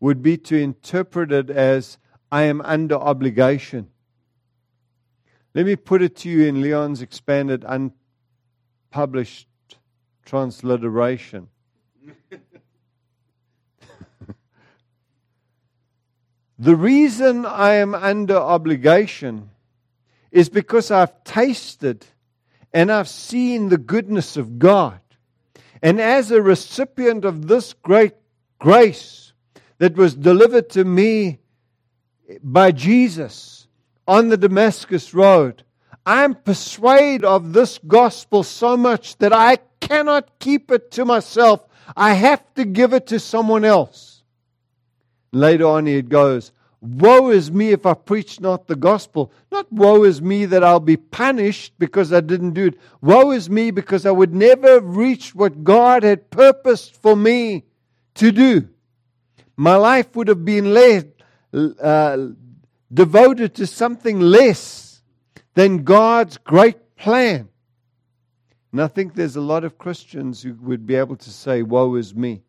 would 0.00 0.22
be 0.22 0.36
to 0.38 0.56
interpret 0.56 1.30
it 1.30 1.50
as 1.50 1.98
I 2.32 2.42
am 2.44 2.60
under 2.62 2.96
obligation. 2.96 3.88
Let 5.54 5.66
me 5.66 5.76
put 5.76 6.00
it 6.02 6.16
to 6.16 6.28
you 6.28 6.46
in 6.46 6.62
Leon's 6.62 7.02
expanded, 7.02 7.64
unpublished 7.66 9.48
transliteration. 10.24 11.48
the 16.58 16.76
reason 16.76 17.44
I 17.44 17.74
am 17.74 17.94
under 17.94 18.36
obligation 18.36 19.50
is 20.30 20.48
because 20.48 20.90
I've 20.92 21.24
tasted 21.24 22.06
and 22.72 22.92
I've 22.92 23.08
seen 23.08 23.68
the 23.68 23.78
goodness 23.78 24.36
of 24.36 24.58
God. 24.58 25.00
And 25.82 26.00
as 26.00 26.30
a 26.30 26.40
recipient 26.40 27.24
of 27.24 27.48
this 27.48 27.72
great 27.72 28.14
grace, 28.58 29.29
that 29.80 29.96
was 29.96 30.14
delivered 30.14 30.68
to 30.68 30.84
me 30.84 31.38
by 32.42 32.70
Jesus 32.70 33.66
on 34.06 34.28
the 34.28 34.36
Damascus 34.36 35.14
Road. 35.14 35.64
I'm 36.04 36.34
persuaded 36.34 37.24
of 37.24 37.54
this 37.54 37.78
gospel 37.88 38.42
so 38.42 38.76
much 38.76 39.16
that 39.18 39.32
I 39.32 39.56
cannot 39.80 40.38
keep 40.38 40.70
it 40.70 40.90
to 40.92 41.06
myself. 41.06 41.66
I 41.96 42.12
have 42.12 42.42
to 42.54 42.66
give 42.66 42.92
it 42.92 43.06
to 43.06 43.18
someone 43.18 43.64
else. 43.64 44.22
Later 45.32 45.66
on, 45.66 45.86
it 45.86 46.10
goes, 46.10 46.52
Woe 46.82 47.30
is 47.30 47.50
me 47.50 47.70
if 47.70 47.86
I 47.86 47.94
preach 47.94 48.38
not 48.38 48.66
the 48.66 48.76
gospel. 48.76 49.32
Not 49.50 49.70
woe 49.72 50.04
is 50.04 50.20
me 50.20 50.44
that 50.46 50.64
I'll 50.64 50.80
be 50.80 50.96
punished 50.96 51.74
because 51.78 52.12
I 52.12 52.20
didn't 52.20 52.52
do 52.52 52.66
it. 52.66 52.78
Woe 53.00 53.30
is 53.30 53.48
me 53.48 53.70
because 53.70 54.04
I 54.04 54.10
would 54.10 54.34
never 54.34 54.68
have 54.74 54.96
reached 54.96 55.34
what 55.34 55.64
God 55.64 56.02
had 56.02 56.30
purposed 56.30 56.96
for 56.96 57.16
me 57.16 57.64
to 58.14 58.32
do 58.32 58.68
my 59.60 59.76
life 59.76 60.16
would 60.16 60.28
have 60.28 60.42
been 60.42 60.72
led, 60.72 61.12
uh, 61.52 62.28
devoted 62.90 63.54
to 63.56 63.66
something 63.66 64.18
less 64.18 65.02
than 65.52 65.84
God's 65.84 66.38
great 66.38 66.96
plan. 66.96 67.50
And 68.72 68.80
I 68.80 68.86
think 68.86 69.14
there's 69.14 69.36
a 69.36 69.42
lot 69.42 69.64
of 69.64 69.76
Christians 69.76 70.40
who 70.42 70.54
would 70.62 70.86
be 70.86 70.94
able 70.94 71.16
to 71.16 71.30
say, 71.30 71.60
Woe 71.60 71.96
is 71.96 72.14
me. 72.14 72.40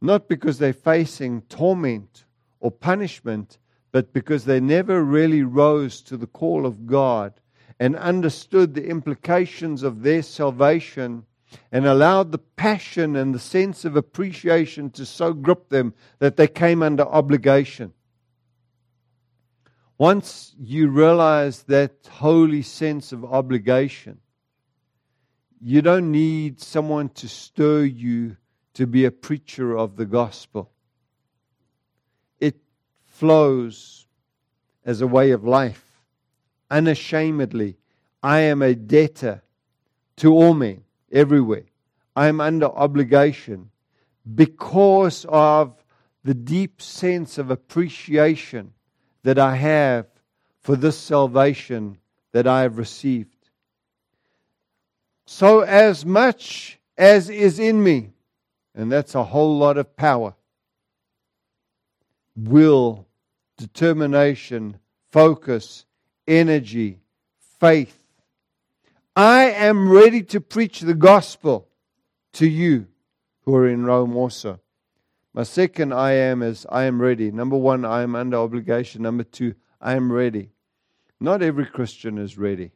Not 0.00 0.28
because 0.28 0.58
they're 0.58 0.72
facing 0.72 1.42
torment 1.42 2.26
or 2.60 2.70
punishment, 2.70 3.58
but 3.90 4.12
because 4.12 4.44
they 4.44 4.60
never 4.60 5.02
really 5.02 5.42
rose 5.42 6.00
to 6.02 6.16
the 6.16 6.28
call 6.28 6.64
of 6.64 6.86
God 6.86 7.40
and 7.80 7.96
understood 7.96 8.74
the 8.74 8.86
implications 8.86 9.82
of 9.82 10.02
their 10.02 10.22
salvation 10.22 11.24
and 11.72 11.86
allowed 11.86 12.32
the 12.32 12.38
passion 12.38 13.16
and 13.16 13.34
the 13.34 13.38
sense 13.38 13.84
of 13.84 13.96
appreciation 13.96 14.90
to 14.90 15.06
so 15.06 15.32
grip 15.32 15.68
them 15.68 15.94
that 16.18 16.36
they 16.36 16.48
came 16.48 16.82
under 16.82 17.04
obligation. 17.04 17.92
Once 19.96 20.54
you 20.58 20.88
realize 20.88 21.64
that 21.64 22.08
holy 22.10 22.62
sense 22.62 23.12
of 23.12 23.24
obligation, 23.24 24.18
you 25.60 25.82
don't 25.82 26.10
need 26.10 26.60
someone 26.60 27.08
to 27.08 27.28
stir 27.28 27.82
you 27.84 28.36
to 28.74 28.86
be 28.86 29.04
a 29.04 29.10
preacher 29.10 29.76
of 29.76 29.96
the 29.96 30.06
gospel. 30.06 30.70
It 32.38 32.56
flows 33.06 34.06
as 34.84 35.00
a 35.00 35.06
way 35.06 35.32
of 35.32 35.44
life. 35.44 36.00
Unashamedly, 36.70 37.76
I 38.22 38.40
am 38.40 38.62
a 38.62 38.74
debtor 38.74 39.42
to 40.16 40.32
all 40.32 40.54
men 40.54 40.84
everywhere. 41.12 41.64
I 42.14 42.26
am 42.28 42.40
under 42.40 42.66
obligation 42.66 43.70
because 44.34 45.24
of 45.28 45.82
the 46.24 46.34
deep 46.34 46.82
sense 46.82 47.38
of 47.38 47.50
appreciation 47.50 48.72
that 49.22 49.38
I 49.38 49.56
have 49.56 50.06
for 50.60 50.76
this 50.76 50.98
salvation 50.98 51.98
that 52.32 52.46
I 52.46 52.62
have 52.62 52.78
received. 52.78 53.34
So, 55.26 55.60
as 55.60 56.04
much 56.04 56.78
as 56.96 57.30
is 57.30 57.58
in 57.58 57.82
me, 57.82 58.10
and 58.74 58.90
that's 58.90 59.14
a 59.14 59.24
whole 59.24 59.58
lot 59.58 59.78
of 59.78 59.96
power, 59.96 60.34
will, 62.36 63.06
determination, 63.56 64.78
focus, 65.10 65.84
energy, 66.26 67.00
faith, 67.60 67.97
I 69.18 69.46
am 69.46 69.90
ready 69.90 70.22
to 70.22 70.40
preach 70.40 70.78
the 70.78 70.94
gospel 70.94 71.66
to 72.34 72.46
you 72.46 72.86
who 73.40 73.52
are 73.56 73.66
in 73.66 73.84
Rome 73.84 74.14
also. 74.14 74.60
My 75.34 75.42
second 75.42 75.92
I 75.92 76.12
am 76.12 76.40
is 76.40 76.64
I 76.70 76.84
am 76.84 77.02
ready. 77.02 77.32
Number 77.32 77.56
one, 77.56 77.84
I 77.84 78.02
am 78.02 78.14
under 78.14 78.36
obligation. 78.36 79.02
Number 79.02 79.24
two, 79.24 79.56
I 79.80 79.94
am 79.94 80.12
ready. 80.12 80.52
Not 81.18 81.42
every 81.42 81.66
Christian 81.66 82.16
is 82.16 82.38
ready. 82.38 82.70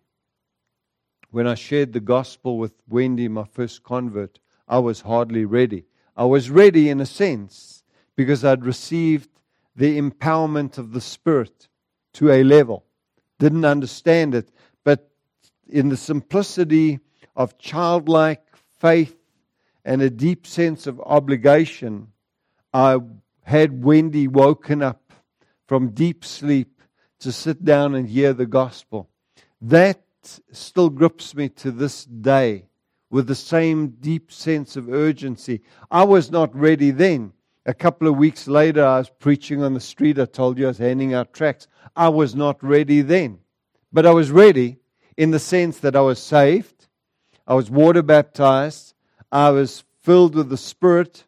When 1.30 1.47
I 1.47 1.55
shared 1.55 1.93
the 1.93 2.01
gospel 2.01 2.59
with 2.59 2.72
Wendy, 2.88 3.28
my 3.28 3.45
first 3.45 3.84
convert, 3.84 4.40
I 4.66 4.80
was 4.80 5.03
hardly 5.03 5.45
ready. 5.45 5.84
I 6.16 6.24
was 6.24 6.51
ready 6.51 6.88
in 6.88 7.01
a 7.01 7.07
sense 7.07 7.84
because 8.16 8.45
I'd 8.45 8.64
received 8.64 9.30
the 9.76 9.97
empowerment 9.97 10.76
of 10.76 10.93
the 10.93 11.01
Spirit 11.01 11.68
to 12.14 12.32
a 12.32 12.43
level. 12.43 12.84
Didn't 13.38 13.64
understand 13.64 14.34
it, 14.34 14.51
in 15.69 15.89
the 15.89 15.97
simplicity 15.97 17.01
of 17.37 17.59
childlike 17.59 18.45
faith 18.79 19.17
and 19.85 20.03
a 20.03 20.11
deep 20.11 20.47
sense 20.47 20.87
of 20.87 21.01
obligation, 21.01 22.09
I 22.73 22.99
had 23.43 23.85
Wendy 23.85 24.29
woken 24.29 24.83
up 24.83 25.13
from 25.67 25.91
deep 25.91 26.25
sleep 26.25 26.83
to 27.21 27.33
sit 27.33 27.65
down 27.65 27.95
and 27.95 28.09
hear 28.09 28.33
the 28.33 28.47
gospel. 28.47 29.09
That 29.61 30.03
still 30.53 30.91
grips 30.91 31.35
me 31.35 31.49
to 31.51 31.71
this 31.71 32.05
day 32.05 32.67
with 33.11 33.27
the 33.27 33.35
same 33.35 33.89
deep 34.01 34.33
sense 34.33 34.77
of 34.77 34.89
urgency. 34.89 35.63
I 35.91 36.05
was 36.05 36.31
not 36.31 36.55
ready 36.55 36.91
then. 36.91 37.33
A 37.67 37.75
couple 37.75 38.09
of 38.09 38.17
weeks 38.17 38.49
later, 38.49 38.85
I 38.85 38.99
was 38.99 39.11
preaching 39.11 39.63
on 39.63 39.75
the 39.75 39.81
street. 39.81 40.19
I 40.19 40.25
told 40.25 40.59
you 40.59 40.65
I 40.65 40.69
was 40.69 40.79
handing 40.79 41.15
out 41.15 41.33
tracts. 41.33 41.69
I 41.95 42.09
was 42.09 42.35
not 42.35 42.63
ready 42.63 43.03
then. 43.03 43.39
But 43.93 44.07
I 44.07 44.11
was 44.11 44.31
ready 44.31 44.79
in 45.17 45.31
the 45.31 45.39
sense 45.39 45.79
that 45.81 45.97
I 45.97 46.01
was 46.01 46.19
saved, 46.19 46.87
I 47.47 47.55
was 47.55 47.71
water 47.71 48.03
baptized, 48.03 48.95
I 49.31 49.51
was 49.51 49.85
filled 50.03 50.35
with 50.35 50.49
the 50.49 50.57
Spirit, 50.57 51.25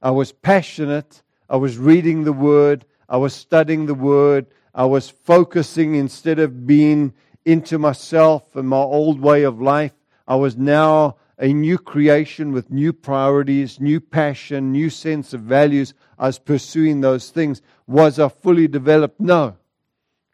I 0.00 0.10
was 0.10 0.32
passionate, 0.32 1.22
I 1.48 1.56
was 1.56 1.78
reading 1.78 2.24
the 2.24 2.32
Word, 2.32 2.84
I 3.08 3.16
was 3.16 3.34
studying 3.34 3.86
the 3.86 3.94
Word, 3.94 4.46
I 4.74 4.84
was 4.84 5.10
focusing 5.10 5.94
instead 5.94 6.38
of 6.38 6.66
being 6.66 7.12
into 7.44 7.78
myself 7.78 8.56
and 8.56 8.68
my 8.68 8.78
old 8.78 9.20
way 9.20 9.42
of 9.42 9.60
life. 9.60 9.92
I 10.26 10.36
was 10.36 10.56
now 10.56 11.16
a 11.38 11.52
new 11.52 11.76
creation 11.76 12.52
with 12.52 12.70
new 12.70 12.92
priorities, 12.92 13.80
new 13.80 14.00
passion, 14.00 14.72
new 14.72 14.88
sense 14.88 15.34
of 15.34 15.40
values. 15.40 15.92
I 16.18 16.26
was 16.26 16.38
pursuing 16.38 17.00
those 17.00 17.30
things. 17.30 17.60
Was 17.86 18.18
I 18.18 18.28
fully 18.28 18.68
developed? 18.68 19.20
No. 19.20 19.56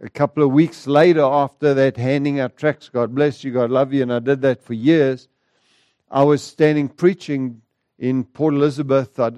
A 0.00 0.08
couple 0.08 0.44
of 0.44 0.52
weeks 0.52 0.86
later, 0.86 1.22
after 1.22 1.74
that, 1.74 1.96
handing 1.96 2.38
out 2.38 2.56
tracts, 2.56 2.88
God 2.88 3.16
bless 3.16 3.42
you, 3.42 3.50
God 3.50 3.70
love 3.70 3.92
you, 3.92 4.02
and 4.02 4.12
I 4.12 4.20
did 4.20 4.42
that 4.42 4.62
for 4.62 4.74
years, 4.74 5.26
I 6.08 6.22
was 6.22 6.40
standing 6.40 6.88
preaching 6.88 7.62
in 7.98 8.22
Port 8.22 8.54
Elizabeth. 8.54 9.18
I, 9.18 9.30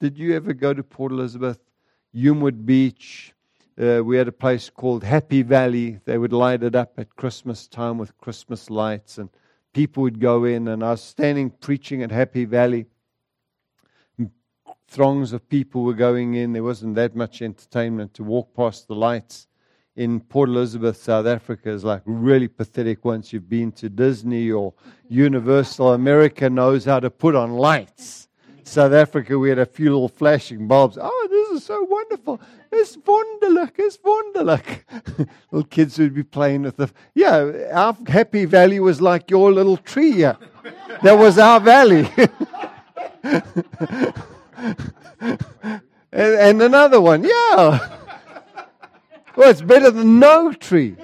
did 0.00 0.18
you 0.18 0.34
ever 0.34 0.54
go 0.54 0.72
to 0.72 0.82
Port 0.82 1.12
Elizabeth? 1.12 1.58
Humewood 2.14 2.64
Beach, 2.64 3.34
uh, 3.78 4.02
we 4.02 4.16
had 4.16 4.26
a 4.26 4.32
place 4.32 4.70
called 4.70 5.04
Happy 5.04 5.42
Valley. 5.42 6.00
They 6.06 6.16
would 6.16 6.32
light 6.32 6.62
it 6.62 6.74
up 6.74 6.98
at 6.98 7.14
Christmas 7.16 7.68
time 7.68 7.98
with 7.98 8.16
Christmas 8.16 8.70
lights, 8.70 9.18
and 9.18 9.28
people 9.74 10.02
would 10.02 10.18
go 10.18 10.44
in. 10.44 10.66
And 10.66 10.82
I 10.82 10.92
was 10.92 11.02
standing 11.02 11.50
preaching 11.50 12.02
at 12.02 12.10
Happy 12.10 12.46
Valley. 12.46 12.86
Throngs 14.88 15.34
of 15.34 15.46
people 15.48 15.84
were 15.84 15.94
going 15.94 16.34
in. 16.34 16.54
There 16.54 16.64
wasn't 16.64 16.94
that 16.94 17.14
much 17.14 17.42
entertainment 17.42 18.14
to 18.14 18.24
walk 18.24 18.54
past 18.56 18.88
the 18.88 18.94
lights 18.94 19.46
in 19.96 20.20
Port 20.20 20.48
Elizabeth, 20.48 20.96
South 20.96 21.26
Africa, 21.26 21.70
is 21.70 21.84
like 21.84 22.02
really 22.04 22.48
pathetic 22.48 23.04
once 23.04 23.32
you've 23.32 23.48
been 23.48 23.72
to 23.72 23.88
Disney 23.88 24.50
or 24.50 24.72
Universal. 25.08 25.92
America 25.92 26.48
knows 26.48 26.84
how 26.84 27.00
to 27.00 27.10
put 27.10 27.34
on 27.34 27.52
lights. 27.54 28.28
South 28.62 28.92
Africa, 28.92 29.36
we 29.36 29.48
had 29.48 29.58
a 29.58 29.66
few 29.66 29.86
little 29.86 30.08
flashing 30.08 30.68
bulbs. 30.68 30.96
Oh, 31.00 31.28
this 31.28 31.60
is 31.60 31.66
so 31.66 31.82
wonderful. 31.82 32.40
It's 32.70 32.96
wonderlijk, 32.96 33.72
it's 33.78 33.98
wonderlijk. 33.98 34.84
little 35.50 35.66
kids 35.68 35.98
would 35.98 36.14
be 36.14 36.22
playing 36.22 36.62
with 36.62 36.76
the. 36.76 36.88
Yeah, 37.14 37.50
our 37.72 37.96
happy 38.06 38.44
valley 38.44 38.78
was 38.78 39.00
like 39.00 39.28
your 39.28 39.52
little 39.52 39.76
tree. 39.76 40.12
Yeah. 40.12 40.36
That 41.02 41.18
was 41.18 41.38
our 41.38 41.60
valley. 41.60 42.06
and, 46.12 46.34
and 46.34 46.62
another 46.62 47.00
one, 47.00 47.24
yeah. 47.24 47.99
Well, 49.36 49.50
it's 49.50 49.62
better 49.62 49.90
than 49.90 50.18
no 50.18 50.52
tree. 50.52 50.96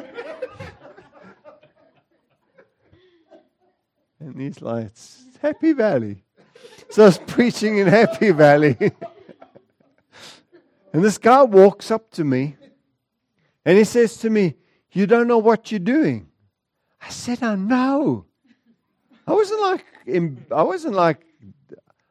and 4.21 4.35
these 4.35 4.61
lights, 4.61 5.23
Happy 5.41 5.73
Valley. 5.73 6.25
So 6.91 7.05
I 7.05 7.07
was 7.07 7.19
preaching 7.19 7.79
in 7.79 7.87
Happy 7.87 8.31
Valley. 8.33 8.77
and 10.93 11.05
this 11.05 11.19
guy 11.19 11.43
walks 11.43 11.91
up 11.91 12.11
to 12.13 12.25
me 12.25 12.57
and 13.65 13.79
he 13.79 13.85
says 13.85 14.17
to 14.19 14.31
me, 14.31 14.55
You 14.93 15.07
don't 15.07 15.29
know 15.29 15.39
what 15.39 15.71
you're 15.71 15.79
doing. 15.79 16.29
I 17.01 17.11
said, 17.11 17.43
I 17.43 17.55
know. 17.55 18.25
I 19.27 19.33
wasn't 19.33 19.61
like, 19.61 19.85
I 20.53 20.63
wasn't 20.63 20.95
like, 20.95 21.25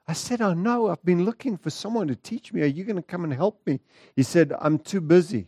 I 0.07 0.13
said, 0.13 0.41
I 0.41 0.53
know. 0.53 0.89
I've 0.89 1.03
been 1.03 1.25
looking 1.25 1.57
for 1.57 1.69
someone 1.69 2.07
to 2.07 2.15
teach 2.15 2.53
me. 2.53 2.61
Are 2.61 2.65
you 2.65 2.83
going 2.83 2.97
to 2.97 3.01
come 3.01 3.23
and 3.23 3.33
help 3.33 3.65
me? 3.65 3.79
He 4.15 4.23
said, 4.23 4.53
I'm 4.59 4.77
too 4.79 5.01
busy. 5.01 5.47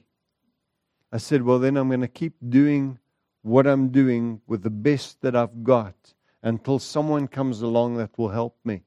I 1.11 1.17
said, 1.17 1.41
Well, 1.41 1.59
then 1.59 1.77
I'm 1.77 1.87
going 1.87 2.01
to 2.01 2.07
keep 2.07 2.33
doing 2.49 2.99
what 3.41 3.65
I'm 3.65 3.89
doing 3.89 4.41
with 4.47 4.63
the 4.63 4.69
best 4.69 5.21
that 5.21 5.35
I've 5.35 5.63
got 5.63 5.95
until 6.43 6.79
someone 6.79 7.27
comes 7.27 7.61
along 7.61 7.97
that 7.97 8.17
will 8.17 8.29
help 8.29 8.57
me. 8.63 8.83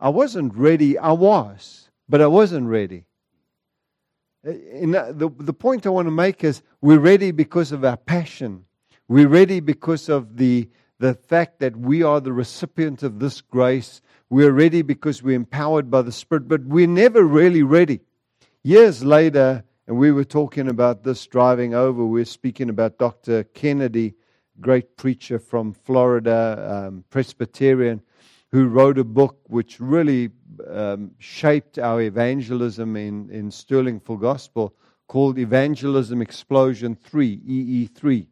I 0.00 0.08
wasn't 0.08 0.54
ready. 0.54 0.98
I 0.98 1.12
was, 1.12 1.90
but 2.08 2.20
I 2.20 2.26
wasn't 2.26 2.68
ready. 2.68 3.04
Uh, 4.46 4.52
in 4.52 4.94
uh, 4.94 5.12
the, 5.12 5.28
the 5.38 5.52
point 5.52 5.86
I 5.86 5.90
want 5.90 6.06
to 6.06 6.12
make 6.12 6.44
is 6.44 6.62
we're 6.80 7.00
ready 7.00 7.30
because 7.30 7.72
of 7.72 7.84
our 7.84 7.96
passion. 7.96 8.64
We're 9.08 9.28
ready 9.28 9.60
because 9.60 10.08
of 10.08 10.36
the, 10.36 10.68
the 10.98 11.14
fact 11.14 11.58
that 11.60 11.76
we 11.76 12.02
are 12.02 12.20
the 12.20 12.32
recipient 12.32 13.02
of 13.02 13.18
this 13.18 13.40
grace. 13.40 14.00
We're 14.30 14.52
ready 14.52 14.82
because 14.82 15.22
we're 15.22 15.36
empowered 15.36 15.90
by 15.90 16.02
the 16.02 16.12
Spirit, 16.12 16.46
but 16.46 16.64
we're 16.64 16.86
never 16.86 17.24
really 17.24 17.62
ready. 17.62 18.00
Years 18.62 19.02
later, 19.04 19.64
and 19.88 19.96
we 19.96 20.12
were 20.12 20.24
talking 20.24 20.68
about 20.68 21.02
this 21.02 21.26
driving 21.26 21.74
over, 21.74 22.04
we 22.04 22.20
are 22.20 22.26
speaking 22.26 22.68
about 22.68 22.98
Dr. 22.98 23.44
Kennedy, 23.44 24.14
great 24.60 24.98
preacher 24.98 25.38
from 25.38 25.72
Florida, 25.72 26.86
um, 26.86 27.04
Presbyterian 27.08 28.02
who 28.52 28.66
wrote 28.66 28.98
a 28.98 29.04
book 29.04 29.38
which 29.46 29.80
really 29.80 30.30
um, 30.70 31.10
shaped 31.18 31.78
our 31.78 32.02
evangelism 32.02 32.96
in, 32.96 33.30
in 33.30 33.50
Sterling 33.50 33.98
Full 34.00 34.18
Gospel 34.18 34.74
called 35.06 35.38
Evangelism 35.38 36.20
Explosion 36.20 36.94
3, 36.94 37.38
EE3. 37.38 38.26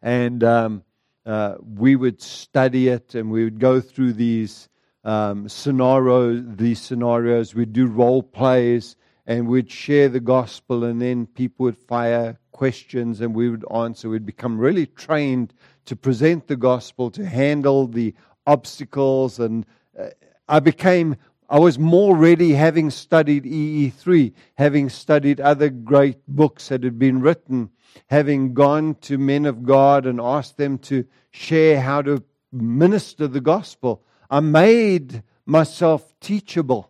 And 0.00 0.44
um, 0.44 0.84
uh, 1.26 1.56
we 1.60 1.96
would 1.96 2.22
study 2.22 2.86
it 2.86 3.16
and 3.16 3.32
we 3.32 3.42
would 3.42 3.58
go 3.58 3.80
through 3.80 4.12
these 4.12 4.68
um, 5.02 5.48
scenarios, 5.48 6.44
these 6.46 6.80
scenarios. 6.80 7.52
We'd 7.52 7.72
do 7.72 7.86
role 7.86 8.22
plays 8.22 8.94
and 9.26 9.48
we'd 9.48 9.70
share 9.70 10.08
the 10.08 10.20
gospel, 10.20 10.84
and 10.84 11.00
then 11.00 11.26
people 11.26 11.64
would 11.64 11.76
fire 11.76 12.38
questions 12.52 13.20
and 13.20 13.34
we 13.34 13.48
would 13.48 13.64
answer. 13.72 14.08
We'd 14.08 14.26
become 14.26 14.58
really 14.58 14.86
trained 14.86 15.54
to 15.86 15.96
present 15.96 16.46
the 16.46 16.56
gospel, 16.56 17.10
to 17.12 17.24
handle 17.24 17.86
the 17.86 18.14
obstacles, 18.46 19.38
and 19.38 19.64
uh, 19.98 20.08
I 20.48 20.60
became, 20.60 21.16
I 21.48 21.58
was 21.58 21.78
more 21.78 22.16
ready 22.16 22.52
having 22.52 22.90
studied 22.90 23.44
EE3, 23.44 24.32
having 24.54 24.88
studied 24.88 25.40
other 25.40 25.68
great 25.68 26.18
books 26.28 26.68
that 26.68 26.82
had 26.82 26.98
been 26.98 27.20
written, 27.20 27.70
having 28.08 28.54
gone 28.54 28.96
to 29.02 29.18
men 29.18 29.46
of 29.46 29.64
God 29.64 30.06
and 30.06 30.20
asked 30.20 30.56
them 30.56 30.78
to 30.78 31.04
share 31.30 31.80
how 31.80 32.02
to 32.02 32.22
minister 32.52 33.28
the 33.28 33.40
gospel. 33.40 34.02
I 34.30 34.40
made 34.40 35.22
myself 35.46 36.14
teachable, 36.20 36.89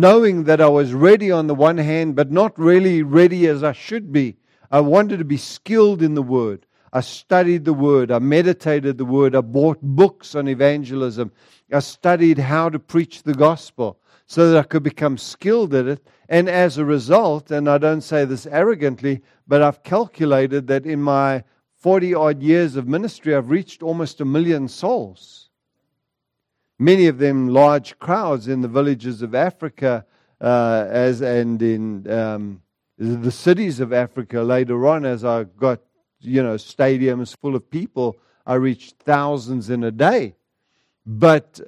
knowing 0.00 0.44
that 0.44 0.60
I 0.60 0.68
was 0.68 0.94
ready 0.94 1.30
on 1.30 1.46
the 1.46 1.54
one 1.54 1.78
hand, 1.78 2.16
but 2.16 2.30
not 2.30 2.58
really 2.58 3.02
ready 3.02 3.46
as 3.46 3.62
I 3.62 3.72
should 3.72 4.12
be. 4.12 4.36
I 4.70 4.80
wanted 4.80 5.18
to 5.18 5.24
be 5.24 5.36
skilled 5.36 6.02
in 6.02 6.14
the 6.14 6.22
word. 6.22 6.66
I 6.92 7.00
studied 7.00 7.64
the 7.64 7.72
Word. 7.72 8.10
I 8.10 8.18
meditated 8.18 8.98
the 8.98 9.06
Word. 9.06 9.34
I 9.34 9.40
bought 9.40 9.78
books 9.80 10.34
on 10.34 10.46
evangelism. 10.46 11.32
I 11.72 11.78
studied 11.78 12.38
how 12.38 12.68
to 12.68 12.78
preach 12.78 13.22
the 13.22 13.32
gospel 13.32 13.98
so 14.26 14.50
that 14.50 14.58
I 14.58 14.62
could 14.62 14.82
become 14.82 15.16
skilled 15.16 15.74
at 15.74 15.86
it. 15.86 16.06
And 16.28 16.50
as 16.50 16.76
a 16.76 16.84
result, 16.84 17.50
and 17.50 17.68
I 17.68 17.78
don't 17.78 18.02
say 18.02 18.26
this 18.26 18.46
arrogantly, 18.46 19.22
but 19.48 19.62
I've 19.62 19.82
calculated 19.82 20.66
that 20.66 20.84
in 20.84 21.00
my 21.00 21.44
40 21.76 22.14
odd 22.14 22.42
years 22.42 22.76
of 22.76 22.86
ministry, 22.86 23.34
I've 23.34 23.50
reached 23.50 23.82
almost 23.82 24.20
a 24.20 24.26
million 24.26 24.68
souls. 24.68 25.41
Many 26.82 27.06
of 27.06 27.18
them 27.18 27.46
large 27.46 27.96
crowds 28.00 28.48
in 28.48 28.60
the 28.60 28.66
villages 28.66 29.22
of 29.22 29.36
Africa 29.36 30.04
uh, 30.40 30.86
as, 30.90 31.20
and 31.20 31.62
in 31.62 32.10
um, 32.10 32.60
the 32.98 33.30
cities 33.30 33.78
of 33.78 33.92
Africa 33.92 34.40
later 34.40 34.88
on 34.88 35.04
as 35.04 35.24
I 35.24 35.44
got 35.44 35.78
you 36.18 36.42
know, 36.42 36.56
stadiums 36.56 37.36
full 37.40 37.54
of 37.54 37.70
people. 37.70 38.16
I 38.44 38.54
reached 38.54 38.96
thousands 38.98 39.70
in 39.70 39.84
a 39.84 39.92
day. 39.92 40.34
But 41.06 41.60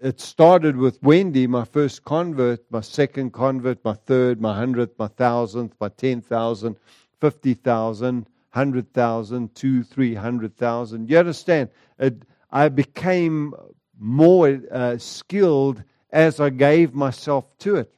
it 0.00 0.20
started 0.20 0.76
with 0.76 1.02
Wendy, 1.02 1.48
my 1.48 1.64
first 1.64 2.04
convert, 2.04 2.60
my 2.70 2.82
second 2.82 3.32
convert, 3.32 3.84
my 3.84 3.94
third, 3.94 4.40
my 4.40 4.54
hundredth, 4.54 4.96
my 4.96 5.08
thousandth, 5.08 5.74
my 5.80 5.88
ten 5.88 6.20
thousand, 6.20 6.76
fifty 7.20 7.54
thousand, 7.54 8.28
hundred 8.50 8.92
thousand, 8.92 9.56
two, 9.56 9.82
three 9.82 10.14
hundred 10.14 10.56
thousand. 10.56 11.10
You 11.10 11.18
understand? 11.18 11.70
It, 11.98 12.22
I 12.52 12.68
became 12.68 13.54
more 14.02 14.60
uh, 14.70 14.98
skilled 14.98 15.84
as 16.10 16.40
I 16.40 16.50
gave 16.50 16.92
myself 16.92 17.56
to 17.58 17.76
it. 17.76 17.94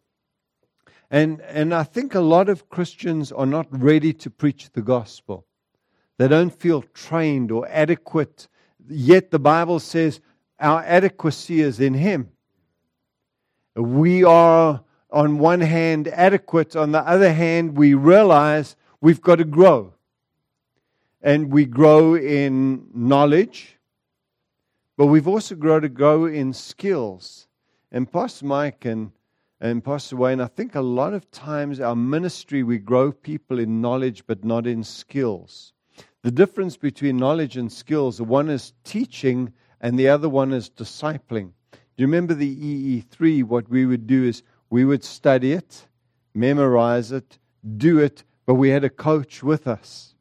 And, 1.11 1.41
and 1.41 1.73
I 1.73 1.83
think 1.83 2.15
a 2.15 2.21
lot 2.21 2.49
of 2.49 2.69
Christians 2.69 3.33
are 3.33 3.47
not 3.47 3.67
ready 3.71 4.13
to 4.13 4.31
preach 4.31 4.71
the 4.73 4.83
gospel. 4.83 5.47
They 6.19 6.29
don't 6.29 6.51
feel 6.51 6.83
trained 6.83 7.51
or 7.51 7.67
adequate. 7.69 8.49
Yet 8.87 9.31
the 9.31 9.39
Bible 9.39 9.81
says 9.81 10.21
our 10.61 10.83
adequacy 10.83 11.61
is 11.61 11.81
in 11.81 11.95
Him. 11.95 12.29
We 13.75 14.25
are, 14.25 14.83
on 15.11 15.39
one 15.39 15.61
hand, 15.61 16.09
adequate. 16.09 16.77
On 16.77 16.93
the 16.93 17.01
other 17.01 17.33
hand, 17.33 17.77
we 17.77 17.95
realize 17.95 18.77
we've 19.01 19.23
got 19.23 19.37
to 19.37 19.45
grow. 19.45 19.95
and 21.25 21.51
we 21.51 21.65
grow 21.65 22.15
in 22.15 22.87
knowledge, 22.95 23.74
but 24.97 25.07
we've 25.07 25.29
also 25.29 25.55
grown 25.55 25.83
to 25.83 25.89
grow 25.89 26.25
in 26.25 26.53
skills. 26.53 27.49
And 27.91 28.11
Pastor 28.11 28.47
Mike 28.47 28.85
and, 28.85 29.13
and 29.61 29.85
Pastor 29.85 30.17
Wayne, 30.17 30.41
I 30.41 30.47
think 30.47 30.75
a 30.75 30.81
lot 30.81 31.15
of 31.15 31.31
times 31.31 31.81
our 31.81 31.97
ministry, 31.97 32.63
we 32.63 32.79
grow 32.79 33.11
people 33.13 33.59
in 33.59 33.81
knowledge 33.81 34.25
but 34.27 34.45
not 34.45 34.67
in 34.67 34.85
skills. 34.85 35.73
The 36.23 36.31
difference 36.31 36.77
between 36.77 37.17
knowledge 37.17 37.57
and 37.57 37.71
skills, 37.71 38.21
one 38.21 38.49
is 38.49 38.73
teaching 38.85 39.53
and 39.81 39.99
the 39.99 40.09
other 40.09 40.29
one 40.29 40.53
is 40.53 40.71
discipling. 40.71 41.53
Do 41.73 42.03
you 42.03 42.07
remember 42.07 42.35
the 42.35 43.03
EE3? 43.03 43.45
What 43.45 43.69
we 43.69 43.87
would 43.87 44.07
do 44.07 44.25
is 44.25 44.43
we 44.71 44.85
would 44.85 45.05
study 45.05 45.53
it, 45.53 45.87
memorize 46.35 47.13
it, 47.13 47.39
do 47.77 47.99
it, 47.99 48.25
but 48.47 48.55
we 48.55 48.71
had 48.71 48.85
a 48.85 48.91
coach 48.91 49.43
with 49.43 49.67
us. 49.67 50.15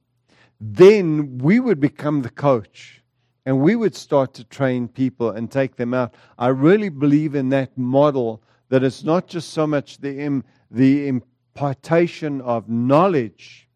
Then 0.60 1.38
we 1.40 1.60
would 1.60 1.80
become 1.80 2.22
the 2.22 2.30
coach 2.30 3.03
and 3.46 3.60
we 3.60 3.76
would 3.76 3.96
start 3.96 4.34
to 4.36 4.44
train 4.44 4.88
people 4.88 5.32
and 5.32 5.52
take 5.52 5.76
them 5.76 5.94
out. 5.94 6.14
I 6.38 6.48
really 6.48 6.90
believe 6.90 7.36
in 7.36 7.50
that 7.50 7.78
model 7.78 8.42
that 8.70 8.84
it's 8.84 9.04
not 9.04 9.28
just 9.28 9.50
so 9.50 9.68
much 9.68 9.98
the, 10.00 10.44
the 10.72 11.08
impartation 11.08 12.42
of 12.42 12.70
knowledge, 12.70 13.68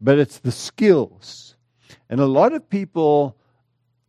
but 0.00 0.18
it's 0.18 0.38
the 0.38 0.52
skills. 0.52 1.56
And 2.10 2.20
a 2.20 2.26
lot 2.26 2.52
of 2.52 2.68
people, 2.68 3.36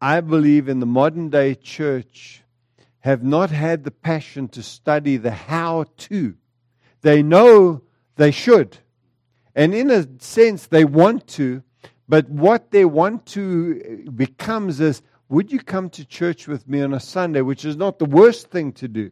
I 0.01 0.20
believe, 0.22 0.68
in 0.68 0.80
the 0.80 0.86
modern 0.86 1.30
day 1.30 1.55
church 1.55 2.43
have 2.99 3.24
not 3.24 3.51
had 3.51 3.84
the 3.84 3.91
passion 3.91 4.47
to 4.49 4.61
study 4.61 5.16
the 5.18 5.32
how 5.32 5.86
to. 5.97 6.36
They 7.01 7.24
know 7.24 7.84
they 8.16 8.32
should. 8.32 8.80
And 9.55 9.74
in 9.74 9.89
a 9.89 10.07
sense, 10.20 10.68
they 10.68 10.84
want 10.84 11.28
to, 11.28 11.63
but 12.08 12.30
what 12.30 12.72
they 12.72 12.86
want 12.86 13.26
to 13.28 14.06
uh, 14.08 14.12
becomes 14.12 14.80
is 14.80 15.01
would 15.28 15.51
you 15.51 15.60
come 15.60 15.89
to 15.91 16.06
church 16.06 16.47
with 16.47 16.68
me 16.68 16.82
on 16.82 16.93
a 16.93 16.99
Sunday, 16.99 17.41
which 17.41 17.66
is 17.66 17.76
not 17.76 17.97
the 17.97 18.06
worst 18.06 18.51
thing 18.51 18.72
to 18.74 18.88
do. 18.88 19.12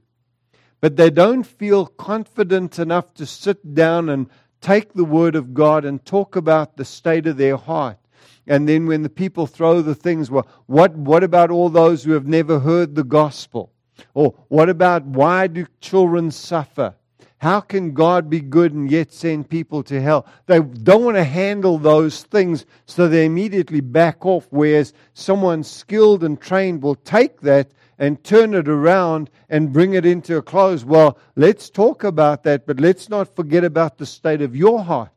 But 0.79 0.95
they 0.97 1.09
don't 1.09 1.43
feel 1.43 1.87
confident 1.87 2.77
enough 2.77 3.13
to 3.15 3.25
sit 3.25 3.73
down 3.73 4.09
and 4.09 4.29
take 4.61 4.93
the 4.93 5.05
Word 5.05 5.35
of 5.35 5.53
God 5.53 5.85
and 5.85 6.03
talk 6.05 6.35
about 6.35 6.77
the 6.77 6.85
state 6.85 7.25
of 7.25 7.37
their 7.37 7.57
heart. 7.57 7.97
And 8.45 8.67
then 8.67 8.85
when 8.85 9.01
the 9.01 9.09
people 9.09 9.47
throw 9.47 9.81
the 9.81 9.95
things, 9.95 10.29
well, 10.29 10.47
what, 10.65 10.95
what 10.95 11.23
about 11.23 11.49
all 11.49 11.69
those 11.69 12.03
who 12.03 12.11
have 12.11 12.27
never 12.27 12.59
heard 12.59 12.95
the 12.95 13.03
gospel? 13.03 13.71
Or 14.13 14.35
what 14.49 14.69
about 14.69 15.05
why 15.05 15.47
do 15.47 15.65
children 15.79 16.31
suffer? 16.31 16.95
How 17.43 17.59
can 17.59 17.91
God 17.91 18.29
be 18.29 18.39
good 18.39 18.71
and 18.71 18.89
yet 18.89 19.11
send 19.11 19.49
people 19.49 19.83
to 19.83 20.01
hell? 20.01 20.25
They 20.45 20.61
don't 20.61 21.03
want 21.03 21.17
to 21.17 21.25
handle 21.25 21.77
those 21.77 22.23
things, 22.23 22.65
so 22.85 23.09
they 23.09 23.25
immediately 23.25 23.81
back 23.81 24.25
off. 24.25 24.47
Whereas 24.49 24.93
someone 25.13 25.63
skilled 25.63 26.23
and 26.23 26.39
trained 26.39 26.81
will 26.81 26.95
take 26.95 27.41
that 27.41 27.71
and 27.99 28.23
turn 28.23 28.53
it 28.53 28.69
around 28.69 29.29
and 29.49 29.73
bring 29.73 29.93
it 29.93 30.05
into 30.05 30.37
a 30.37 30.41
close. 30.41 30.85
Well, 30.85 31.17
let's 31.35 31.69
talk 31.69 32.05
about 32.05 32.43
that, 32.43 32.65
but 32.65 32.79
let's 32.79 33.09
not 33.09 33.35
forget 33.35 33.65
about 33.65 33.97
the 33.97 34.05
state 34.05 34.41
of 34.41 34.55
your 34.55 34.81
heart. 34.81 35.11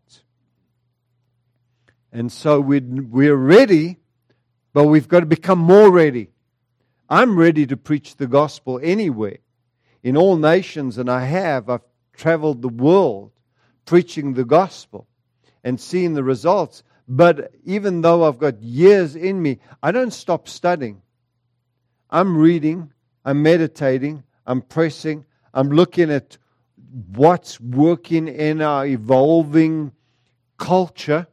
And 2.10 2.32
so 2.32 2.60
we're 2.60 3.36
ready, 3.36 3.98
but 4.72 4.86
we've 4.86 5.06
got 5.06 5.20
to 5.20 5.26
become 5.26 5.60
more 5.60 5.92
ready. 5.92 6.30
I'm 7.08 7.38
ready 7.38 7.68
to 7.68 7.76
preach 7.76 8.16
the 8.16 8.26
gospel 8.26 8.80
anywhere, 8.82 9.38
in 10.02 10.16
all 10.16 10.36
nations, 10.36 10.98
and 10.98 11.08
I 11.08 11.26
have. 11.26 11.70
I've 11.70 11.82
traveled 12.16 12.62
the 12.62 12.68
world 12.68 13.32
preaching 13.84 14.34
the 14.34 14.44
gospel 14.44 15.06
and 15.62 15.80
seeing 15.80 16.14
the 16.14 16.24
results. 16.24 16.82
But 17.08 17.52
even 17.64 18.00
though 18.00 18.24
I've 18.24 18.38
got 18.38 18.60
years 18.60 19.14
in 19.16 19.40
me, 19.40 19.60
I 19.82 19.92
don't 19.92 20.12
stop 20.12 20.48
studying. 20.48 21.02
I'm 22.10 22.36
reading, 22.36 22.92
I'm 23.24 23.42
meditating, 23.42 24.24
I'm 24.46 24.62
pressing, 24.62 25.24
I'm 25.54 25.70
looking 25.70 26.10
at 26.10 26.38
what's 27.14 27.60
working 27.60 28.28
in 28.28 28.62
our 28.62 28.86
evolving 28.86 29.92
culture 30.56 31.26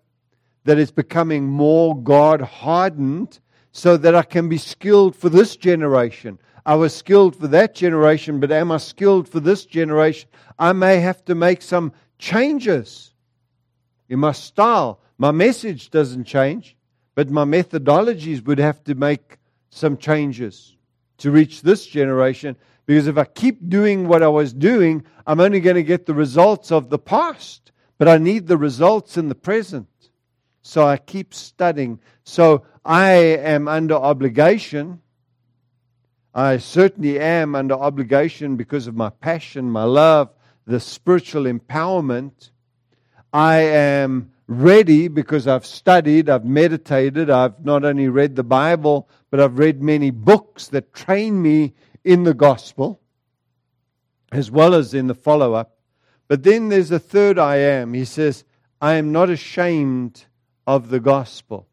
that 0.65 0.77
is 0.77 0.91
becoming 0.91 1.47
more 1.47 1.95
God 2.01 2.41
hardened 2.41 3.39
so 3.71 3.97
that 3.97 4.15
I 4.15 4.23
can 4.23 4.49
be 4.49 4.57
skilled 4.57 5.15
for 5.15 5.29
this 5.29 5.55
generation. 5.55 6.39
I 6.65 6.75
was 6.75 6.95
skilled 6.95 7.35
for 7.35 7.47
that 7.47 7.75
generation, 7.75 8.39
but 8.39 8.51
am 8.51 8.71
I 8.71 8.77
skilled 8.77 9.27
for 9.27 9.39
this 9.39 9.65
generation? 9.65 10.29
I 10.57 10.71
may 10.71 10.99
have 10.99 11.23
to 11.25 11.35
make 11.35 11.61
some 11.61 11.91
changes 12.17 13.13
in 14.07 14.19
my 14.19 14.31
style. 14.31 15.01
My 15.17 15.31
message 15.31 15.89
doesn't 15.89 16.23
change, 16.23 16.77
but 17.15 17.29
my 17.29 17.43
methodologies 17.43 18.45
would 18.45 18.59
have 18.59 18.83
to 18.85 18.95
make 18.95 19.39
some 19.71 19.97
changes 19.97 20.77
to 21.17 21.31
reach 21.31 21.61
this 21.61 21.85
generation. 21.85 22.55
Because 22.85 23.07
if 23.07 23.17
I 23.17 23.25
keep 23.25 23.69
doing 23.69 24.07
what 24.07 24.23
I 24.23 24.27
was 24.27 24.53
doing, 24.53 25.03
I'm 25.27 25.39
only 25.39 25.59
going 25.59 25.75
to 25.75 25.83
get 25.83 26.05
the 26.05 26.13
results 26.13 26.71
of 26.71 26.89
the 26.89 26.99
past, 26.99 27.71
but 27.97 28.07
I 28.07 28.17
need 28.17 28.47
the 28.47 28.57
results 28.57 29.17
in 29.17 29.29
the 29.29 29.35
present. 29.35 29.87
So 30.61 30.85
I 30.85 30.97
keep 30.97 31.33
studying. 31.33 31.99
So 32.23 32.65
I 32.85 33.11
am 33.11 33.67
under 33.67 33.95
obligation 33.95 35.01
I 36.33 36.57
certainly 36.57 37.19
am 37.19 37.53
under 37.53 37.75
obligation 37.75 38.55
because 38.55 38.87
of 38.87 38.95
my 38.95 39.09
passion, 39.09 39.69
my 39.69 39.83
love, 39.83 40.29
the 40.65 40.79
spiritual 40.79 41.43
empowerment. 41.43 42.49
I 43.31 43.57
am 43.57 44.31
ready 44.47 45.07
because 45.07 45.47
I've 45.47 45.65
studied, 45.65 46.29
I've 46.29 46.45
meditated, 46.45 47.29
I've 47.29 47.63
not 47.63 47.85
only 47.85 48.07
read 48.09 48.35
the 48.35 48.43
Bible, 48.43 49.07
but 49.29 49.39
I've 49.39 49.59
read 49.59 49.83
many 49.83 50.09
books 50.09 50.67
that 50.69 50.93
train 50.93 51.41
me 51.41 51.73
in 52.03 52.23
the 52.23 52.33
gospel, 52.33 52.99
as 54.31 54.49
well 54.49 54.73
as 54.73 54.93
in 54.93 55.07
the 55.07 55.15
follow 55.15 55.53
up. 55.53 55.77
But 56.27 56.43
then 56.43 56.69
there's 56.69 56.91
a 56.91 56.99
third 56.99 57.37
I 57.37 57.57
am. 57.57 57.93
He 57.93 58.05
says, 58.05 58.43
I 58.81 58.95
am 58.95 59.11
not 59.11 59.29
ashamed 59.29 60.25
of 60.65 60.89
the 60.89 60.99
gospel. 60.99 61.67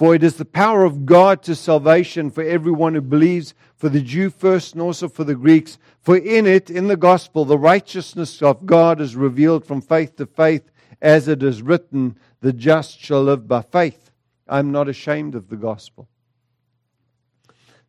For 0.00 0.14
it 0.14 0.22
is 0.22 0.36
the 0.36 0.46
power 0.46 0.84
of 0.84 1.04
God 1.04 1.42
to 1.42 1.54
salvation 1.54 2.30
for 2.30 2.42
everyone 2.42 2.94
who 2.94 3.02
believes, 3.02 3.52
for 3.76 3.90
the 3.90 4.00
Jew 4.00 4.30
first 4.30 4.72
and 4.72 4.80
also 4.80 5.10
for 5.10 5.24
the 5.24 5.34
Greeks. 5.34 5.76
For 6.00 6.16
in 6.16 6.46
it, 6.46 6.70
in 6.70 6.86
the 6.86 6.96
gospel, 6.96 7.44
the 7.44 7.58
righteousness 7.58 8.40
of 8.40 8.64
God 8.64 8.98
is 8.98 9.14
revealed 9.14 9.66
from 9.66 9.82
faith 9.82 10.16
to 10.16 10.24
faith, 10.24 10.70
as 11.02 11.28
it 11.28 11.42
is 11.42 11.60
written, 11.60 12.16
the 12.40 12.54
just 12.54 12.98
shall 12.98 13.24
live 13.24 13.46
by 13.46 13.60
faith. 13.60 14.10
I'm 14.48 14.72
not 14.72 14.88
ashamed 14.88 15.34
of 15.34 15.50
the 15.50 15.56
gospel. 15.56 16.08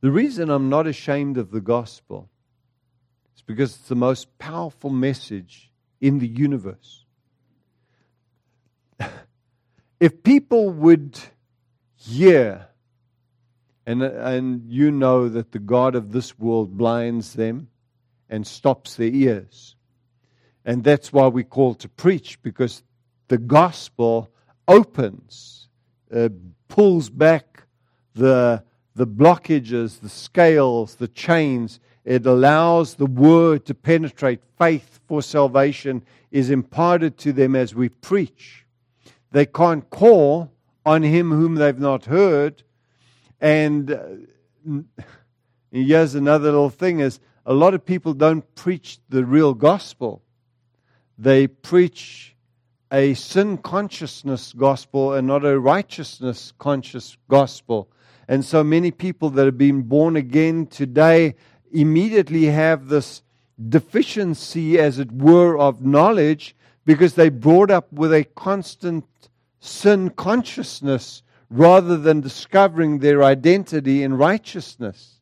The 0.02 0.12
reason 0.12 0.50
I'm 0.50 0.68
not 0.68 0.88
ashamed 0.88 1.38
of 1.38 1.52
the 1.52 1.62
gospel 1.62 2.30
is 3.38 3.42
because 3.42 3.78
it's 3.78 3.88
the 3.88 3.96
most 3.96 4.38
powerful 4.38 4.90
message 4.90 5.72
in 6.02 6.20
the 6.20 6.28
universe. 6.28 7.06
if 10.02 10.24
people 10.24 10.72
would 10.72 11.18
hear. 12.02 12.68
And, 13.86 14.02
and 14.04 14.64
you 14.68 14.92
know 14.92 15.30
that 15.30 15.52
the 15.52 15.60
God 15.60 15.96
of 15.96 16.12
this 16.12 16.38
world 16.38 16.78
blinds 16.78 17.34
them 17.34 17.68
and 18.30 18.46
stops 18.46 18.96
their 18.96 19.10
ears. 19.10 19.76
And 20.64 20.84
that's 20.84 21.12
why 21.12 21.28
we 21.28 21.44
call 21.44 21.74
to 21.76 21.90
preach, 21.90 22.42
because 22.42 22.84
the 23.28 23.38
gospel 23.38 24.32
opens, 24.68 25.68
uh, 26.14 26.30
pulls 26.68 27.10
back 27.10 27.64
the, 28.14 28.64
the 28.96 29.08
blockages, 29.08 30.00
the 30.00 30.10
scales, 30.10 30.96
the 30.96 31.08
chains. 31.08 31.80
It 32.06 32.26
allows 32.26 32.96
the 32.96 33.08
word 33.08 33.66
to 33.66 33.74
penetrate. 33.74 34.42
Faith 34.58 35.00
for 35.08 35.22
salvation 35.22 36.04
is 36.30 36.50
imparted 36.50 37.18
to 37.20 37.34
them 37.34 37.56
as 37.56 37.74
we 37.74 37.90
preach. 37.90 38.66
They 39.32 39.46
can't 39.46 39.90
call 39.90 40.52
on 40.86 41.04
him 41.04 41.32
whom 41.32 41.56
they've 41.56 41.80
not 41.80 42.06
heard. 42.06 42.64
And 43.40 43.92
uh, 43.92 44.04
here's 45.72 46.16
another 46.16 46.46
little 46.46 46.70
thing 46.70 47.00
is 47.00 47.20
a 47.46 47.54
lot 47.54 47.74
of 47.74 47.86
people 47.86 48.14
don't 48.14 48.56
preach 48.56 49.00
the 49.10 49.26
real 49.26 49.54
gospel. 49.54 50.22
They 51.18 51.48
preach 51.48 52.36
a 52.92 53.14
sin 53.14 53.58
consciousness 53.58 54.54
gospel 54.54 55.14
and 55.14 55.28
not 55.28 55.46
a 55.46 55.60
righteousness 55.60 56.54
conscious 56.60 57.18
gospel. 57.30 57.90
And 58.28 58.44
so 58.46 58.64
many 58.64 58.92
people 58.92 59.30
that 59.32 59.46
have 59.46 59.58
been 59.58 59.84
born 59.84 60.16
again 60.16 60.68
today 60.68 61.36
immediately 61.72 62.46
have 62.46 62.88
this 62.88 63.24
deficiency, 63.70 64.80
as 64.80 65.00
it 65.00 65.12
were, 65.12 65.58
of 65.58 65.86
knowledge 65.86 66.56
because 66.86 67.14
they 67.14 67.30
brought 67.30 67.72
up 67.72 67.92
with 67.94 68.14
a 68.14 68.24
constant 68.36 69.06
sin 69.62 70.10
consciousness 70.10 71.24
rather 71.50 71.96
than 71.96 72.20
discovering 72.20 73.00
their 73.00 73.24
identity 73.24 74.04
in 74.04 74.14
righteousness. 74.16 75.20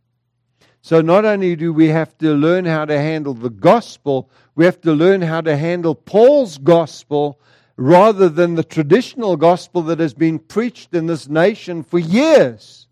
So, 0.82 1.02
not 1.02 1.26
only 1.26 1.56
do 1.56 1.74
we 1.74 1.90
have 1.90 2.18
to 2.20 2.34
learn 2.34 2.66
how 2.66 2.86
to 2.86 2.98
handle 2.98 3.34
the 3.34 3.50
gospel, 3.50 4.32
we 4.56 4.66
have 4.66 4.80
to 4.82 4.94
learn 4.94 5.22
how 5.22 5.42
to 5.42 5.56
handle 5.56 5.94
Paul's 5.94 6.58
gospel 6.58 7.40
rather 7.76 8.30
than 8.30 8.56
the 8.56 8.64
traditional 8.64 9.36
gospel 9.36 9.82
that 9.84 10.00
has 10.00 10.14
been 10.14 10.40
preached 10.40 10.94
in 10.94 11.06
this 11.06 11.28
nation 11.28 11.84
for 11.84 12.00
years. 12.00 12.88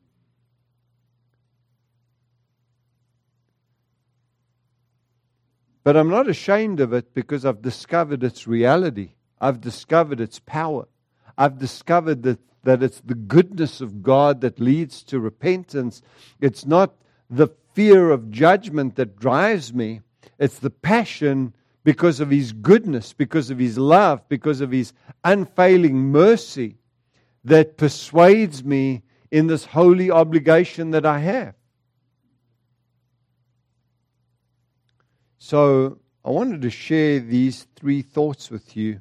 But 5.84 5.96
I'm 5.96 6.10
not 6.10 6.28
ashamed 6.28 6.82
of 6.82 6.92
it 6.92 7.14
because 7.14 7.46
I've 7.46 7.62
discovered 7.62 8.22
its 8.22 8.46
reality. 8.48 9.12
I've 9.40 9.62
discovered 9.62 10.20
its 10.20 10.40
power. 10.40 10.88
I've 11.38 11.60
discovered 11.60 12.24
that, 12.24 12.40
that 12.64 12.82
it's 12.82 13.02
the 13.02 13.16
goodness 13.16 13.82
of 13.82 14.02
God 14.02 14.42
that 14.42 14.60
leads 14.60 15.04
to 15.04 15.20
repentance. 15.20 16.02
It's 16.42 16.66
not 16.66 16.96
the 17.30 17.50
fear 17.74 18.10
of 18.10 18.32
judgment 18.32 18.96
that 18.96 19.20
drives 19.20 19.74
me, 19.74 20.02
it's 20.40 20.60
the 20.60 20.70
passion 20.70 21.54
because 21.84 22.20
of 22.20 22.32
His 22.32 22.52
goodness, 22.52 23.14
because 23.14 23.50
of 23.50 23.60
His 23.60 23.78
love, 23.78 24.28
because 24.30 24.62
of 24.62 24.72
His 24.72 24.94
unfailing 25.24 25.96
mercy 25.96 26.78
that 27.44 27.78
persuades 27.78 28.64
me 28.64 29.04
in 29.32 29.48
this 29.48 29.66
holy 29.66 30.12
obligation 30.12 30.92
that 30.92 31.06
I 31.06 31.20
have. 31.20 31.54
So 35.38 36.00
I 36.26 36.30
wanted 36.30 36.62
to 36.64 36.70
share 36.70 37.20
these 37.20 37.68
three 37.76 38.02
thoughts 38.02 38.52
with 38.52 38.76
you. 38.76 39.00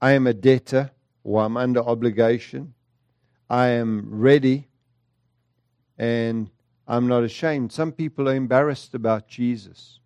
I 0.00 0.12
am 0.12 0.26
a 0.26 0.34
debtor, 0.34 0.90
or 1.24 1.42
I'm 1.42 1.56
under 1.56 1.80
obligation. 1.80 2.74
I 3.50 3.68
am 3.68 4.06
ready, 4.08 4.68
and 5.98 6.50
I'm 6.86 7.08
not 7.08 7.24
ashamed. 7.24 7.72
Some 7.72 7.92
people 7.92 8.28
are 8.28 8.34
embarrassed 8.34 8.94
about 8.94 9.26
Jesus. 9.26 10.00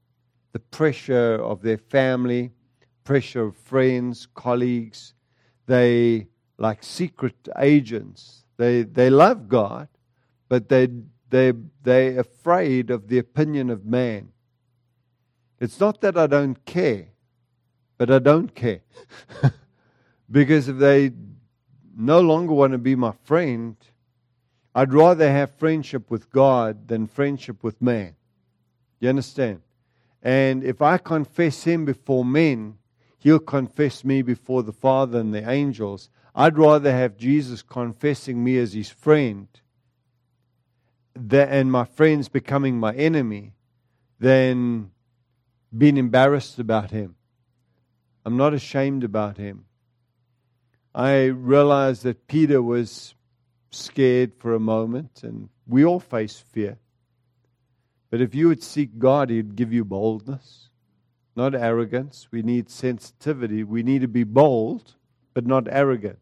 The 0.52 0.60
pressure 0.60 1.34
of 1.34 1.60
their 1.60 1.78
family, 1.78 2.52
pressure 3.04 3.42
of 3.42 3.56
friends, 3.56 4.26
colleagues. 4.34 5.14
They, 5.66 6.28
like 6.56 6.82
secret 6.82 7.48
agents, 7.58 8.44
they, 8.56 8.82
they 8.82 9.10
love 9.10 9.48
God, 9.48 9.88
but 10.48 10.68
they, 10.68 10.88
they, 11.28 11.52
they're 11.82 12.20
afraid 12.20 12.90
of 12.90 13.08
the 13.08 13.18
opinion 13.18 13.70
of 13.70 13.84
man. 13.84 14.28
It's 15.60 15.80
not 15.80 16.00
that 16.00 16.16
I 16.16 16.26
don't 16.26 16.64
care, 16.64 17.08
but 17.98 18.10
I 18.10 18.18
don't 18.18 18.54
care. 18.54 18.80
because 20.30 20.68
if 20.68 20.78
they 20.78 21.12
no 21.96 22.20
longer 22.20 22.52
want 22.52 22.72
to 22.72 22.78
be 22.78 22.94
my 22.94 23.12
friend, 23.24 23.76
I'd 24.74 24.92
rather 24.92 25.30
have 25.30 25.50
friendship 25.56 26.10
with 26.10 26.30
God 26.30 26.88
than 26.88 27.06
friendship 27.06 27.64
with 27.64 27.80
man. 27.82 28.14
You 29.00 29.08
understand? 29.08 29.62
And 30.22 30.62
if 30.64 30.82
I 30.82 30.98
confess 30.98 31.64
Him 31.64 31.84
before 31.84 32.24
men, 32.24 32.78
He'll 33.18 33.38
confess 33.38 34.04
me 34.04 34.22
before 34.22 34.62
the 34.62 34.72
Father 34.72 35.18
and 35.18 35.34
the 35.34 35.48
angels. 35.48 36.10
I'd 36.34 36.58
rather 36.58 36.92
have 36.92 37.16
Jesus 37.16 37.62
confessing 37.62 38.42
me 38.44 38.58
as 38.58 38.72
His 38.72 38.90
friend 38.90 39.48
and 41.30 41.72
my 41.72 41.84
friends 41.84 42.28
becoming 42.28 42.78
my 42.78 42.94
enemy 42.94 43.52
than 44.20 44.90
being 45.76 45.96
embarrassed 45.96 46.58
about 46.58 46.90
him. 46.90 47.14
I'm 48.24 48.36
not 48.36 48.54
ashamed 48.54 49.04
about 49.04 49.36
him. 49.36 49.64
I 50.98 51.26
realized 51.26 52.02
that 52.02 52.26
Peter 52.26 52.60
was 52.60 53.14
scared 53.70 54.32
for 54.36 54.52
a 54.52 54.58
moment, 54.58 55.22
and 55.22 55.48
we 55.64 55.84
all 55.84 56.00
face 56.00 56.40
fear. 56.40 56.76
But 58.10 58.20
if 58.20 58.34
you 58.34 58.48
would 58.48 58.64
seek 58.64 58.98
God, 58.98 59.30
He'd 59.30 59.54
give 59.54 59.72
you 59.72 59.84
boldness, 59.84 60.70
not 61.36 61.54
arrogance. 61.54 62.26
We 62.32 62.42
need 62.42 62.68
sensitivity. 62.68 63.62
We 63.62 63.84
need 63.84 64.00
to 64.00 64.08
be 64.08 64.24
bold, 64.24 64.96
but 65.34 65.46
not 65.46 65.68
arrogant. 65.70 66.18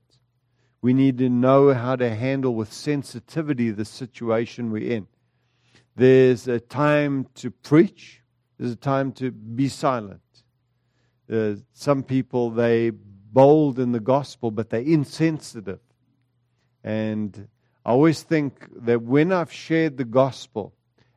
We 0.82 0.92
need 0.92 1.16
to 1.18 1.30
know 1.30 1.72
how 1.72 1.96
to 1.96 2.14
handle 2.14 2.54
with 2.54 2.70
sensitivity 2.70 3.70
the 3.70 3.86
situation 3.86 4.70
we're 4.70 4.92
in. 4.92 5.06
There's 5.94 6.48
a 6.48 6.60
time 6.60 7.28
to 7.36 7.50
preach, 7.50 8.20
there's 8.58 8.72
a 8.72 8.76
time 8.76 9.12
to 9.12 9.30
be 9.30 9.70
silent. 9.70 10.20
Uh, 11.32 11.54
some 11.72 12.02
people, 12.02 12.50
they 12.50 12.92
bold 13.36 13.78
in 13.78 13.92
the 13.92 14.00
gospel, 14.00 14.50
but 14.50 14.70
they're 14.70 14.80
insensitive. 14.80 15.80
And 16.82 17.48
I 17.84 17.90
always 17.90 18.22
think 18.22 18.66
that 18.86 19.02
when 19.02 19.30
I've 19.30 19.52
shared 19.52 19.98
the 19.98 20.06
gospel 20.06 20.72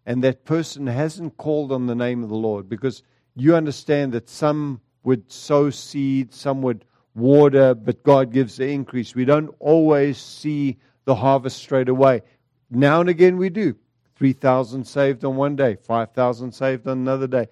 and 0.05 0.21
that 0.25 0.43
person 0.43 0.85
hasn't 0.87 1.37
called 1.37 1.71
on 1.71 1.85
the 1.85 1.95
name 1.95 2.21
of 2.21 2.27
the 2.27 2.35
Lord, 2.35 2.67
because 2.67 3.03
you 3.35 3.55
understand 3.55 4.11
that 4.11 4.27
some 4.27 4.81
would 5.05 5.31
sow 5.31 5.69
seed, 5.69 6.33
some 6.33 6.61
would 6.61 6.83
water, 7.15 7.73
but 7.73 8.03
God 8.03 8.33
gives 8.33 8.57
the 8.57 8.67
increase. 8.67 9.15
We 9.15 9.23
don't 9.23 9.55
always 9.61 10.17
see 10.17 10.75
the 11.05 11.15
harvest 11.15 11.55
straight 11.55 11.87
away. 11.87 12.23
Now 12.69 12.99
and 12.99 13.09
again 13.09 13.37
we 13.37 13.49
do. 13.49 13.77
3,000 14.17 14.83
saved 14.83 15.23
on 15.23 15.37
one 15.37 15.55
day, 15.55 15.77
5,000 15.87 16.51
saved 16.51 16.85
on 16.85 16.97
another 16.97 17.27
day. 17.27 17.47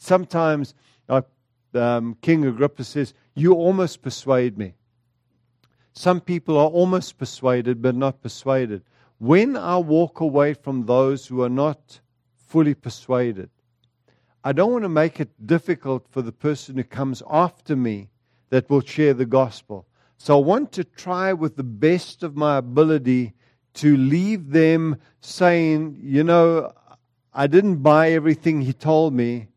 Sometimes, 0.00 0.74
like 1.08 1.26
um, 1.74 2.16
King 2.22 2.44
Agrippa 2.44 2.82
says, 2.82 3.14
You 3.34 3.54
almost 3.54 4.02
persuade 4.02 4.58
me. 4.58 4.74
Some 5.92 6.20
people 6.20 6.56
are 6.58 6.68
almost 6.68 7.18
persuaded, 7.18 7.82
but 7.82 7.94
not 7.94 8.22
persuaded. 8.22 8.82
When 9.18 9.56
I 9.56 9.76
walk 9.76 10.20
away 10.20 10.54
from 10.54 10.86
those 10.86 11.26
who 11.26 11.42
are 11.42 11.48
not 11.48 12.00
fully 12.34 12.74
persuaded, 12.74 13.50
I 14.44 14.52
don't 14.52 14.72
want 14.72 14.84
to 14.84 14.88
make 14.88 15.20
it 15.20 15.46
difficult 15.46 16.06
for 16.10 16.22
the 16.22 16.32
person 16.32 16.76
who 16.76 16.84
comes 16.84 17.22
after 17.30 17.76
me 17.76 18.10
that 18.50 18.68
will 18.68 18.80
share 18.80 19.14
the 19.14 19.26
gospel. 19.26 19.86
So 20.18 20.38
I 20.38 20.42
want 20.42 20.72
to 20.72 20.84
try 20.84 21.32
with 21.32 21.56
the 21.56 21.62
best 21.62 22.22
of 22.22 22.36
my 22.36 22.56
ability 22.58 23.34
to 23.74 23.96
leave 23.96 24.50
them 24.50 24.96
saying, 25.20 25.98
you 26.02 26.24
know, 26.24 26.72
I 27.32 27.46
didn't 27.46 27.76
buy 27.76 28.10
everything 28.10 28.60
he 28.60 28.72
told 28.72 29.14
me, 29.14 29.48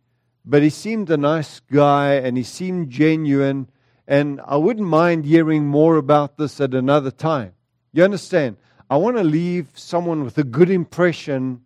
but 0.46 0.62
he 0.62 0.70
seemed 0.70 1.10
a 1.10 1.18
nice 1.18 1.60
guy 1.60 2.14
and 2.14 2.38
he 2.38 2.43
seemed 2.43 2.89
genuine, 2.89 3.68
and 4.08 4.39
I 4.46 4.58
wouldn't 4.58 4.88
mind 4.88 5.26
hearing 5.26 5.66
more 5.66 5.98
about 5.98 6.38
this 6.38 6.62
at 6.62 6.74
another 6.74 7.12
time. 7.12 7.54
You 7.91 8.04
understand? 8.04 8.58
I 8.89 8.98
want 8.98 9.18
to 9.18 9.24
leave 9.24 9.68
someone 9.74 10.24
with 10.24 10.38
a 10.38 10.43
good 10.43 10.70
impression 10.70 11.62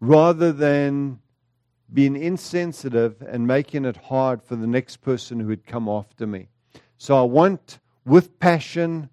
rather 0.00 0.52
than 0.52 1.18
being 1.92 2.16
insensitive 2.16 3.22
and 3.22 3.46
making 3.46 3.84
it 3.84 3.96
hard 3.96 4.42
for 4.42 4.56
the 4.56 4.66
next 4.66 4.98
person 4.98 5.40
who 5.40 5.46
would 5.48 5.66
come 5.66 5.88
after 5.88 6.26
me. 6.26 6.48
So 6.98 7.16
I 7.16 7.22
want, 7.22 7.78
with 8.04 8.38
passion, 8.38 9.08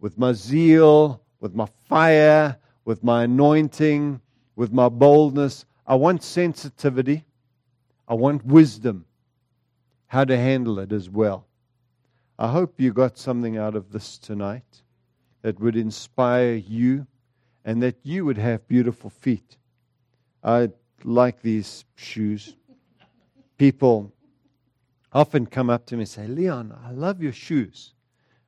with 0.00 0.18
my 0.18 0.32
zeal, 0.32 1.22
with 1.40 1.54
my 1.54 1.66
fire, 1.88 2.56
with 2.84 3.04
my 3.04 3.24
anointing, 3.24 4.20
with 4.56 4.72
my 4.72 4.88
boldness. 4.88 5.64
I 5.86 5.94
want 5.94 6.22
sensitivity. 6.22 7.25
I 8.08 8.14
want 8.14 8.44
wisdom, 8.44 9.04
how 10.06 10.24
to 10.24 10.36
handle 10.36 10.78
it 10.78 10.92
as 10.92 11.10
well. 11.10 11.46
I 12.38 12.48
hope 12.48 12.80
you 12.80 12.92
got 12.92 13.18
something 13.18 13.56
out 13.56 13.74
of 13.74 13.92
this 13.92 14.18
tonight 14.18 14.82
that 15.42 15.58
would 15.58 15.76
inspire 15.76 16.54
you 16.54 17.06
and 17.64 17.82
that 17.82 17.96
you 18.02 18.24
would 18.24 18.38
have 18.38 18.66
beautiful 18.68 19.10
feet. 19.10 19.56
I 20.44 20.70
like 21.02 21.42
these 21.42 21.84
shoes. 21.96 22.54
People 23.58 24.12
often 25.12 25.46
come 25.46 25.70
up 25.70 25.86
to 25.86 25.96
me 25.96 26.02
and 26.02 26.08
say, 26.08 26.26
Leon, 26.26 26.76
I 26.84 26.92
love 26.92 27.22
your 27.22 27.32
shoes. 27.32 27.94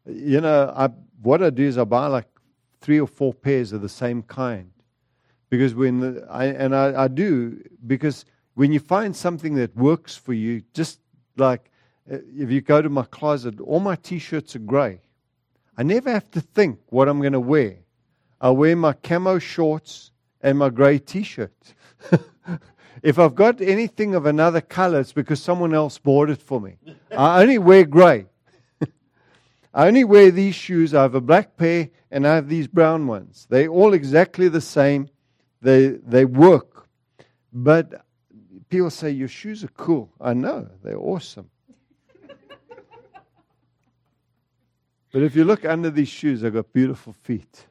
You 0.07 0.41
know, 0.41 0.73
I, 0.77 0.91
what 1.23 1.43
I 1.43 1.51
do 1.51 1.65
is 1.65 1.79
I 1.79 1.85
buy 1.85 2.07
like 2.07 2.29
three 2.81 3.01
or 3.01 3.09
four 3.09 3.35
pairs 3.35 3.73
of 3.73 3.81
the 3.81 3.89
same 3.89 4.23
kind. 4.23 4.71
Because 5.51 5.75
when 5.75 6.01
the, 6.01 6.27
I, 6.29 6.47
and 6.47 6.77
I, 6.77 7.05
I 7.05 7.09
do, 7.09 7.63
because 7.87 8.25
when 8.59 8.73
you 8.73 8.81
find 8.81 9.15
something 9.15 9.55
that 9.55 9.77
works 9.77 10.17
for 10.17 10.33
you, 10.33 10.63
just 10.75 10.99
like 11.37 11.71
uh, 12.11 12.17
if 12.37 12.51
you 12.51 12.61
go 12.61 12.83
to 12.83 12.89
my 12.89 13.05
closet, 13.05 13.61
all 13.61 13.79
my 13.79 13.95
t 13.95 14.19
shirts 14.19 14.57
are 14.57 14.59
gray. 14.59 15.01
I 15.77 15.85
never 15.85 16.11
have 16.11 16.29
to 16.33 16.41
think 16.41 16.81
what 16.89 17.09
I'm 17.09 17.21
going 17.21 17.35
to 17.35 17.41
wear. 17.55 17.77
I 18.41 18.51
wear 18.51 18.75
my 18.75 18.95
camo 18.95 19.39
shorts 19.39 20.11
and 20.41 20.59
my 20.59 20.71
gray 20.71 20.99
t 20.99 21.23
shirt. 21.23 21.55
if 23.05 23.17
I've 23.17 23.37
got 23.37 23.61
anything 23.61 24.17
of 24.17 24.27
another 24.27 24.61
color, 24.61 24.99
it's 24.99 25.13
because 25.13 25.41
someone 25.41 25.73
else 25.73 25.97
bought 25.99 26.29
it 26.29 26.43
for 26.43 26.61
me. 26.61 26.79
I 27.17 27.43
only 27.43 27.59
wear 27.59 27.85
gray. 27.85 28.27
I 29.73 29.87
only 29.87 30.03
wear 30.03 30.33
these 30.33 30.57
shoes. 30.57 30.95
I 30.95 31.03
have 31.03 31.15
a 31.15 31.21
black 31.21 31.57
pair 31.57 31.91
and 32.11 32.27
I 32.27 32.35
have 32.35 32.49
these 32.49 32.67
brown 32.67 33.07
ones. 33.07 33.47
They're 33.49 33.69
all 33.69 33.95
exactly 33.95 34.49
the 34.49 34.61
same. 34.61 35.11
They, 35.63 35.91
they 35.91 36.25
work. 36.25 36.89
But 37.53 38.05
people 38.69 38.91
say, 38.91 39.11
Your 39.11 39.29
shoes 39.29 39.65
are 39.65 39.69
cool. 39.69 40.11
I 40.21 40.35
know, 40.35 40.69
they're 40.83 40.99
awesome. 40.99 41.51
but 45.13 45.23
if 45.23 45.35
you 45.35 45.45
look 45.45 45.65
under 45.65 45.91
these 45.91 46.09
shoes, 46.09 46.45
I've 46.45 46.55
got 46.55 46.73
beautiful 46.73 47.13
feet. 47.13 47.67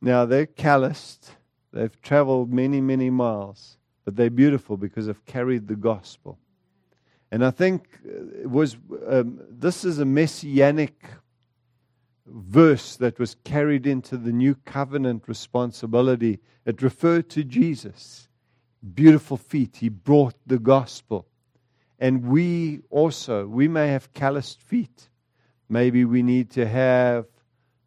Now, 0.00 0.24
they're 0.24 0.46
calloused, 0.46 1.30
they've 1.72 2.00
traveled 2.02 2.52
many, 2.52 2.80
many 2.80 3.10
miles, 3.10 3.78
but 4.04 4.16
they're 4.16 4.30
beautiful 4.30 4.76
because 4.76 5.08
I've 5.08 5.24
carried 5.24 5.68
the 5.68 5.76
gospel. 5.76 6.38
And 7.32 7.44
I 7.44 7.50
think 7.50 7.88
it 8.04 8.50
was 8.50 8.76
um, 9.08 9.40
this 9.50 9.84
is 9.84 9.98
a 9.98 10.04
messianic 10.04 11.04
verse 12.26 12.96
that 12.96 13.18
was 13.18 13.36
carried 13.44 13.86
into 13.86 14.16
the 14.16 14.32
new 14.32 14.54
covenant 14.64 15.24
responsibility. 15.26 16.40
It 16.64 16.82
referred 16.82 17.28
to 17.30 17.44
Jesus. 17.44 18.25
Beautiful 18.94 19.36
feet. 19.36 19.76
He 19.76 19.88
brought 19.88 20.34
the 20.46 20.58
gospel. 20.58 21.26
And 21.98 22.26
we 22.26 22.80
also, 22.90 23.46
we 23.46 23.68
may 23.68 23.88
have 23.88 24.12
calloused 24.12 24.60
feet. 24.60 25.08
Maybe 25.68 26.04
we 26.04 26.22
need 26.22 26.50
to 26.50 26.66
have 26.66 27.26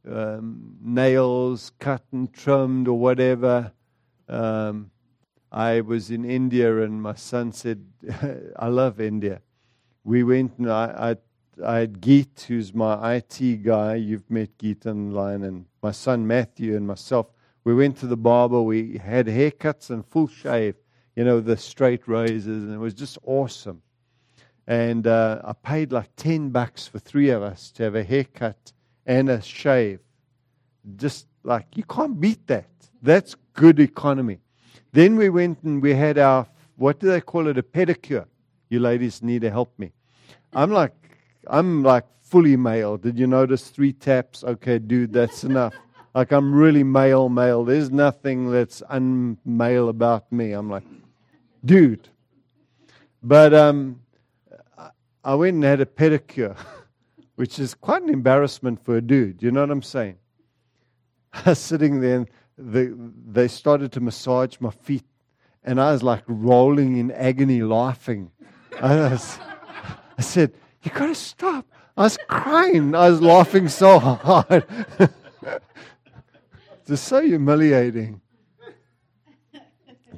um, 0.09 0.76
nails 0.81 1.71
cut 1.80 2.03
and 2.11 2.34
trimmed 2.34 2.88
or 2.88 2.97
whatever. 2.99 3.71
Um, 4.27 4.91
I 5.51 5.81
was 5.81 6.11
in 6.11 6.26
India 6.26 6.81
and 6.81 7.01
my 7.01 7.15
son 7.15 7.51
said, 7.51 7.84
I 8.57 8.67
love 8.67 8.99
India. 8.99 9.41
We 10.03 10.23
went 10.23 10.57
and 10.57 10.71
I, 10.71 11.15
I, 11.63 11.65
I 11.65 11.80
had 11.80 12.01
Geet, 12.01 12.45
who's 12.47 12.73
my 12.73 13.15
IT 13.15 13.63
guy. 13.63 13.95
You've 13.95 14.30
met 14.30 14.57
Geet 14.57 14.85
online, 14.85 15.43
and 15.43 15.65
my 15.84 15.91
son 15.91 16.26
Matthew 16.26 16.76
and 16.76 16.88
myself. 16.88 17.27
We 17.63 17.73
went 17.76 17.97
to 17.97 18.07
the 18.07 18.17
barber. 18.17 18.61
We 18.61 18.97
had 18.97 19.27
haircuts 19.27 19.89
and 19.89 20.05
full 20.05 20.27
shave, 20.27 20.76
you 21.19 21.25
know, 21.25 21.41
the 21.41 21.57
straight 21.57 22.07
razors, 22.07 22.63
and 22.63 22.73
it 22.73 22.77
was 22.77 22.93
just 22.93 23.17
awesome. 23.25 23.81
And 24.67 25.05
uh, 25.05 25.41
I 25.43 25.51
paid 25.51 25.91
like 25.91 26.15
10 26.15 26.51
bucks 26.51 26.87
for 26.87 26.97
three 26.97 27.29
of 27.29 27.43
us 27.43 27.71
to 27.71 27.83
have 27.83 27.93
a 27.93 28.05
haircut 28.05 28.71
and 29.05 29.27
a 29.27 29.41
shave. 29.41 29.99
Just 30.95 31.27
like, 31.43 31.65
you 31.75 31.83
can't 31.83 32.21
beat 32.21 32.47
that. 32.47 32.69
That's 33.01 33.35
good 33.51 33.81
economy. 33.81 34.39
Then 34.93 35.17
we 35.17 35.27
went 35.27 35.61
and 35.63 35.81
we 35.81 35.93
had 35.93 36.17
our, 36.17 36.47
what 36.77 37.01
do 37.01 37.07
they 37.07 37.19
call 37.19 37.47
it, 37.47 37.57
a 37.57 37.63
pedicure. 37.63 38.25
You 38.69 38.79
ladies 38.79 39.21
need 39.21 39.41
to 39.41 39.51
help 39.51 39.77
me. 39.77 39.91
I'm 40.53 40.71
like, 40.71 40.93
I'm 41.47 41.83
like 41.83 42.05
fully 42.21 42.55
male. 42.55 42.95
Did 42.95 43.19
you 43.19 43.27
notice 43.27 43.67
three 43.67 43.91
taps? 43.91 44.45
Okay, 44.45 44.79
dude, 44.79 45.11
that's 45.11 45.43
enough. 45.43 45.73
Like 46.15 46.31
I'm 46.31 46.51
really 46.55 46.83
male, 46.83 47.29
male. 47.29 47.63
There's 47.63 47.91
nothing 47.91 48.49
that's 48.49 48.81
unmale 48.89 49.89
about 49.89 50.29
me. 50.31 50.53
I'm 50.53 50.67
like, 50.67 50.83
dude. 51.64 52.10
But 53.22 53.53
um, 53.53 53.99
I 55.23 55.36
went 55.36 55.56
and 55.56 55.64
had 55.64 55.81
a 55.81 55.86
pedicure, 55.86 56.56
which 57.36 57.60
is 57.60 57.73
quite 57.73 58.02
an 58.02 58.10
embarrassment 58.10 58.84
for 58.84 58.98
a 58.98 59.02
dude. 59.02 59.44
You 59.44 59.52
know 59.52 59.61
what 59.61 59.72
I'm 59.72 59.81
saying? 59.81 60.18
I 61.34 61.49
was 61.52 61.60
sitting 61.60 62.02
there 62.02 62.18
and 62.18 62.30
they, 62.57 62.90
they 63.31 63.48
started 63.48 63.91
to 63.94 63.99
massage 63.99 64.56
my 64.60 64.72
feet, 64.72 65.06
and 65.64 65.80
I 65.80 65.91
was 65.91 66.03
like 66.03 66.23
rolling 66.27 66.98
in 66.98 67.11
agony, 67.11 67.61
laughing. 67.61 68.31
I, 68.81 69.10
was, 69.11 69.40
I 70.18 70.22
said, 70.22 70.53
You 70.84 70.91
got 70.91 71.07
to 71.07 71.15
stop. 71.15 71.65
I 71.98 72.03
was 72.03 72.18
crying. 72.27 72.95
I 72.95 73.10
was 73.10 73.22
laughing 73.22 73.68
so 73.68 73.99
hard. 73.99 74.65
it's 76.88 77.02
so 77.02 77.22
humiliating. 77.22 78.22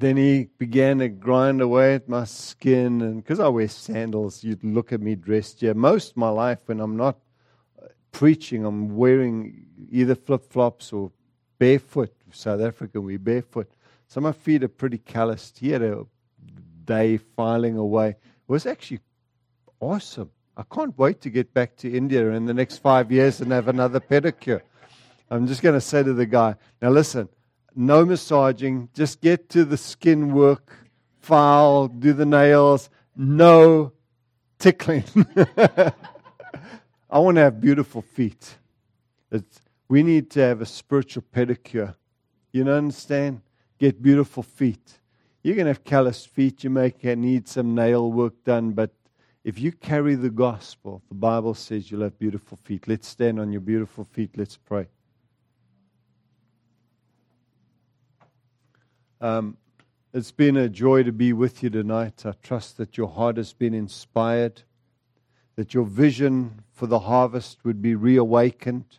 Then 0.02 0.18
he 0.18 0.50
began 0.58 0.98
to 0.98 1.10
grind 1.10 1.62
away 1.62 1.94
at 1.94 2.10
my 2.10 2.24
skin, 2.24 3.04
and 3.04 3.24
because 3.24 3.40
I 3.40 3.50
wear 3.50 3.68
sandals, 3.68 4.44
you'd 4.44 4.64
look 4.64 4.92
at 4.92 5.00
me 5.00 5.14
dressed 5.14 5.62
here. 5.62 5.76
Most 5.76 6.12
of 6.12 6.18
my 6.18 6.30
life, 6.30 6.58
when 6.66 6.80
I'm 6.80 6.98
not 6.98 7.20
uh, 7.80 7.86
preaching, 8.12 8.66
I'm 8.66 8.98
wearing 8.98 9.68
either 9.92 10.16
flip 10.16 10.52
flops 10.52 10.92
or 10.92 11.12
barefoot. 11.60 12.12
South 12.32 12.62
Africa, 12.62 13.00
we 13.00 13.18
barefoot. 13.18 13.72
So 14.08 14.22
my 14.22 14.32
feet 14.32 14.64
are 14.64 14.70
pretty 14.70 14.98
calloused. 14.98 15.60
He 15.60 15.70
had 15.70 15.84
a 15.84 16.08
day 16.84 17.18
filing 17.18 17.78
away. 17.78 18.10
It 18.10 18.18
was 18.48 18.66
actually 18.66 19.02
awesome. 19.80 20.32
I 20.58 20.64
can't 20.64 20.98
wait 20.98 21.22
to 21.22 21.30
get 21.30 21.54
back 21.54 21.78
to 21.78 21.96
India 21.96 22.28
in 22.32 22.48
the 22.48 22.56
next 22.56 22.80
five 22.80 23.12
years 23.12 23.40
and 23.40 23.52
have 23.52 23.68
another 23.68 24.00
pedicure. 24.00 24.62
I'm 25.30 25.46
just 25.46 25.62
going 25.62 25.76
to 25.76 25.82
say 25.82 26.02
to 26.02 26.14
the 26.14 26.26
guy, 26.26 26.56
now 26.82 26.90
listen, 26.90 27.30
no 27.76 28.06
massaging, 28.06 28.90
just 28.94 29.22
get 29.22 29.50
to 29.50 29.66
the 29.66 29.78
skin 29.78 30.34
work, 30.34 30.74
file, 31.20 31.88
do 31.88 32.14
the 32.14 32.26
nails, 32.26 32.90
no 33.16 33.94
tickling. 34.60 35.04
I 37.10 37.20
want 37.20 37.36
to 37.36 37.42
have 37.42 37.60
beautiful 37.60 38.02
feet. 38.02 38.58
It's, 39.32 39.60
we 39.90 40.04
need 40.04 40.30
to 40.32 40.40
have 40.40 40.62
a 40.62 40.66
spiritual 40.66 41.24
pedicure. 41.34 41.96
You 42.52 42.68
understand? 42.70 43.42
Get 43.80 44.02
beautiful 44.02 44.44
feet. 44.44 45.00
You're 45.44 45.56
going 45.56 45.66
to 45.66 45.72
have 45.72 45.84
calloused 45.84 46.28
feet. 46.30 46.64
You 46.64 46.70
may 46.70 46.94
need 47.04 47.48
some 47.48 47.74
nail 47.74 48.12
work 48.12 48.44
done, 48.44 48.72
but 48.72 48.92
if 49.44 49.60
you 49.60 49.72
carry 49.72 50.16
the 50.16 50.30
gospel, 50.30 51.02
the 51.10 51.16
Bible 51.16 51.56
says 51.56 51.90
you'll 51.90 52.04
have 52.04 52.20
beautiful 52.20 52.58
feet. 52.64 52.88
Let's 52.88 53.08
stand 53.08 53.40
on 53.40 53.52
your 53.52 53.62
beautiful 53.62 54.06
feet. 54.06 54.32
Let's 54.38 54.56
pray. 54.56 54.88
Um, 59.22 59.58
it's 60.14 60.32
been 60.32 60.58
a 60.58 60.68
joy 60.68 61.04
to 61.04 61.12
be 61.12 61.32
with 61.32 61.62
you 61.62 61.70
tonight. 61.70 62.26
I 62.26 62.34
trust 62.42 62.78
that 62.78 62.98
your 62.98 63.08
heart 63.08 63.38
has 63.38 63.54
been 63.54 63.76
inspired, 63.76 64.64
that 65.56 65.76
your 65.76 65.86
vision 65.86 66.64
for 66.74 66.88
the 66.88 67.00
harvest 67.00 67.64
would 67.64 67.84
be 67.84 67.94
reawakened, 67.94 68.98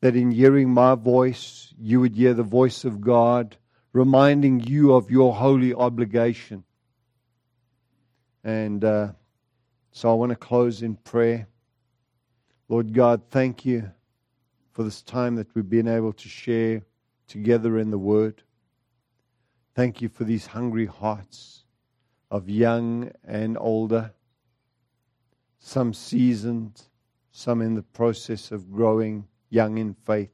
that 0.00 0.16
in 0.16 0.32
hearing 0.32 0.70
my 0.70 0.96
voice, 0.96 1.72
you 1.78 2.00
would 2.00 2.16
hear 2.16 2.34
the 2.34 2.42
voice 2.42 2.84
of 2.84 3.00
God 3.00 3.56
reminding 3.92 4.58
you 4.58 4.92
of 4.92 5.08
your 5.08 5.32
holy 5.32 5.72
obligation. 5.72 6.64
And 8.42 8.84
uh, 8.84 9.12
so 9.92 10.10
I 10.10 10.14
want 10.14 10.30
to 10.30 10.36
close 10.36 10.82
in 10.82 10.96
prayer. 10.96 11.46
Lord 12.68 12.92
God, 12.92 13.22
thank 13.30 13.64
you 13.64 13.92
for 14.72 14.82
this 14.82 15.00
time 15.00 15.36
that 15.36 15.54
we've 15.54 15.70
been 15.70 15.86
able 15.86 16.12
to 16.12 16.28
share 16.28 16.82
together 17.28 17.78
in 17.78 17.92
the 17.92 17.98
Word. 17.98 18.42
Thank 19.74 20.00
you 20.00 20.08
for 20.08 20.22
these 20.22 20.46
hungry 20.46 20.86
hearts 20.86 21.64
of 22.30 22.48
young 22.48 23.10
and 23.24 23.58
older, 23.58 24.12
some 25.58 25.92
seasoned, 25.92 26.80
some 27.32 27.60
in 27.60 27.74
the 27.74 27.82
process 27.82 28.52
of 28.52 28.70
growing 28.70 29.26
young 29.50 29.78
in 29.78 29.94
faith, 29.94 30.30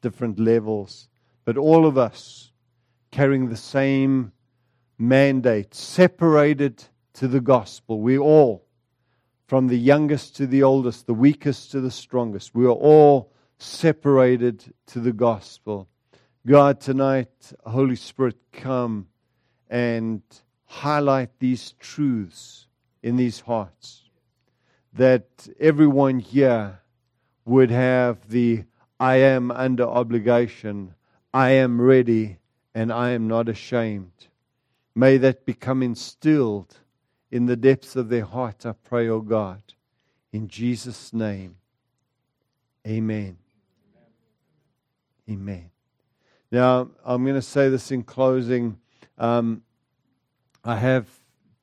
different 0.00 0.38
levels, 0.38 1.08
but 1.44 1.56
all 1.56 1.86
of 1.86 1.98
us 1.98 2.52
carrying 3.10 3.48
the 3.48 3.56
same 3.56 4.30
mandate, 4.96 5.74
separated 5.74 6.84
to 7.14 7.26
the 7.26 7.40
gospel. 7.40 8.00
We 8.00 8.16
all, 8.16 8.64
from 9.48 9.66
the 9.66 9.78
youngest 9.78 10.36
to 10.36 10.46
the 10.46 10.62
oldest, 10.62 11.06
the 11.08 11.14
weakest 11.14 11.72
to 11.72 11.80
the 11.80 11.90
strongest, 11.90 12.54
we 12.54 12.64
are 12.64 12.70
all 12.70 13.32
separated 13.58 14.72
to 14.86 15.00
the 15.00 15.12
gospel. 15.12 15.88
God, 16.48 16.80
tonight, 16.80 17.52
Holy 17.66 17.94
Spirit, 17.94 18.38
come 18.52 19.08
and 19.68 20.22
highlight 20.64 21.28
these 21.40 21.72
truths 21.72 22.68
in 23.02 23.18
these 23.18 23.40
hearts. 23.40 24.08
That 24.94 25.46
everyone 25.60 26.20
here 26.20 26.80
would 27.44 27.70
have 27.70 28.30
the 28.30 28.64
I 28.98 29.16
am 29.16 29.50
under 29.50 29.84
obligation, 29.84 30.94
I 31.34 31.50
am 31.50 31.82
ready, 31.82 32.38
and 32.74 32.90
I 32.90 33.10
am 33.10 33.28
not 33.28 33.50
ashamed. 33.50 34.28
May 34.94 35.18
that 35.18 35.44
become 35.44 35.82
instilled 35.82 36.78
in 37.30 37.44
the 37.44 37.56
depths 37.56 37.94
of 37.94 38.08
their 38.08 38.24
heart, 38.24 38.64
I 38.64 38.72
pray, 38.72 39.06
O 39.10 39.16
oh 39.16 39.20
God. 39.20 39.62
In 40.32 40.48
Jesus' 40.48 41.12
name, 41.12 41.56
amen. 42.86 43.36
Amen. 45.28 45.70
Now, 46.50 46.88
I'm 47.04 47.24
going 47.24 47.34
to 47.34 47.42
say 47.42 47.68
this 47.68 47.90
in 47.92 48.02
closing. 48.02 48.78
Um, 49.18 49.62
I 50.64 50.76
have 50.76 51.06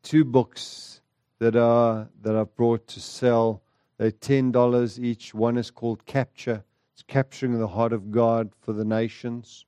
two 0.03 0.23
books 0.23 1.01
that 1.39 1.55
are 1.55 2.07
that 2.21 2.35
I've 2.35 2.55
brought 2.55 2.87
to 2.89 2.99
sell. 2.99 3.63
They're 3.97 4.11
ten 4.11 4.51
dollars 4.51 4.99
each. 4.99 5.33
One 5.33 5.57
is 5.57 5.71
called 5.71 6.05
Capture. 6.05 6.63
It's 6.93 7.01
capturing 7.01 7.57
the 7.57 7.67
heart 7.67 7.93
of 7.93 8.11
God 8.11 8.51
for 8.61 8.73
the 8.73 8.85
nations. 8.85 9.65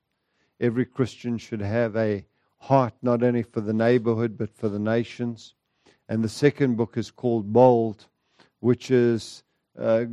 Every 0.60 0.84
Christian 0.84 1.36
should 1.36 1.60
have 1.60 1.96
a 1.96 2.24
heart 2.58 2.94
not 3.02 3.22
only 3.22 3.42
for 3.42 3.60
the 3.60 3.72
neighborhood 3.72 4.38
but 4.38 4.50
for 4.56 4.68
the 4.68 4.78
nations. 4.78 5.54
And 6.08 6.22
the 6.22 6.28
second 6.28 6.76
book 6.76 6.96
is 6.96 7.10
called 7.10 7.52
Bold, 7.52 8.06
which 8.60 8.90
is 8.90 9.42
uh, 9.78 10.04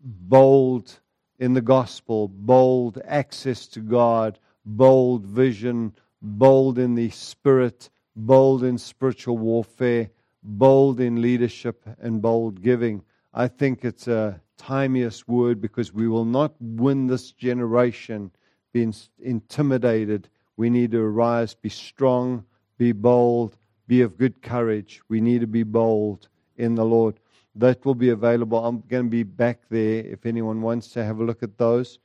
bold 0.00 1.00
in 1.40 1.54
the 1.54 1.60
gospel, 1.62 2.28
bold 2.28 3.00
access 3.06 3.66
to 3.66 3.80
God, 3.80 4.38
bold 4.64 5.26
vision, 5.26 5.92
bold 6.22 6.78
in 6.78 6.94
the 6.94 7.08
spirit, 7.10 7.88
bold 8.14 8.62
in 8.62 8.76
spiritual 8.76 9.38
warfare, 9.38 10.10
bold 10.42 11.00
in 11.00 11.22
leadership, 11.22 11.82
and 11.98 12.20
bold 12.20 12.62
giving. 12.62 13.02
I 13.32 13.48
think 13.48 13.84
it's 13.84 14.06
a 14.06 14.40
timeous 14.58 15.26
word 15.26 15.62
because 15.62 15.94
we 15.94 16.08
will 16.08 16.26
not 16.26 16.54
win 16.60 17.06
this 17.06 17.32
generation 17.32 18.30
being 18.72 18.94
intimidated. 19.18 20.28
We 20.58 20.68
need 20.68 20.90
to 20.90 21.00
arise, 21.00 21.54
be 21.54 21.70
strong, 21.70 22.44
be 22.76 22.92
bold, 22.92 23.56
be 23.86 24.02
of 24.02 24.18
good 24.18 24.42
courage. 24.42 25.00
We 25.08 25.22
need 25.22 25.40
to 25.40 25.46
be 25.46 25.62
bold 25.62 26.28
in 26.56 26.74
the 26.74 26.84
Lord. 26.84 27.18
That 27.56 27.84
will 27.84 27.94
be 27.94 28.10
available. 28.10 28.64
I'm 28.64 28.82
going 28.88 29.04
to 29.04 29.10
be 29.10 29.24
back 29.24 29.62
there 29.68 30.04
if 30.04 30.24
anyone 30.24 30.62
wants 30.62 30.88
to 30.92 31.04
have 31.04 31.18
a 31.18 31.24
look 31.24 31.42
at 31.42 31.58
those. 31.58 31.98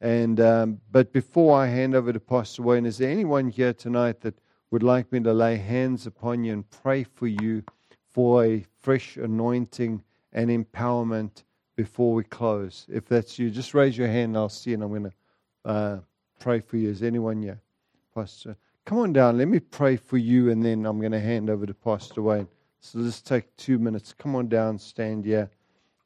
And 0.00 0.40
um, 0.40 0.80
but 0.92 1.12
before 1.12 1.58
I 1.58 1.66
hand 1.66 1.94
over 1.94 2.12
to 2.12 2.20
Pastor 2.20 2.62
Wayne, 2.62 2.86
is 2.86 2.98
there 2.98 3.10
anyone 3.10 3.48
here 3.48 3.72
tonight 3.72 4.20
that 4.20 4.38
would 4.70 4.82
like 4.82 5.10
me 5.12 5.20
to 5.20 5.32
lay 5.32 5.56
hands 5.56 6.06
upon 6.06 6.44
you 6.44 6.52
and 6.52 6.68
pray 6.70 7.04
for 7.04 7.26
you 7.26 7.62
for 8.10 8.44
a 8.44 8.64
fresh 8.80 9.16
anointing 9.16 10.02
and 10.32 10.50
empowerment 10.50 11.44
before 11.76 12.12
we 12.12 12.24
close? 12.24 12.86
If 12.88 13.06
that's 13.06 13.38
you, 13.38 13.50
just 13.50 13.72
raise 13.74 13.96
your 13.96 14.08
hand. 14.08 14.36
I'll 14.36 14.48
see, 14.48 14.74
and 14.74 14.82
I'm 14.82 14.90
going 14.90 15.04
to 15.04 15.12
uh, 15.64 15.98
pray 16.38 16.60
for 16.60 16.76
you. 16.76 16.90
Is 16.90 17.02
anyone 17.02 17.42
here, 17.42 17.60
Pastor? 18.14 18.56
Come 18.84 18.98
on 18.98 19.12
down. 19.12 19.38
Let 19.38 19.48
me 19.48 19.60
pray 19.60 19.96
for 19.96 20.18
you, 20.18 20.50
and 20.50 20.62
then 20.62 20.84
I'm 20.84 21.00
going 21.00 21.12
to 21.12 21.20
hand 21.20 21.48
over 21.48 21.64
to 21.66 21.74
Pastor 21.74 22.20
Wayne. 22.20 22.48
So 22.84 23.00
just 23.02 23.26
take 23.26 23.56
two 23.56 23.78
minutes. 23.78 24.12
Come 24.12 24.36
on 24.36 24.48
down, 24.48 24.78
stand 24.78 25.24
here. 25.24 25.48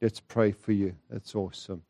Let's 0.01 0.21
pray 0.21 0.53
for 0.53 0.71
you. 0.71 0.95
That's 1.11 1.35
awesome. 1.35 1.83